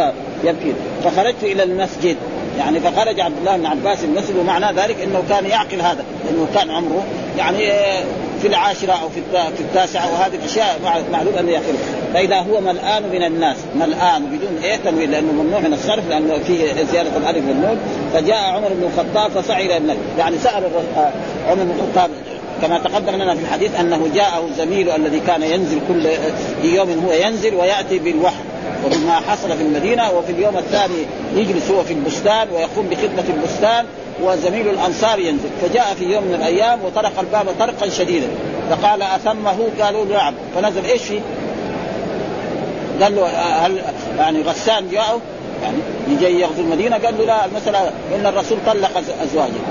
يبكي. 0.44 0.74
فخرجت 1.04 1.44
إلى 1.44 1.64
المسجد. 1.64 2.18
يعني 2.58 2.80
فخرج 2.80 3.20
عبد 3.20 3.38
الله 3.38 3.58
بن 3.58 3.66
عباس 3.66 4.04
المسجد 4.04 4.38
ومعنى 4.38 4.82
ذلك 4.82 4.96
إنه 5.04 5.24
كان 5.30 5.46
يعقل 5.46 5.82
هذا 5.82 6.04
إنه 6.30 6.48
كان 6.56 6.70
عمره 6.70 7.04
يعني 7.38 7.72
في 8.42 8.48
العاشرة 8.48 8.94
أو 8.94 9.10
في 9.10 9.60
التاسعة 9.60 10.14
وهذه 10.14 10.36
الأشياء 10.36 10.80
معلوم 11.12 11.34
أنه 11.40 11.52
يعقل. 11.52 11.74
فإذا 12.14 12.40
هو 12.40 12.62
ملآن 12.62 13.04
من 13.04 13.24
الناس. 13.24 13.58
ملآن 13.76 14.26
بدون 14.26 14.64
إيه؟ 14.64 14.76
تنوين 14.76 15.12
لأنه 15.12 15.32
ممنوع 15.32 15.60
من 15.60 15.74
الصرف 15.74 16.10
لأنه 16.10 16.38
فيه 16.48 16.84
زيادة 16.92 17.18
الألف 17.18 17.48
والنون. 17.48 17.80
فجاء 18.14 18.38
عمر 18.38 18.70
بن 18.70 18.84
الخطاب 18.84 19.32
فصعد 19.32 19.66
إلى 19.66 19.78
النبي. 19.78 20.00
يعني 20.18 20.38
سأل 20.38 20.64
عمر 21.48 21.64
بن 21.64 21.72
الخطاب 21.80 22.10
كما 22.64 22.80
تقدم 22.80 23.16
لنا 23.16 23.36
في 23.36 23.42
الحديث 23.42 23.80
أنه 23.80 24.10
جاءه 24.16 24.50
زميله 24.58 24.96
الذي 24.96 25.20
كان 25.20 25.44
ينزل 25.44 25.80
كل 25.88 26.08
يوم 26.64 27.06
هو 27.06 27.14
ينزل 27.14 27.56
ويأتي 27.56 28.00
بالوحي 28.00 28.44
وبما 28.86 29.12
حصل 29.12 29.58
في 29.58 29.64
المدينة 29.64 30.12
وفي 30.12 30.32
اليوم 30.32 30.58
الثاني 30.58 31.06
يجلس 31.36 31.72
هو 31.72 31.84
في 31.84 31.94
البستان 31.94 32.48
ويقوم 32.50 32.88
بخدمة 32.88 33.24
البستان 33.30 33.86
وزميل 34.24 34.70
الأنصار 34.70 35.20
ينزل. 35.20 35.50
فجاء 35.62 35.96
في 36.00 36.06
يوم 36.06 36.24
من 36.24 36.34
الأيام 36.34 36.80
وطرق 36.86 37.20
الباب 37.20 37.46
طرقا 37.60 37.90
شديدا. 37.90 38.28
فقال 38.70 39.02
أثمه؟ 39.02 39.58
قالوا 39.82 40.06
نعم. 40.06 40.34
فنزل 40.56 40.86
إيش 40.86 41.02
فيه؟ 41.02 41.20
قال 43.02 43.16
له 43.16 43.28
هل 43.66 43.82
يعني 44.18 44.42
غسان 44.42 44.90
جاءه؟ 44.92 45.22
يعني 45.64 45.78
يجي 46.10 46.42
يغزو 46.42 46.62
المدينة؟ 46.62 46.98
قال 46.98 47.18
له 47.18 47.26
لا 47.26 47.46
المسألة 47.46 47.92
إن 48.16 48.26
الرسول 48.26 48.58
طلق 48.66 48.92
أزواجه. 49.24 49.64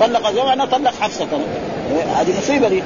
طلق 0.00 0.26
ازواجه 0.26 0.64
طلق 0.64 0.92
حفصة. 1.00 1.24
كمان 1.24 1.46
هذه 2.16 2.38
مصيبة 2.38 2.68
دي 2.68 2.82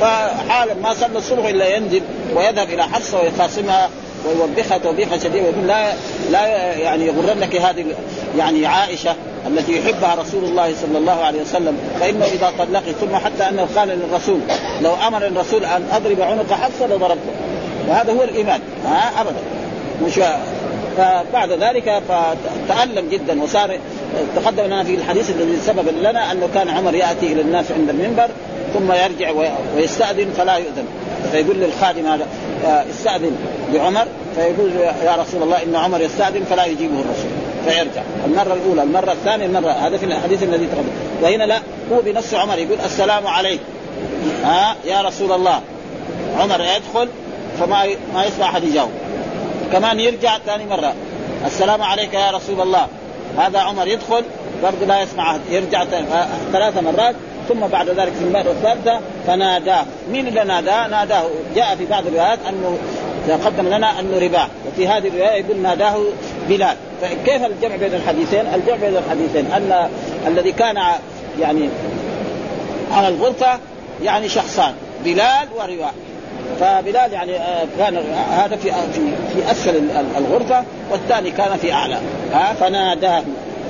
فحالا 0.00 0.74
ما 0.82 0.94
صلى 0.94 1.18
الصبح 1.18 1.44
إلا 1.44 1.76
ينزل 1.76 2.02
ويذهب 2.36 2.70
إلى 2.70 2.82
حفصة 2.82 3.20
ويخاصمها 3.20 3.88
ويوبخها 4.26 4.78
توبيخا 4.78 5.18
شديدا 5.18 5.46
ويقول 5.46 5.66
لا 5.66 5.92
لا 6.30 6.46
يعني 6.74 7.06
يغرنك 7.06 7.56
هذه 7.56 7.84
يعني 8.38 8.66
عائشة 8.66 9.14
التي 9.46 9.78
يحبها 9.78 10.14
رسول 10.14 10.44
الله 10.44 10.74
صلى 10.82 10.98
الله 10.98 11.24
عليه 11.24 11.42
وسلم 11.42 11.78
فإنه 12.00 12.24
إذا 12.24 12.52
طلقت 12.58 12.90
ثم 13.00 13.16
حتى 13.16 13.48
أنه 13.48 13.68
قال 13.76 13.88
للرسول 13.88 14.40
لو 14.82 14.94
أمر 15.06 15.26
الرسول 15.26 15.64
أن 15.64 15.88
أضرب 15.92 16.20
عنق 16.20 16.52
حفصة 16.52 16.86
لضربته. 16.86 17.32
وهذا 17.88 18.12
هو 18.12 18.22
الإيمان. 18.22 18.60
ها 18.86 19.20
ابدا. 19.20 19.36
مش 20.06 20.20
فبعد 20.96 21.52
ذلك 21.52 22.02
فتألم 22.08 23.08
جدا 23.08 23.42
وصار 23.42 23.78
تقدم 24.36 24.64
لنا 24.64 24.84
في 24.84 24.94
الحديث 24.94 25.30
الذي 25.30 25.56
سبب 25.56 25.88
لنا 26.02 26.32
أنه 26.32 26.48
كان 26.54 26.68
عمر 26.68 26.94
يأتي 26.94 27.32
إلى 27.32 27.40
الناس 27.40 27.64
عند 27.72 27.90
المنبر 27.90 28.28
ثم 28.74 28.92
يرجع 28.92 29.30
ويستأذن 29.76 30.30
فلا 30.36 30.56
يؤذن. 30.56 30.84
فيقول 31.32 31.56
للخادم 31.56 32.06
هذا 32.06 32.26
استأذن 32.90 33.36
لعمر 33.72 34.06
فيقول 34.36 34.70
يا 35.04 35.16
رسول 35.18 35.42
الله 35.42 35.62
إن 35.62 35.76
عمر 35.76 36.00
يستأذن 36.00 36.44
فلا 36.50 36.64
يجيبه 36.64 36.94
الرسول. 36.94 37.30
فيرجع. 37.66 38.02
المرة 38.26 38.54
الأولى 38.54 38.82
المرة 38.82 39.12
الثانية 39.12 39.46
المرة 39.46 39.70
هذا 39.70 39.96
في 39.96 40.04
الحديث 40.04 40.42
الذي 40.42 40.66
تقدم. 40.66 40.88
وهنا 41.22 41.44
لا 41.44 41.58
هو 41.92 42.00
بنفس 42.04 42.34
عمر 42.34 42.58
يقول 42.58 42.78
السلام 42.84 43.26
عليك. 43.26 43.60
ها 44.44 44.76
يا 44.84 45.02
رسول 45.02 45.32
الله. 45.32 45.60
عمر 46.38 46.60
يدخل 46.60 47.08
فما 47.60 47.86
ما 48.14 48.24
يسمع 48.24 48.48
أحد 48.48 48.64
يجاوب. 48.64 48.90
كمان 49.72 50.00
يرجع 50.00 50.38
ثاني 50.46 50.66
مرة. 50.66 50.94
السلام 51.46 51.82
عليك 51.82 52.14
يا 52.14 52.30
رسول 52.30 52.60
الله. 52.60 52.86
هذا 53.38 53.58
عمر 53.58 53.86
يدخل 53.86 54.24
برضه 54.62 54.86
لا 54.86 55.02
يسمع 55.02 55.38
يرجع 55.50 55.84
ثلاث 56.52 56.78
مرات 56.78 57.14
ثم 57.48 57.60
بعد 57.60 57.88
ذلك 57.88 58.12
في 58.12 58.24
المرة 58.24 58.50
الثالثة 58.50 59.00
فناداه 59.26 59.84
مين 60.10 60.26
اللي 60.26 60.44
ناداه؟ 60.44 60.86
ناداه 60.86 61.24
جاء 61.54 61.76
في 61.76 61.86
بعض 61.86 62.06
الروايات 62.06 62.38
أنه 62.48 62.78
قدم 63.44 63.68
لنا 63.68 64.00
أنه 64.00 64.18
رباح 64.18 64.48
وفي 64.68 64.88
هذه 64.88 65.08
الرواية 65.08 65.44
يقول 65.44 65.56
ناداه 65.56 65.96
بلال 66.48 66.76
فكيف 67.02 67.44
الجمع 67.46 67.76
بين 67.76 67.94
الحديثين؟ 67.94 68.46
الجمع 68.54 68.76
بين 68.76 68.96
الحديثين 68.96 69.46
أن 69.52 69.88
الذي 70.26 70.52
كان 70.52 70.76
يعني 71.40 71.68
على 72.92 73.08
الغرفة 73.08 73.58
يعني 74.02 74.28
شخصان 74.28 74.74
بلال 75.04 75.48
ورواح 75.56 75.92
فبلال 76.60 77.12
يعني 77.12 77.32
كان 77.78 77.96
هذا 78.30 78.56
في 78.56 78.70
في 78.70 79.00
في 79.34 79.50
أسفل 79.50 79.90
الغرفة 80.18 80.64
والثاني 80.90 81.30
كان 81.30 81.56
في 81.56 81.72
أعلى. 81.72 81.98
ها 82.32 82.52
فناداه. 82.52 83.22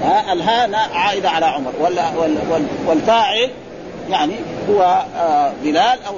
ها 0.02 0.32
الهاء 0.32 0.70
عائده 0.94 1.30
على 1.30 1.46
عمر. 1.46 1.72
والفاعل 2.86 3.50
يعني 4.10 4.34
هو 4.70 5.04
بلال 5.64 5.98
أو 6.08 6.14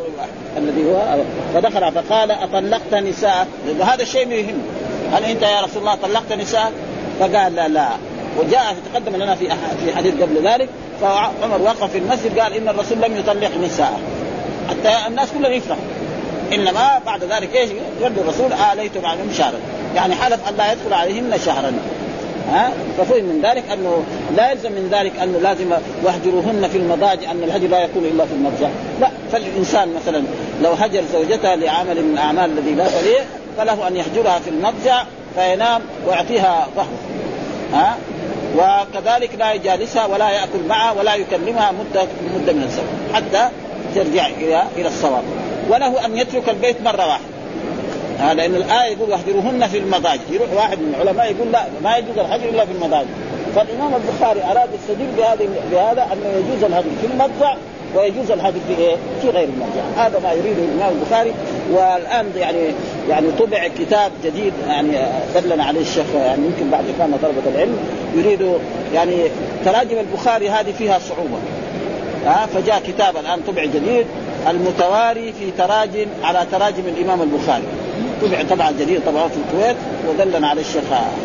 الذي 0.57 0.85
هو 0.85 1.17
فدخل 1.55 1.93
فقال 1.93 2.31
أطلقت 2.31 2.95
نساء 2.95 3.47
وهذا 3.79 4.03
الشيء 4.03 4.31
يهم. 4.31 4.63
هل 5.13 5.25
أنت 5.25 5.43
يا 5.43 5.61
رسول 5.61 5.79
الله 5.79 5.95
طلقت 5.95 6.33
نساء؟ 6.33 6.73
فقال 7.21 7.55
لا 7.55 7.69
لا. 7.69 7.89
وجاء 8.39 8.77
تقدم 8.93 9.17
لنا 9.17 9.35
في 9.35 9.49
في 9.85 9.97
حديث 9.97 10.15
قبل 10.23 10.49
ذلك 10.49 10.69
فعمر 11.01 11.63
وقف 11.63 11.93
في 11.93 11.99
المسجد 11.99 12.39
قال 12.39 12.53
إن 12.53 12.69
الرسول 12.69 12.99
لم 12.99 13.17
يطلق 13.17 13.51
نساء. 13.65 14.01
حتى 14.71 15.09
الناس 15.09 15.29
كلهم 15.39 15.53
يفرحوا. 15.53 15.83
إنما 16.53 17.01
بعد 17.07 17.25
ذلك 17.25 17.57
إيش؟ 17.57 17.71
يرد 18.01 18.19
الرسول 18.19 18.53
آليتم 18.53 19.07
عليهم 19.07 19.33
شهرا. 19.39 19.59
يعني 19.95 20.15
حلف 20.15 20.49
أن 20.49 20.57
لا 20.57 20.73
يدخل 20.73 20.93
عليهن 20.93 21.39
شهرا. 21.45 21.73
ها؟ 22.53 22.73
ففهم 22.99 23.25
من 23.25 23.41
ذلك 23.43 23.65
أنه 23.73 24.03
لا 24.37 24.51
يلزم 24.51 24.73
من 24.73 24.89
ذلك 24.93 25.13
انه 25.23 25.39
لازم 25.39 25.71
واهجروهن 26.03 26.69
في 26.69 26.79
المضاجع 26.79 27.31
أن 27.31 27.43
الهجر 27.43 27.69
لا 27.69 27.85
يكون 27.85 28.05
إلا 28.05 28.25
في 28.25 28.33
المضجع. 28.33 28.69
لا 29.01 29.11
فالإنسان 29.33 29.95
مثلا 29.95 30.23
لو 30.63 30.73
هجر 30.73 31.03
زوجته 31.13 31.55
لعمل 31.55 32.05
من 32.05 32.13
الاعمال 32.13 32.59
الذي 32.59 32.75
لا 32.75 32.89
تليق 33.01 33.25
فله 33.59 33.89
أن 33.89 33.97
يهجرها 33.97 34.39
في 34.39 34.51
المضجع 34.51 35.05
فينام 35.35 35.83
ويعطيها 36.07 36.69
ظهره 36.77 36.99
ها؟ 37.73 37.97
وكذلك 38.57 39.31
لا 39.39 39.53
يجالسها 39.53 40.07
ولا 40.07 40.31
يأكل 40.31 40.69
معها 40.69 40.93
ولا 40.93 41.15
يكلمها 41.15 41.73
مدة 41.73 42.07
مدة 42.35 42.53
من 42.53 42.63
الزمن 42.63 43.11
حتى 43.15 43.49
ترجع 43.95 44.27
إلى 44.27 44.65
إلى 44.77 44.89
الصواب. 44.89 45.23
وله 45.69 46.07
أن 46.07 46.17
يترك 46.17 46.49
البيت 46.49 46.83
مرة 46.83 47.07
واحدة. 47.07 47.25
هذا 48.19 48.35
لأن 48.35 48.55
الآية 48.55 48.93
يقول 48.97 49.11
واهجروهن 49.11 49.67
في 49.67 49.79
المضاجع. 49.79 50.23
يروح 50.31 50.49
واحد 50.57 50.79
من 50.79 50.95
العلماء 50.95 51.33
يقول 51.33 51.53
لا 51.53 51.65
ما 51.83 51.97
يجوز 51.97 52.19
الهجر 52.19 52.49
إلا 52.49 52.65
في 52.65 52.73
المضاجع. 52.73 53.09
فالإمام 53.55 53.93
البخاري 53.95 54.43
أراد 54.51 54.69
يستدل 54.75 55.07
بهذه 55.19 55.49
بهذا 55.71 56.07
أنه 56.13 56.47
يجوز 56.47 56.65
الهجر 56.65 56.89
في 57.01 57.07
المضجع 57.07 57.55
ويجوز 57.97 58.31
الهجر 58.31 58.59
في 58.69 58.83
إيه؟ 58.83 58.97
في 59.23 59.31
غير 59.31 59.49
المضجع، 59.49 60.07
هذا 60.07 60.19
ما 60.19 60.33
يريده 60.33 60.63
الإمام 60.63 60.93
البخاري. 60.99 61.33
والآن 61.73 62.27
يعني 62.37 62.75
يعني 63.09 63.27
طبع 63.39 63.69
كتاب 63.79 64.13
جديد 64.25 64.53
يعني 64.69 64.93
دلنا 65.35 65.65
عليه 65.65 65.81
الشيخ 65.81 66.07
يعني 66.15 66.47
يمكن 66.47 66.71
بعد 66.71 66.85
اخواننا 66.95 67.17
طلبة 67.23 67.55
العلم 67.55 67.79
يريدوا 68.17 68.59
يعني 68.95 69.17
تراجم 69.65 69.99
البخاري 69.99 70.49
هذه 70.49 70.73
فيها 70.79 70.99
صعوبة. 70.99 71.39
ها 72.27 72.47
فجاء 72.47 72.83
كتاب 72.87 73.17
الآن 73.17 73.41
طبع 73.47 73.65
جديد. 73.65 74.07
المتواري 74.49 75.33
في 75.33 75.51
تراجم 75.59 76.07
على 76.23 76.47
تراجم 76.53 76.83
الإمام 76.87 77.23
البخاري. 77.23 77.65
طبع 78.23 78.43
طبعا 78.51 78.71
جديد 78.71 79.01
طبعا 79.07 79.29
في 79.29 79.37
الكويت 79.37 79.77
ودلنا 80.09 80.49
على 80.49 80.61
الشيخ 80.61 80.85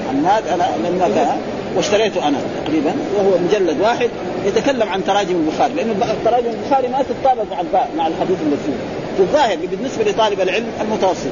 حماد 0.09 0.47
أنا 0.47 0.69
لما 0.89 1.37
واشتريته 1.75 2.27
أنا 2.27 2.37
تقريبا 2.65 2.93
وهو 3.17 3.37
مجلد 3.37 3.81
واحد 3.81 4.09
يتكلم 4.45 4.89
عن 4.89 5.05
تراجم 5.05 5.35
البخاري 5.35 5.73
لأنه 5.73 6.15
تراجم 6.25 6.49
البخاري 6.49 6.87
ما 6.87 7.03
تتطابق 7.03 7.43
مع 7.51 7.83
مع 7.97 8.07
الحديث 8.07 8.37
المسلم 8.41 8.77
في 9.17 9.23
الظاهر 9.23 9.57
بالنسبة 9.71 10.03
لطالب 10.03 10.41
العلم 10.41 10.65
المتوسط. 10.81 11.27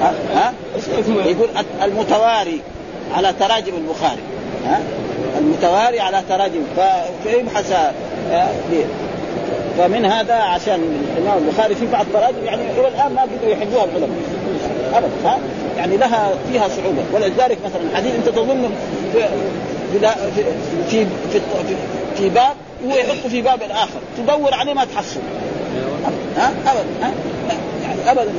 ها, 0.00 0.14
ها؟ 0.34 0.52
يقول 1.08 1.48
المتواري 1.82 2.60
على 3.14 3.32
تراجم 3.40 3.72
البخاري. 3.74 4.22
ها؟ 4.66 4.80
المتواري 5.38 6.00
على 6.00 6.22
تراجم. 6.28 6.62
فيبحث 7.24 7.72
فمن 9.78 10.04
هذا 10.04 10.34
عشان 10.34 10.80
الإمام 11.16 11.38
البخاري 11.38 11.74
في 11.74 11.86
بعض 11.86 12.06
تراجم 12.12 12.44
يعني 12.44 12.62
إلى 12.62 12.88
الآن 12.88 13.14
ما 13.14 13.22
قدروا 13.22 13.52
يحبوها 13.52 13.84
العلماء. 13.84 14.08
ابدا 14.94 15.08
ها؟ 15.24 15.38
يعني 15.76 15.96
لها 15.96 16.30
فيها 16.52 16.68
صعوبة. 16.68 17.02
ولذلك 17.12 17.58
مثلا 17.64 17.96
حديث 17.96 18.14
أنت 18.14 18.28
تظن 18.28 18.70
في 19.12 19.18
في 19.92 19.98
في, 20.88 21.06
في, 21.32 21.40
في 22.16 22.28
باب 22.28 22.52
هو 22.86 22.96
يحطه 22.96 23.28
في 23.28 23.42
باب 23.42 23.62
اخر 23.70 24.00
تدور 24.18 24.54
عليه 24.54 24.74
ما 24.74 24.84
تحصل. 24.84 25.20
ها؟ 26.36 26.52
ابدا 26.66 26.84
ها؟ 27.02 27.12
يعني 27.82 28.10
ابدا. 28.10 28.32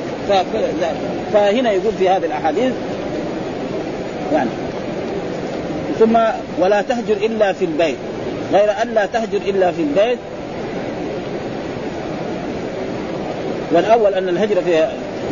فهنا 1.34 1.72
يقول 1.72 1.94
في 2.00 2.10
هذه 2.10 2.26
الأحاديث 2.26 2.74
يعني 4.34 4.50
ثم 6.00 6.18
ولا 6.60 6.82
تهجر 6.82 7.14
إلا 7.14 7.54
في 7.54 7.66
البيت. 7.66 7.98
غير 8.54 8.72
أن 8.82 8.94
لا 8.94 9.06
تهجر 9.06 9.38
إلا 9.38 9.72
في 9.72 9.82
البيت 9.82 10.18
والأول 13.76 14.14
أن 14.14 14.30
الهجرة 14.30 14.62
في 14.62 14.84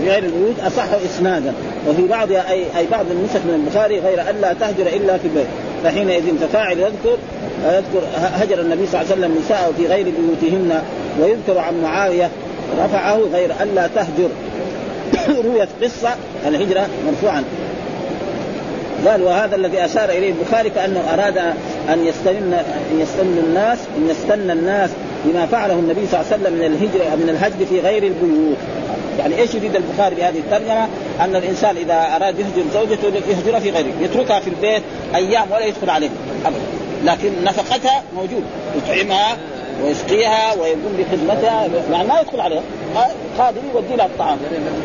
غير 0.10 0.24
البيوت 0.24 0.56
أصح 0.68 0.86
إسنادا 1.06 1.54
وفي 1.88 2.08
بعضها 2.08 2.52
اي 2.52 2.64
أي 2.78 2.86
بعض 2.92 3.06
النسخ 3.12 3.36
من 3.46 3.64
البخاري 3.66 4.00
غير 4.00 4.30
أن 4.30 4.36
لا 4.42 4.54
تهجر 4.54 4.88
إلا 4.88 5.18
في 5.18 5.28
البيت 5.28 5.48
فحينئذ 5.84 6.38
ففاعل 6.38 6.80
يذكر 6.80 7.18
يذكر 7.66 8.08
هجر 8.16 8.62
النبي 8.62 8.88
صلى 8.88 9.02
الله 9.02 9.12
عليه 9.12 9.22
وسلم 9.22 9.42
نساءه 9.46 9.72
في 9.78 9.88
غير 9.88 10.06
بيوتهن 10.06 10.82
ويذكر 11.22 11.58
عن 11.58 11.82
معاوية 11.82 12.30
رفعه 12.80 13.20
غير 13.34 13.52
أن 13.62 13.76
لا 13.76 13.90
تهجر. 13.96 14.30
رويت 15.46 15.70
قصة 15.82 16.10
الهجرة 16.48 16.88
مرفوعا. 17.08 17.44
قال 19.08 19.24
وهذا 19.24 19.56
الذي 19.56 19.86
أشار 19.86 20.10
إليه 20.10 20.32
البخاري 20.32 20.70
كأنه 20.70 21.04
أراد 21.14 21.38
أن 21.90 22.06
يستن 22.06 22.54
ان 22.92 23.00
يستن 23.00 23.38
الناس 23.48 23.80
ان 23.98 24.10
يستن 24.10 24.52
الناس 24.52 24.90
بما 25.26 25.46
فعله 25.46 25.74
النبي 25.74 26.08
صلى 26.08 26.22
الله 26.22 26.32
عليه 26.32 26.44
وسلم 26.44 26.54
من 26.54 26.66
الهجره 26.66 27.16
من 27.16 27.30
الهجر 27.30 27.66
في 27.66 27.80
غير 27.80 28.04
البيوت. 28.04 28.58
يعني 29.20 29.40
إيش 29.40 29.56
يريد 29.56 29.76
البخاري 29.76 30.16
بهذه 30.16 30.38
الترجمة؟ 30.38 30.88
أن 31.20 31.36
الإنسان 31.36 31.78
إذا 31.78 32.16
أراد 32.16 32.40
يهجر 32.40 32.64
زوجته 32.74 33.08
يهجرها 33.08 33.60
في 33.60 33.70
غيره، 33.70 33.94
يتركها 34.02 34.40
في 34.40 34.50
البيت 34.50 34.84
أيام 35.16 35.52
ولا 35.52 35.66
يدخل 35.66 35.90
عليها 35.90 36.12
ابدا، 36.46 36.60
لكن 37.04 37.44
نفقتها 37.44 38.04
موجود، 38.16 38.44
يطعمها 38.78 39.38
ويسقيها 39.84 40.54
ويقوم 40.54 40.98
بخدمتها 41.00 41.68
يعني 41.92 42.08
ما 42.08 42.20
يدخل 42.22 42.40
عليها. 42.40 42.62
خادم 43.38 43.62
يودي 43.76 43.96
لها 43.96 44.06
الطعام. 44.06 44.38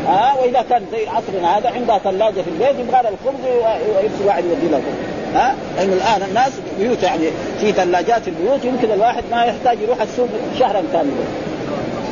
آه 0.07 0.39
وإذا 0.41 0.65
كان 0.69 0.81
زي 0.91 1.07
عصرنا 1.07 1.57
هذا 1.57 1.69
عندها 1.69 1.97
ثلاجة 1.97 2.41
في 2.41 2.49
البيت 2.49 2.79
يبغى 2.79 3.01
لها 3.01 3.11
الخبز 3.11 3.45
ويرسل 3.45 4.25
واحد 4.25 4.43
يودي 4.45 4.67
لها 4.67 4.79
الخبز. 4.79 5.18
ها؟ 5.35 5.55
لأنه 5.77 5.93
الآن 5.93 6.29
الناس 6.29 6.51
بيوت 6.79 7.03
يعني 7.03 7.27
في 7.61 7.71
ثلاجات 7.71 8.27
البيوت 8.27 8.65
يمكن 8.65 8.91
الواحد 8.91 9.23
ما 9.31 9.43
يحتاج 9.43 9.81
يروح 9.81 10.01
السوق 10.01 10.27
شهرا 10.59 10.83
كاملا. 10.93 11.23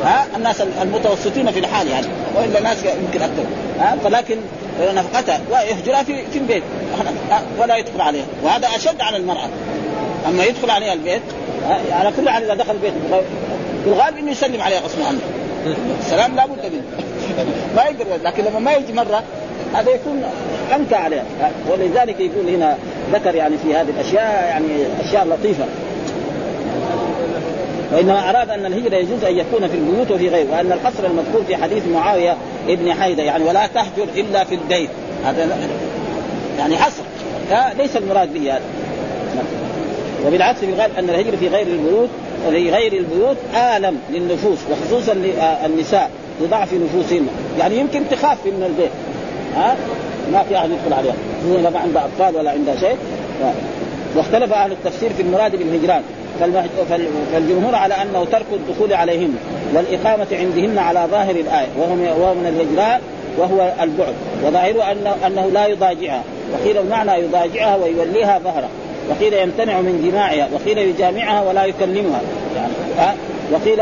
ها؟ 0.03 0.25
الناس 0.35 0.61
المتوسطين 0.81 1.51
في 1.51 1.59
الحال 1.59 1.87
يعني 1.87 2.07
وإلا 2.35 2.61
ناس 2.61 2.77
يمكن 2.83 3.21
أكثر. 3.21 3.43
ها؟ 3.79 3.97
فلكن 4.03 4.37
نفقتها 4.95 5.41
ويهجرها 5.51 6.03
في 6.03 6.25
في 6.31 6.39
البيت. 6.39 6.63
ولا 7.59 7.77
يدخل 7.77 8.01
عليها. 8.01 8.25
وهذا 8.43 8.67
أشد 8.67 9.01
على 9.01 9.17
المرأة. 9.17 9.49
أما 10.27 10.43
يدخل 10.43 10.69
عليها 10.69 10.93
البيت 10.93 11.21
على 11.91 12.11
كل 12.17 12.29
حال 12.29 12.43
إذا 12.43 12.53
دخل 12.53 12.71
البيت 12.71 12.93
في 13.83 13.89
الغالب 13.89 14.17
إنه 14.17 14.31
يسلم 14.31 14.61
عليها 14.61 14.79
غصب 14.79 15.01
عنه. 15.07 15.19
السلام 15.99 16.35
لابد 16.35 16.59
منه. 16.73 16.83
ما 17.75 17.83
يقدر 17.83 18.23
لكن 18.23 18.43
لما 18.43 18.59
ما 18.59 18.73
يجي 18.73 18.93
مرة 18.93 19.23
هذا 19.73 19.91
يكون 19.91 20.23
أنكى 20.75 20.95
عليها. 20.95 21.23
ولذلك 21.69 22.19
يقول 22.19 22.49
هنا 22.49 22.77
ذكر 23.13 23.35
يعني 23.35 23.57
في 23.57 23.75
هذه 23.75 23.89
الأشياء 23.89 24.47
يعني 24.47 24.67
أشياء 25.01 25.27
لطيفة. 25.27 25.65
وإنما 27.93 28.29
أراد 28.29 28.49
أن 28.49 28.65
الهجرة 28.65 28.95
يجوز 28.95 29.23
أن 29.23 29.37
يكون 29.37 29.67
في 29.67 29.77
البيوت 29.77 30.11
وفي 30.11 30.29
غيره 30.29 30.51
وأن 30.51 30.71
الحصر 30.71 31.05
المذكور 31.05 31.43
في 31.47 31.55
حديث 31.55 31.83
معاوية 31.93 32.37
ابن 32.67 32.93
حيده 32.93 33.23
يعني 33.23 33.43
ولا 33.43 33.67
تهجر 33.67 34.07
إلا 34.15 34.43
في 34.43 34.55
البيت 34.55 34.89
هذا 35.25 35.57
يعني 36.59 36.77
حصر. 36.77 37.03
ليس 37.77 37.97
المراد 37.97 38.33
به 38.33 38.51
هذا. 38.51 38.61
وبالعكس 40.27 40.59
بالغالب 40.61 40.97
أن 40.97 41.09
الهجره 41.09 41.35
في 41.35 41.47
غير 41.47 41.67
البيوت 41.67 42.09
في 42.49 42.71
غير 42.71 42.93
البيوت 42.93 43.37
آلم 43.55 43.99
للنفوس 44.13 44.57
وخصوصا 44.71 45.13
للنساء 45.13 46.09
لضعف 46.41 46.73
نفوسهن. 46.73 47.27
يعني 47.59 47.77
يمكن 47.77 48.01
تخاف 48.11 48.37
من 48.45 48.63
البيت. 48.63 48.91
ها؟ 49.55 49.75
ما 50.33 50.43
في 50.49 50.57
أحد 50.57 50.69
يدخل 50.69 50.93
عليها. 50.93 51.13
خصوصا 51.43 51.69
ما 51.69 51.79
عندها 51.79 52.05
أطفال 52.05 52.35
ولا 52.35 52.51
عندها 52.51 52.75
شيء. 52.75 52.97
واختلف 54.15 54.53
أهل 54.53 54.71
التفسير 54.71 55.09
في 55.13 55.21
المراد 55.21 55.55
بالهجران. 55.55 56.01
فالجمهور 57.33 57.75
على 57.75 57.93
أنه 57.93 58.25
ترك 58.31 58.45
الدخول 58.53 58.93
عليهن 58.93 59.35
والإقامة 59.73 60.27
عندهن 60.31 60.77
على 60.77 61.07
ظاهر 61.11 61.35
الآية. 61.35 61.67
وهو 61.77 61.93
وهو 62.21 62.33
من 62.33 62.47
الهجران 62.47 63.01
وهو 63.37 63.73
البعد. 63.81 64.13
وظاهره 64.45 64.91
انه 64.91 65.15
أنه 65.27 65.49
لا 65.53 65.67
يضاجعها. 65.67 66.23
وقيل 66.53 66.77
المعنى 66.77 67.11
يضاجعها 67.11 67.75
ويوليها 67.75 68.39
ظهره. 68.39 68.69
وقيل 69.09 69.33
يمتنع 69.33 69.81
من 69.81 70.09
جماعها. 70.11 70.49
وقيل 70.53 70.77
يجامعها 70.77 71.41
ولا 71.41 71.65
يكلمها. 71.65 72.21
يعني 72.57 72.73
وقيل 73.51 73.81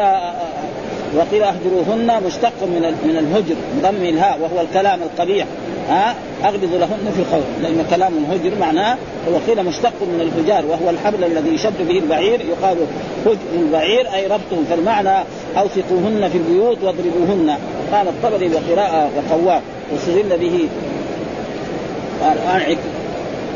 وقيل 1.16 1.44
اهجروهن 1.44 2.24
مشتق 2.28 2.54
من 2.62 2.96
من 3.06 3.18
الهجر 3.18 3.56
ضم 3.82 4.06
الهاء 4.06 4.40
وهو 4.42 4.62
الكلام 4.62 5.00
القبيح. 5.04 5.46
ها 5.90 6.16
اغلظ 6.46 6.74
لهن 6.74 7.12
في 7.16 7.20
القول 7.20 7.44
لأن 7.62 7.86
كلام 7.90 8.14
الهجر 8.18 8.60
معناه 8.60 8.98
وقيل 9.32 9.64
مشتق 9.64 9.94
من 10.02 10.22
الهجار 10.22 10.66
وهو 10.66 10.90
الحبل 10.90 11.24
الذي 11.24 11.50
يشد 11.50 11.88
به 11.88 11.98
البعير 11.98 12.40
يقال 12.42 12.78
هجر 13.26 13.38
البعير 13.56 14.14
أي 14.14 14.28
ربطهم 14.28 14.66
فالمعنى 14.70 15.24
أوثقوهن 15.58 16.30
في 16.32 16.38
البيوت 16.38 16.78
واضربوهن. 16.84 17.58
قال 17.92 18.08
الطبري 18.08 18.50
وقراءه 18.56 19.10
وقوام 19.18 19.62
واستدل 19.94 20.38
به. 20.38 20.70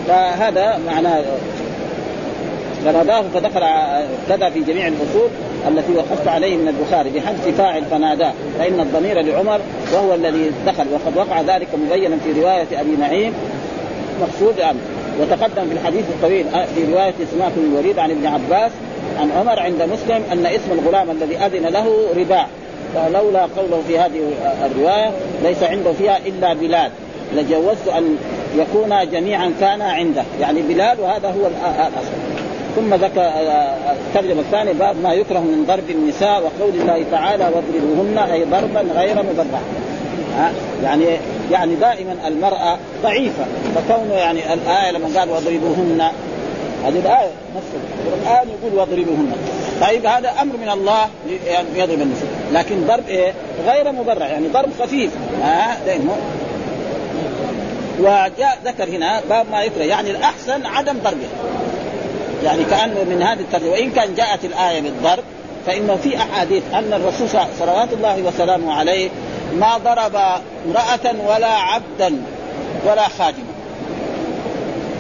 فهذا 0.07 0.79
معناه 0.87 1.23
فناداه 2.85 3.23
فدخل 3.33 3.61
كذا 4.29 4.49
في 4.49 4.59
جميع 4.59 4.87
الأصول 4.87 5.29
التي 5.67 5.93
وقفت 5.93 6.27
عليه 6.27 6.57
من 6.57 6.67
البخاري 6.67 7.09
بحذف 7.09 7.57
فاعل 7.57 7.83
فناداه 7.91 8.33
فإن 8.59 8.79
الضمير 8.79 9.21
لعمر 9.21 9.59
وهو 9.93 10.13
الذي 10.13 10.51
دخل 10.65 10.85
وقد 10.93 11.17
وقع 11.17 11.41
ذلك 11.41 11.67
مبينا 11.85 12.17
في 12.17 12.41
رواية 12.41 12.81
أبي 12.81 12.95
نعيم 12.99 13.33
مقصود 14.21 14.61
عنه 14.61 14.79
وتقدم 15.21 15.69
في 15.69 15.73
الحديث 15.73 16.05
الطويل 16.09 16.45
آه، 16.47 16.65
في 16.65 16.93
رواية 16.93 17.13
اسماك 17.23 17.51
بن 17.55 17.71
الوليد 17.71 17.99
عن 17.99 18.11
ابن 18.11 18.27
عباس 18.27 18.71
عن 19.19 19.31
عمر 19.31 19.59
عند 19.59 19.81
مسلم 19.81 20.23
أن 20.31 20.45
اسم 20.45 20.71
الغلام 20.71 21.11
الذي 21.11 21.37
أذن 21.37 21.65
له 21.65 22.07
رباع. 22.17 22.47
فلولا 22.95 23.41
قوله 23.41 23.81
في 23.87 23.99
هذه 23.99 24.19
الرواية 24.65 25.11
ليس 25.43 25.63
عنده 25.63 25.93
فيها 25.93 26.17
إلا 26.25 26.53
بلاد 26.53 26.91
لجوزت 27.35 27.87
أن 27.87 28.17
يكونا 28.57 29.03
جميعا 29.03 29.53
كانا 29.59 29.85
عنده. 29.85 30.23
يعني 30.41 30.61
بلال 30.61 30.99
وهذا 30.99 31.27
هو 31.27 31.47
الأصل. 31.47 32.38
ثم 32.79 32.93
ذكر 32.93 33.21
الترجمة 33.91 34.41
الثانية 34.41 34.71
باب 34.71 34.95
ما 35.03 35.13
يكره 35.13 35.39
من 35.39 35.65
ضرب 35.67 35.89
النساء 35.89 36.43
وقول 36.43 36.73
الله 36.81 37.05
تعالى 37.11 37.43
واضربوهن 37.43 38.17
أي 38.17 38.43
ضربا 38.43 38.81
غير 38.93 39.15
مبرح 39.23 39.59
يعني 40.83 41.05
يعني 41.51 41.75
دائما 41.75 42.15
المرأة 42.27 42.77
ضعيفة. 43.03 43.45
فكونه 43.75 44.13
يعني 44.13 44.53
الآية 44.53 44.91
لما 44.91 45.19
قال 45.19 45.29
واضربوهن 45.29 46.01
هذه 46.85 46.99
الآية 46.99 47.31
نفس 47.55 47.67
القرآن 48.07 48.47
يقول 48.49 48.79
واضربوهن 48.79 49.31
طيب 49.81 50.05
هذا 50.05 50.29
أمر 50.41 50.57
من 50.57 50.69
الله 50.69 51.07
يعني 51.47 51.67
يضرب 51.75 52.01
النساء. 52.01 52.29
لكن 52.53 52.87
ضرب 52.87 53.07
إيه؟ 53.07 53.33
غير 53.67 53.91
مبرح 53.91 54.29
يعني 54.29 54.47
ضرب 54.47 54.69
خفيف. 54.79 55.11
ها 55.41 55.77
دائما 55.85 56.13
وجاء 57.99 58.57
ذكر 58.65 58.89
هنا 58.89 59.21
باب 59.29 59.45
ما 59.51 59.63
يكره 59.63 59.83
يعني 59.83 60.11
الأحسن 60.11 60.65
عدم 60.65 60.93
ضربها 61.03 61.29
يعني 62.43 62.63
كانه 62.63 63.03
من 63.03 63.21
هذه 63.21 63.39
الترجمة 63.39 63.69
وإن 63.69 63.91
كان 63.91 64.15
جاءت 64.15 64.45
الآية 64.45 64.81
بالضرب 64.81 65.23
فإنه 65.65 65.95
في 65.95 66.17
أحاديث 66.17 66.63
أن 66.73 66.93
الرسول 66.93 67.27
صلوات 67.59 67.93
الله 67.93 68.21
وسلامه 68.21 68.73
عليه 68.73 69.09
ما 69.59 69.77
ضرب 69.77 70.15
امرأة 70.65 71.15
ولا 71.27 71.47
عبدا 71.47 72.21
ولا 72.85 73.07
خادما. 73.07 73.53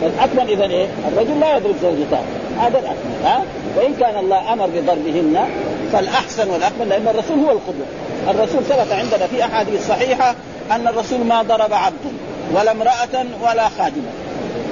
فالاكمل 0.01 0.49
اذا 0.49 0.63
إيه؟ 0.63 0.87
الرجل 1.07 1.39
لا 1.39 1.57
يضرب 1.57 1.75
زوجته. 1.81 2.19
هذا 2.59 2.79
الاكمل 2.79 3.23
ها؟ 3.23 3.41
وإن 3.77 3.93
كان 3.99 4.19
الله 4.19 4.53
أمر 4.53 4.67
بضربهن 4.67 5.49
فالأحسن 5.93 6.49
والأكمل 6.49 6.89
لأن 6.89 7.07
الرسول 7.07 7.39
هو 7.39 7.51
القدوة. 7.51 7.85
الرسول 8.29 8.63
ثبت 8.63 8.91
عندنا 8.91 9.27
في 9.27 9.45
أحاديث 9.45 9.87
صحيحة 9.87 10.35
أن 10.71 10.87
الرسول 10.87 11.19
ما 11.19 11.41
ضرب 11.41 11.73
عبدا 11.73 12.11
ولا 12.53 12.71
امرأة 12.71 13.25
ولا 13.41 13.69
خادما. 13.69 14.11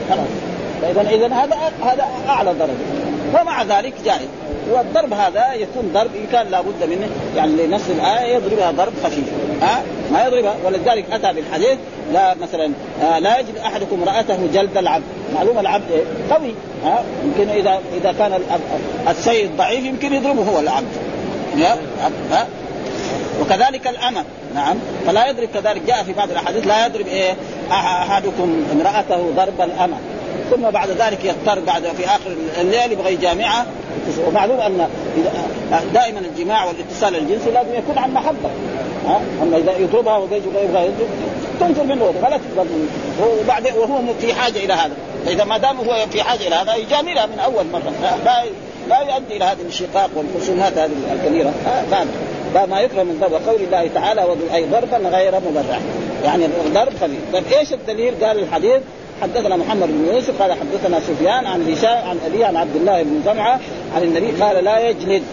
خلاص. 0.09 0.56
فاذا 0.81 1.01
إذا 1.01 1.27
هذا 1.27 1.55
هذا 1.83 2.07
أعلى 2.29 2.53
درجة. 2.53 3.41
ومع 3.41 3.63
ذلك 3.63 3.93
جائز. 4.05 4.27
والضرب 4.71 5.13
هذا 5.13 5.53
يكون 5.53 5.91
ضرب 5.93 6.15
إن 6.15 6.27
كان 6.31 6.47
لابد 6.51 6.83
منه. 6.89 7.09
يعني 7.35 7.51
لنفس 7.51 7.89
الآية 7.89 8.35
يضربها 8.35 8.71
ضرب 8.71 8.93
خفيف. 9.03 9.25
ها؟ 9.61 9.81
ما 10.11 10.25
يضربها. 10.25 10.55
ولذلك 10.65 11.05
أتى 11.11 11.33
بالحديث 11.33 11.77
لا 12.13 12.35
مثلا 12.35 12.71
آه 13.03 13.19
لا 13.19 13.39
يجد 13.39 13.57
أحدكم 13.57 14.01
امرأته 14.01 14.37
جلد 14.53 14.77
العبد. 14.77 15.03
معلوم 15.35 15.59
العبد 15.59 15.91
إيه؟ 15.91 16.03
قوي. 16.35 16.53
ها؟ 16.85 17.03
يمكن 17.23 17.49
اذا 17.49 17.79
إذا 18.01 18.11
كان 18.11 18.41
السيد 19.09 19.57
ضعيف 19.57 19.85
يمكن 19.85 20.13
يضربه 20.13 20.43
هو 20.43 20.59
العبد. 20.59 20.87
ها؟ 22.31 22.47
وكذلك 23.41 23.87
الأمة. 23.87 24.23
نعم. 24.55 24.77
فلا 25.07 25.27
يضرب 25.27 25.49
كذلك. 25.53 25.81
جاء 25.87 26.03
في 26.03 26.13
بعض 26.13 26.31
الأحاديث 26.31 26.67
لا 26.67 26.85
يضرب 26.85 27.07
إيه 27.07 27.33
أحدكم 27.71 28.63
امرأته 28.73 29.31
ضرب 29.35 29.61
الأمة. 29.61 29.97
ثم 30.51 30.69
بعد 30.69 30.89
ذلك 30.89 31.25
يضطر 31.25 31.59
بعد 31.59 31.83
في 31.83 32.05
آخر 32.05 32.35
الليل 32.61 32.91
يبغى 32.91 33.13
يجامعها 33.13 33.65
ومعلوم 34.27 34.59
أن 34.59 34.87
دائما 35.93 36.19
الجماع 36.19 36.65
والاتصال 36.65 37.15
الجنسي 37.15 37.51
لازم 37.51 37.73
يكون 37.73 37.97
عن 37.97 38.13
محبة. 38.13 38.49
ها؟ 39.05 39.21
أما 39.43 39.57
إذا 39.57 39.77
يطلبها 39.77 40.17
ويبغى 40.17 40.63
يبغى 40.63 40.91
تنفر 41.59 41.83
منه 41.83 42.13
فلا 42.21 42.37
تقبل 42.37 42.67
وبعدين 43.41 43.73
وهو 43.73 43.99
في 44.21 44.33
حاجة 44.33 44.57
إلى 44.57 44.73
هذا. 44.73 44.93
فإذا 45.25 45.43
ما 45.43 45.57
دام 45.57 45.77
هو 45.77 46.05
في 46.11 46.23
حاجة 46.23 46.47
إلى 46.47 46.55
هذا 46.55 46.75
يجاملها 46.75 47.25
من 47.25 47.39
أول 47.39 47.65
مرة. 47.73 47.93
لا 48.25 48.43
لا 48.89 48.99
يؤدي 48.99 49.37
إلى 49.37 49.45
هذه 49.45 49.57
الانشقاق 49.61 50.09
والخصومات 50.15 50.77
هذه 50.77 50.91
الكبيرة. 51.13 51.53
ما 52.69 52.81
يكره 52.81 53.03
من 53.03 53.17
ضرب. 53.21 53.33
قول 53.47 53.61
الله 53.61 53.89
تعالى 53.95 54.25
اي 54.53 54.65
ضربا 54.65 54.97
غير 55.09 55.35
مبرح. 55.35 55.79
يعني 56.23 56.47
ضرب 56.73 56.93
خفيف. 57.01 57.19
طيب 57.33 57.43
إيش 57.59 57.73
الدليل؟ 57.73 58.25
قال 58.25 58.39
الحديث 58.39 58.81
حدثنا 59.21 59.55
محمد 59.55 59.87
بن 59.87 60.13
يوسف 60.13 60.41
قال 60.41 60.53
حدثنا 60.53 60.99
سفيان 60.99 61.45
عن 61.45 61.71
هشام 61.71 62.09
عن 62.09 62.17
ابي 62.25 62.43
عن 62.43 62.55
عبد 62.55 62.75
الله 62.75 63.03
بن 63.03 63.21
جمعه 63.25 63.59
عن 63.95 64.03
النبي 64.03 64.43
قال 64.43 64.63
لا 64.63 64.89
يجلد. 64.89 65.23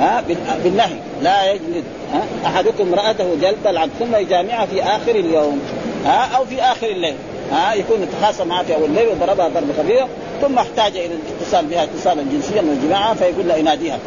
ها 0.00 0.24
بالنهي 0.64 0.96
لا 1.22 1.52
يجلد. 1.52 1.84
ها 2.12 2.22
أحدكم 2.46 2.88
امرأته 2.88 3.36
جلد 3.42 3.66
العبد 3.66 3.90
ثم 3.98 4.16
يجامعها 4.16 4.66
في 4.66 4.82
آخر 4.82 5.10
اليوم. 5.10 5.60
ها 6.04 6.36
أو 6.36 6.44
في 6.44 6.62
آخر 6.62 6.86
الليل. 6.86 7.14
ها 7.52 7.74
يكون 7.74 8.02
يتخاصم 8.02 8.48
معها 8.48 8.62
في 8.62 8.74
أول 8.74 8.84
الليل 8.84 9.08
وضربها 9.08 9.48
ضرب 9.48 9.72
خفيف 9.78 10.06
ثم 10.40 10.58
احتاج 10.58 10.96
إلى 10.96 11.14
الاتصال 11.14 11.66
بها 11.66 11.84
اتصالا 11.84 12.22
جنسيا 12.22 12.62
والجماعه 12.62 13.14
فيقول 13.14 13.48
له 13.48 13.56
يناديها. 13.56 13.98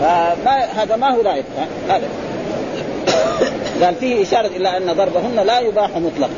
فما 0.00 0.64
هذا 0.76 0.96
ما 0.96 1.14
هو 1.14 1.22
لائق 1.22 1.44
هذا. 1.88 2.08
قال 3.82 3.94
فيه 4.00 4.22
إشارة 4.22 4.46
إلى 4.46 4.76
أن 4.76 4.92
ضربهن 4.92 5.46
لا 5.46 5.60
يباح 5.60 5.90
مطلقا. 5.96 6.30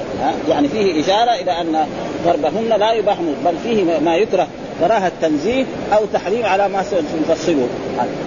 يعني 0.49 0.69
فيه 0.69 1.01
إشارة 1.01 1.31
إلى 1.31 1.61
أن 1.61 1.87
ضربهن 2.27 2.81
لا 2.81 2.93
يباح 2.93 3.17
مطلقا 3.21 3.51
بل 3.51 3.59
فيه 3.63 3.85
ما 4.05 4.17
يكره 4.17 4.47
كراهة 4.81 5.13
تنزيه 5.23 5.65
أو 5.93 6.05
تحريم 6.13 6.47
على 6.47 6.69
ما 6.69 6.83
سنفصله. 6.83 7.69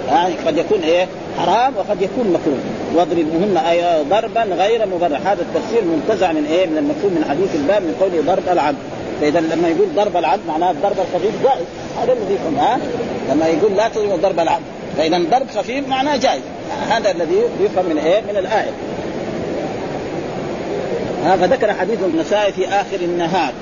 يعني 0.09 0.33
قد 0.47 0.57
يكون 0.57 0.81
إيه؟ 0.81 1.07
حرام 1.37 1.73
وقد 1.77 2.01
يكون 2.01 2.27
مكروه. 2.27 2.59
واضربهن 2.95 3.57
أي 3.57 4.03
ضربا 4.09 4.43
غير 4.43 4.85
مبرح 4.87 5.27
هذا 5.27 5.41
التفسير 5.41 5.81
منتزع 5.83 6.31
من 6.31 6.45
إيه؟ 6.45 6.65
من 6.65 6.77
المفهوم 6.77 7.13
من 7.13 7.25
حديث 7.29 7.55
الباب 7.55 7.81
من 7.81 7.95
قوله 8.01 8.35
ضرب 8.35 8.49
العبد. 8.51 8.77
فإذا 9.21 9.39
لما 9.39 9.67
يقول 9.67 9.87
ضرب 9.95 10.17
العبد 10.17 10.41
معناه 10.47 10.71
الضرب 10.71 10.97
الخفيف 10.99 11.43
جائز. 11.43 11.65
هذا 12.01 12.13
الذي 12.13 12.37
ها؟ 12.57 12.79
لما 13.31 13.47
يقول 13.47 13.75
لا 13.77 13.89
تضربوا 13.89 14.17
ضرب 14.17 14.39
العبد. 14.39 14.63
فإذا 14.97 15.17
ضرب 15.31 15.47
خفيف 15.55 15.87
معناه 15.87 16.15
جائز. 16.15 16.41
هذا 16.89 17.11
الذي 17.11 17.41
يفهم 17.61 17.86
من 17.86 17.97
إيه؟ 17.97 18.22
من 18.22 18.38
الآية. 18.38 18.72
هذا 21.26 21.45
ذكر 21.47 21.74
حديث 21.74 21.99
النسائي 22.03 22.51
في 22.51 22.67
آخر 22.67 22.95
النهار 23.01 23.53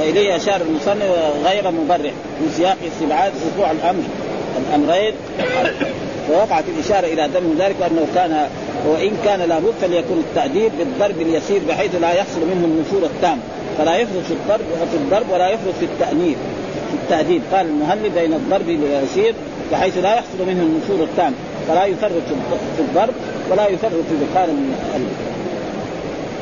وإليه 0.00 0.36
أشار 0.36 0.60
المصنف 0.60 1.04
غير 1.44 1.70
مبرح 1.70 2.12
من 2.40 2.54
سياق 2.56 2.76
استبعاد 2.92 3.32
وقوع 3.56 3.70
الأمر 3.70 4.02
الأمرين. 4.58 5.14
ووقعت 6.30 6.64
الإشارة 6.76 7.06
إلى 7.06 7.28
دم 7.28 7.54
ذلك 7.58 7.74
وأنه 7.80 8.06
كان 8.14 8.48
وإن 8.86 9.10
كان 9.24 9.40
لابد 9.40 9.74
فليكون 9.80 10.24
التأديب 10.28 10.72
بالضرب 10.78 11.20
اليسير 11.20 11.60
بحيث 11.68 11.94
لا 11.94 12.12
يحصل 12.12 12.40
منه 12.40 12.64
النفور 12.64 13.02
التام. 13.02 13.38
فلا 13.78 13.96
يفرط 13.96 14.24
في 14.24 14.32
الضرب 14.32 14.64
في 14.90 14.96
الضرب 14.96 15.30
ولا 15.32 15.48
يفرط 15.48 15.74
في 15.80 15.84
التأنيب 15.84 16.36
في 16.90 16.94
التأديب. 16.94 17.42
قال 17.52 17.66
المهلب 17.66 18.14
بين 18.14 18.32
الضرب 18.32 18.68
اليسير 18.68 19.34
بحيث 19.72 19.98
لا 19.98 20.14
يحصل 20.14 20.46
منه 20.46 20.62
النفور 20.62 21.04
التام. 21.04 21.34
فلا 21.68 21.84
يفرط 21.84 22.22
في 22.76 22.80
الضرب 22.82 23.14
ولا 23.50 23.68
يفرط 23.68 23.92
في 23.92 24.38
قال 24.38 24.48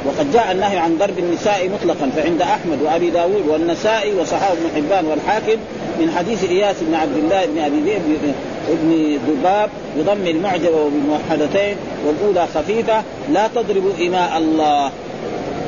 وقد 0.06 0.32
جاء 0.32 0.52
النهي 0.52 0.78
عن 0.78 0.98
ضرب 0.98 1.18
النساء 1.18 1.68
مطلقا 1.68 2.10
فعند 2.16 2.42
أحمد 2.42 2.82
وأبي 2.82 3.10
داود 3.10 3.48
والنسائي 3.48 4.14
وصحابه 4.14 4.54
بن 4.54 4.76
حبان 4.76 5.06
والحاكم 5.06 5.56
من 6.00 6.10
حديث 6.18 6.44
إياس 6.44 6.76
بن 6.80 6.94
عبد 6.94 7.16
الله 7.16 7.46
بن 7.46 7.58
أبي 7.58 7.80
ذئب 7.80 8.34
ابن 8.70 9.18
دباب 9.28 9.70
بضم 9.96 10.26
المعجبه 10.26 10.82
وبالموحدتين 10.82 11.76
والأولى 12.06 12.46
خفيفة 12.54 13.02
لا 13.32 13.48
تضربوا 13.54 13.92
إماء 14.06 14.38
الله. 14.38 14.90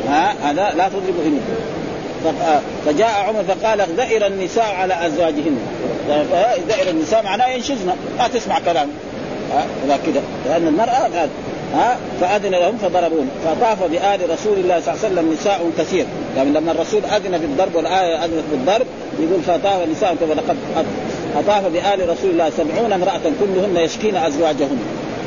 ها؟ 0.08 0.34
هذا 0.42 0.74
لا 0.76 0.88
تضربوا 0.88 1.22
إماء. 1.26 2.62
فجاء 2.86 3.24
عمر 3.28 3.44
فقال 3.48 3.80
ذئر 3.96 4.26
النساء 4.26 4.74
على 4.74 5.06
أزواجهن. 5.06 5.58
ذئر 6.68 6.90
النساء 6.90 7.24
معناه 7.24 7.48
ينشزن 7.48 7.86
ما 8.18 8.28
تسمع 8.28 8.58
كلام 8.58 8.88
ها؟ 9.52 9.66
كذا 10.06 10.22
لأن 10.46 10.68
المرأة 10.68 11.06
هذا 11.06 11.28
ها؟ 11.74 11.96
فأذن 12.20 12.50
لهم 12.50 12.78
فضربون 12.78 13.30
فطاف 13.44 13.82
بآل 13.82 14.30
رسول 14.30 14.58
الله 14.58 14.80
صلى 14.80 14.94
الله 14.94 15.04
عليه 15.04 15.14
وسلم 15.14 15.32
نساء 15.32 15.70
كثير. 15.78 16.06
يعني 16.36 16.50
لما 16.50 16.72
الرسول 16.72 17.04
أذن 17.04 17.38
في 17.38 17.44
الضرب 17.44 17.74
والآية 17.74 18.24
أذنت 18.24 18.44
بالضرب 18.50 18.86
يقول 19.20 19.42
فطاف 19.46 19.88
نساء 19.96 20.16
ولقد 20.20 20.56
أطاف 21.36 21.66
بآل 21.66 22.08
رسول 22.08 22.30
الله 22.30 22.50
سبعون 22.50 22.92
امرأة 22.92 23.20
كلهن 23.40 23.76
يشكين 23.76 24.16
أزواجهن. 24.16 24.78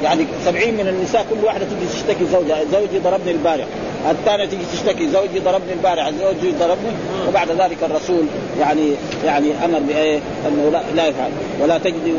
يعني 0.03 0.25
سبعين 0.45 0.73
من 0.73 0.87
النساء 0.87 1.25
كل 1.29 1.45
واحدة 1.45 1.65
تجي 1.65 1.85
تشتكي 1.93 2.25
زوجها. 2.25 2.63
زوجي 2.71 2.99
ضربني 2.99 3.31
البارح 3.31 3.65
الثانية 4.11 4.45
تجي 4.45 4.65
تشتكي 4.73 5.07
زوجي 5.07 5.39
ضربني 5.39 5.73
البارح 5.73 6.09
زوجي 6.09 6.51
ضربني. 6.59 6.91
وبعد 7.27 7.51
ذلك 7.51 7.77
الرسول 7.83 8.25
يعني 8.59 8.91
يعني 9.25 9.51
أمر 9.65 9.79
بإيه؟ 9.79 10.19
أنه 10.47 10.69
لا, 10.71 10.81
لا 10.95 11.07
يفعل. 11.07 11.31
ولا 11.61 11.77
تجد 11.77 12.15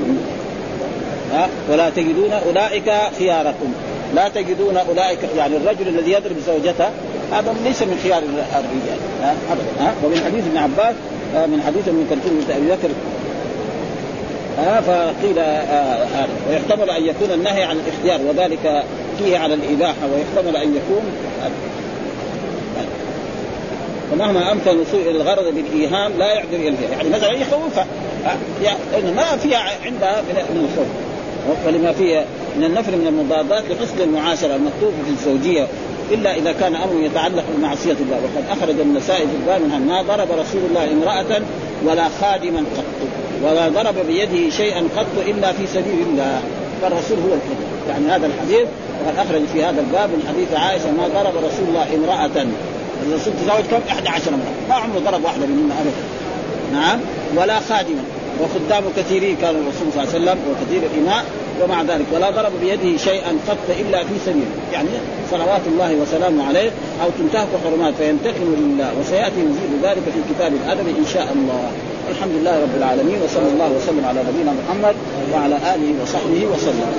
ها 1.33 1.49
ولا 1.70 1.91
تجدون 1.91 2.33
أولئك 2.33 2.93
خياركم. 3.18 3.72
لا 4.14 4.28
تجدون 4.28 4.76
أولئك 4.76 5.18
يعني 5.37 5.57
الرجل 5.57 5.89
الذي 5.89 6.12
يضرب 6.12 6.37
زوجته 6.47 6.89
هذا 7.33 7.55
ليس 7.64 7.83
من 7.83 8.01
خيار 8.03 8.18
الرجال 8.18 8.99
ها 9.22 9.35
ابدا 9.53 9.95
ومن 10.05 10.22
حديث 10.24 10.45
ابن 10.47 10.57
عباس 10.57 10.95
من 11.35 11.62
حديث 11.66 11.89
ابن 11.89 12.07
كلثوم 12.11 12.45
أبي 12.51 12.66
بكر 12.66 12.89
ها 14.59 14.80
فقيل 14.80 15.39
هذا 15.39 16.28
ويحتمل 16.51 16.91
أن 16.91 17.05
يكون 17.05 17.30
النهي 17.30 17.62
عن 17.62 17.76
الاختيار 17.76 18.20
وذلك 18.28 18.85
فيه 19.18 19.39
على 19.39 19.55
الإباحة 19.55 20.07
ويحتمل 20.14 20.57
أن 20.57 20.76
يكون 20.76 21.03
ومهما 24.12 24.53
أمكن 24.53 24.70
إلى 24.93 25.11
الغرض 25.11 25.55
بالإيهام 25.55 26.12
لا 26.18 26.33
يعذر 26.33 26.57
إلى 26.57 26.74
يعني 26.93 27.09
مثلا 27.09 27.33
يخوفها 27.33 27.87
يعني 28.62 29.12
ما 29.16 29.37
فيها 29.37 29.64
عندها 29.85 30.20
من 30.20 30.68
الخوف. 30.70 31.12
ولما 31.66 31.93
فيه 31.93 32.24
من 32.57 32.64
النفر 32.64 32.97
من 32.97 33.07
المضادات 33.07 33.64
لحسن 33.70 34.01
المعاشرة 34.01 34.57
المكتوبه 34.57 34.97
في 35.05 35.11
الزوجية 35.11 35.66
إلا 36.11 36.36
إذا 36.36 36.53
كان 36.53 36.74
أمر 36.74 37.03
يتعلق 37.03 37.45
بمعصية 37.57 37.97
الله. 38.01 38.16
وقد 38.16 38.59
أخرج 38.59 38.80
النسائي 38.80 39.26
في 39.26 39.36
الباب 39.40 39.61
منها 39.61 39.78
ما 39.78 40.03
ضرب 40.03 40.28
رسول 40.30 40.61
الله 40.70 40.93
امرأة 40.93 41.43
ولا 41.84 42.09
خادما 42.20 42.59
قط 42.59 42.84
ولا 43.45 43.68
ضرب 43.68 43.95
بيده 44.07 44.51
شيئا 44.51 44.80
قط 44.97 45.26
إلا 45.26 45.53
في 45.53 45.66
سبيل 45.66 46.07
الله. 46.11 46.40
فالرسول 46.82 47.18
هو 47.18 47.34
الكذب 47.34 47.88
يعني 47.88 48.07
هذا 48.07 48.26
الحديث 48.26 48.68
وقد 49.05 49.18
أخرج 49.18 49.43
في 49.53 49.64
هذا 49.64 49.80
الباب 49.80 50.11
من 50.11 50.22
حديث 50.28 50.61
عائشة 50.61 50.90
ما 50.90 51.09
ضرب 51.09 51.36
رسول 51.36 51.68
الله 51.68 51.86
امرأة. 51.95 52.47
الرسول 53.07 53.32
تزوج 53.43 53.64
كم؟ 53.70 53.80
11 53.88 54.28
امرأة. 54.28 54.68
ما 54.68 54.74
عمره 54.74 54.99
ضرب 54.99 55.24
واحدة 55.24 55.47
منهن 55.47 55.72
ابدا. 55.80 56.03
نعم. 56.72 57.01
ولا 57.36 57.61
خادما. 57.61 58.03
وخدام 58.41 58.85
كثيرين 58.97 59.37
كان 59.37 59.55
الرسول 59.55 59.87
صلى 59.93 60.03
الله 60.03 60.14
عليه 60.14 60.18
وسلم 60.22 60.39
وكثير 60.51 60.83
الاماء 60.91 61.24
ومع 61.62 61.83
ذلك 61.83 62.07
ولا 62.14 62.30
ضرب 62.30 62.53
بيده 62.61 62.97
شيئا 62.97 63.33
قط 63.49 63.66
إلا 63.80 64.05
في 64.05 64.14
سبيله 64.26 64.47
يعني 64.72 64.89
صلوات 65.30 65.61
الله 65.66 65.95
وسلامه 65.95 66.49
عليه 66.49 66.70
أو 67.03 67.09
تنتهك 67.18 67.49
حرمات 67.64 67.95
فينتقم 67.95 68.55
لله 68.59 68.93
وسيأتي 69.01 69.37
مزيد 69.37 69.72
ذلك 69.83 70.03
في 70.14 70.35
كتاب 70.35 70.53
الأدب 70.64 70.87
إن 70.89 71.07
شاء 71.14 71.28
الله. 71.33 71.70
الحمد 72.11 72.33
لله 72.41 72.62
رب 72.62 72.76
العالمين 72.76 73.22
وصلى 73.24 73.49
الله 73.53 73.70
وسلم 73.76 74.05
على 74.05 74.20
نبينا 74.20 74.53
محمد 74.53 74.95
وعلى 75.33 75.57
آله 75.57 75.95
وصحبه 76.03 76.47
وسلم. 76.47 76.93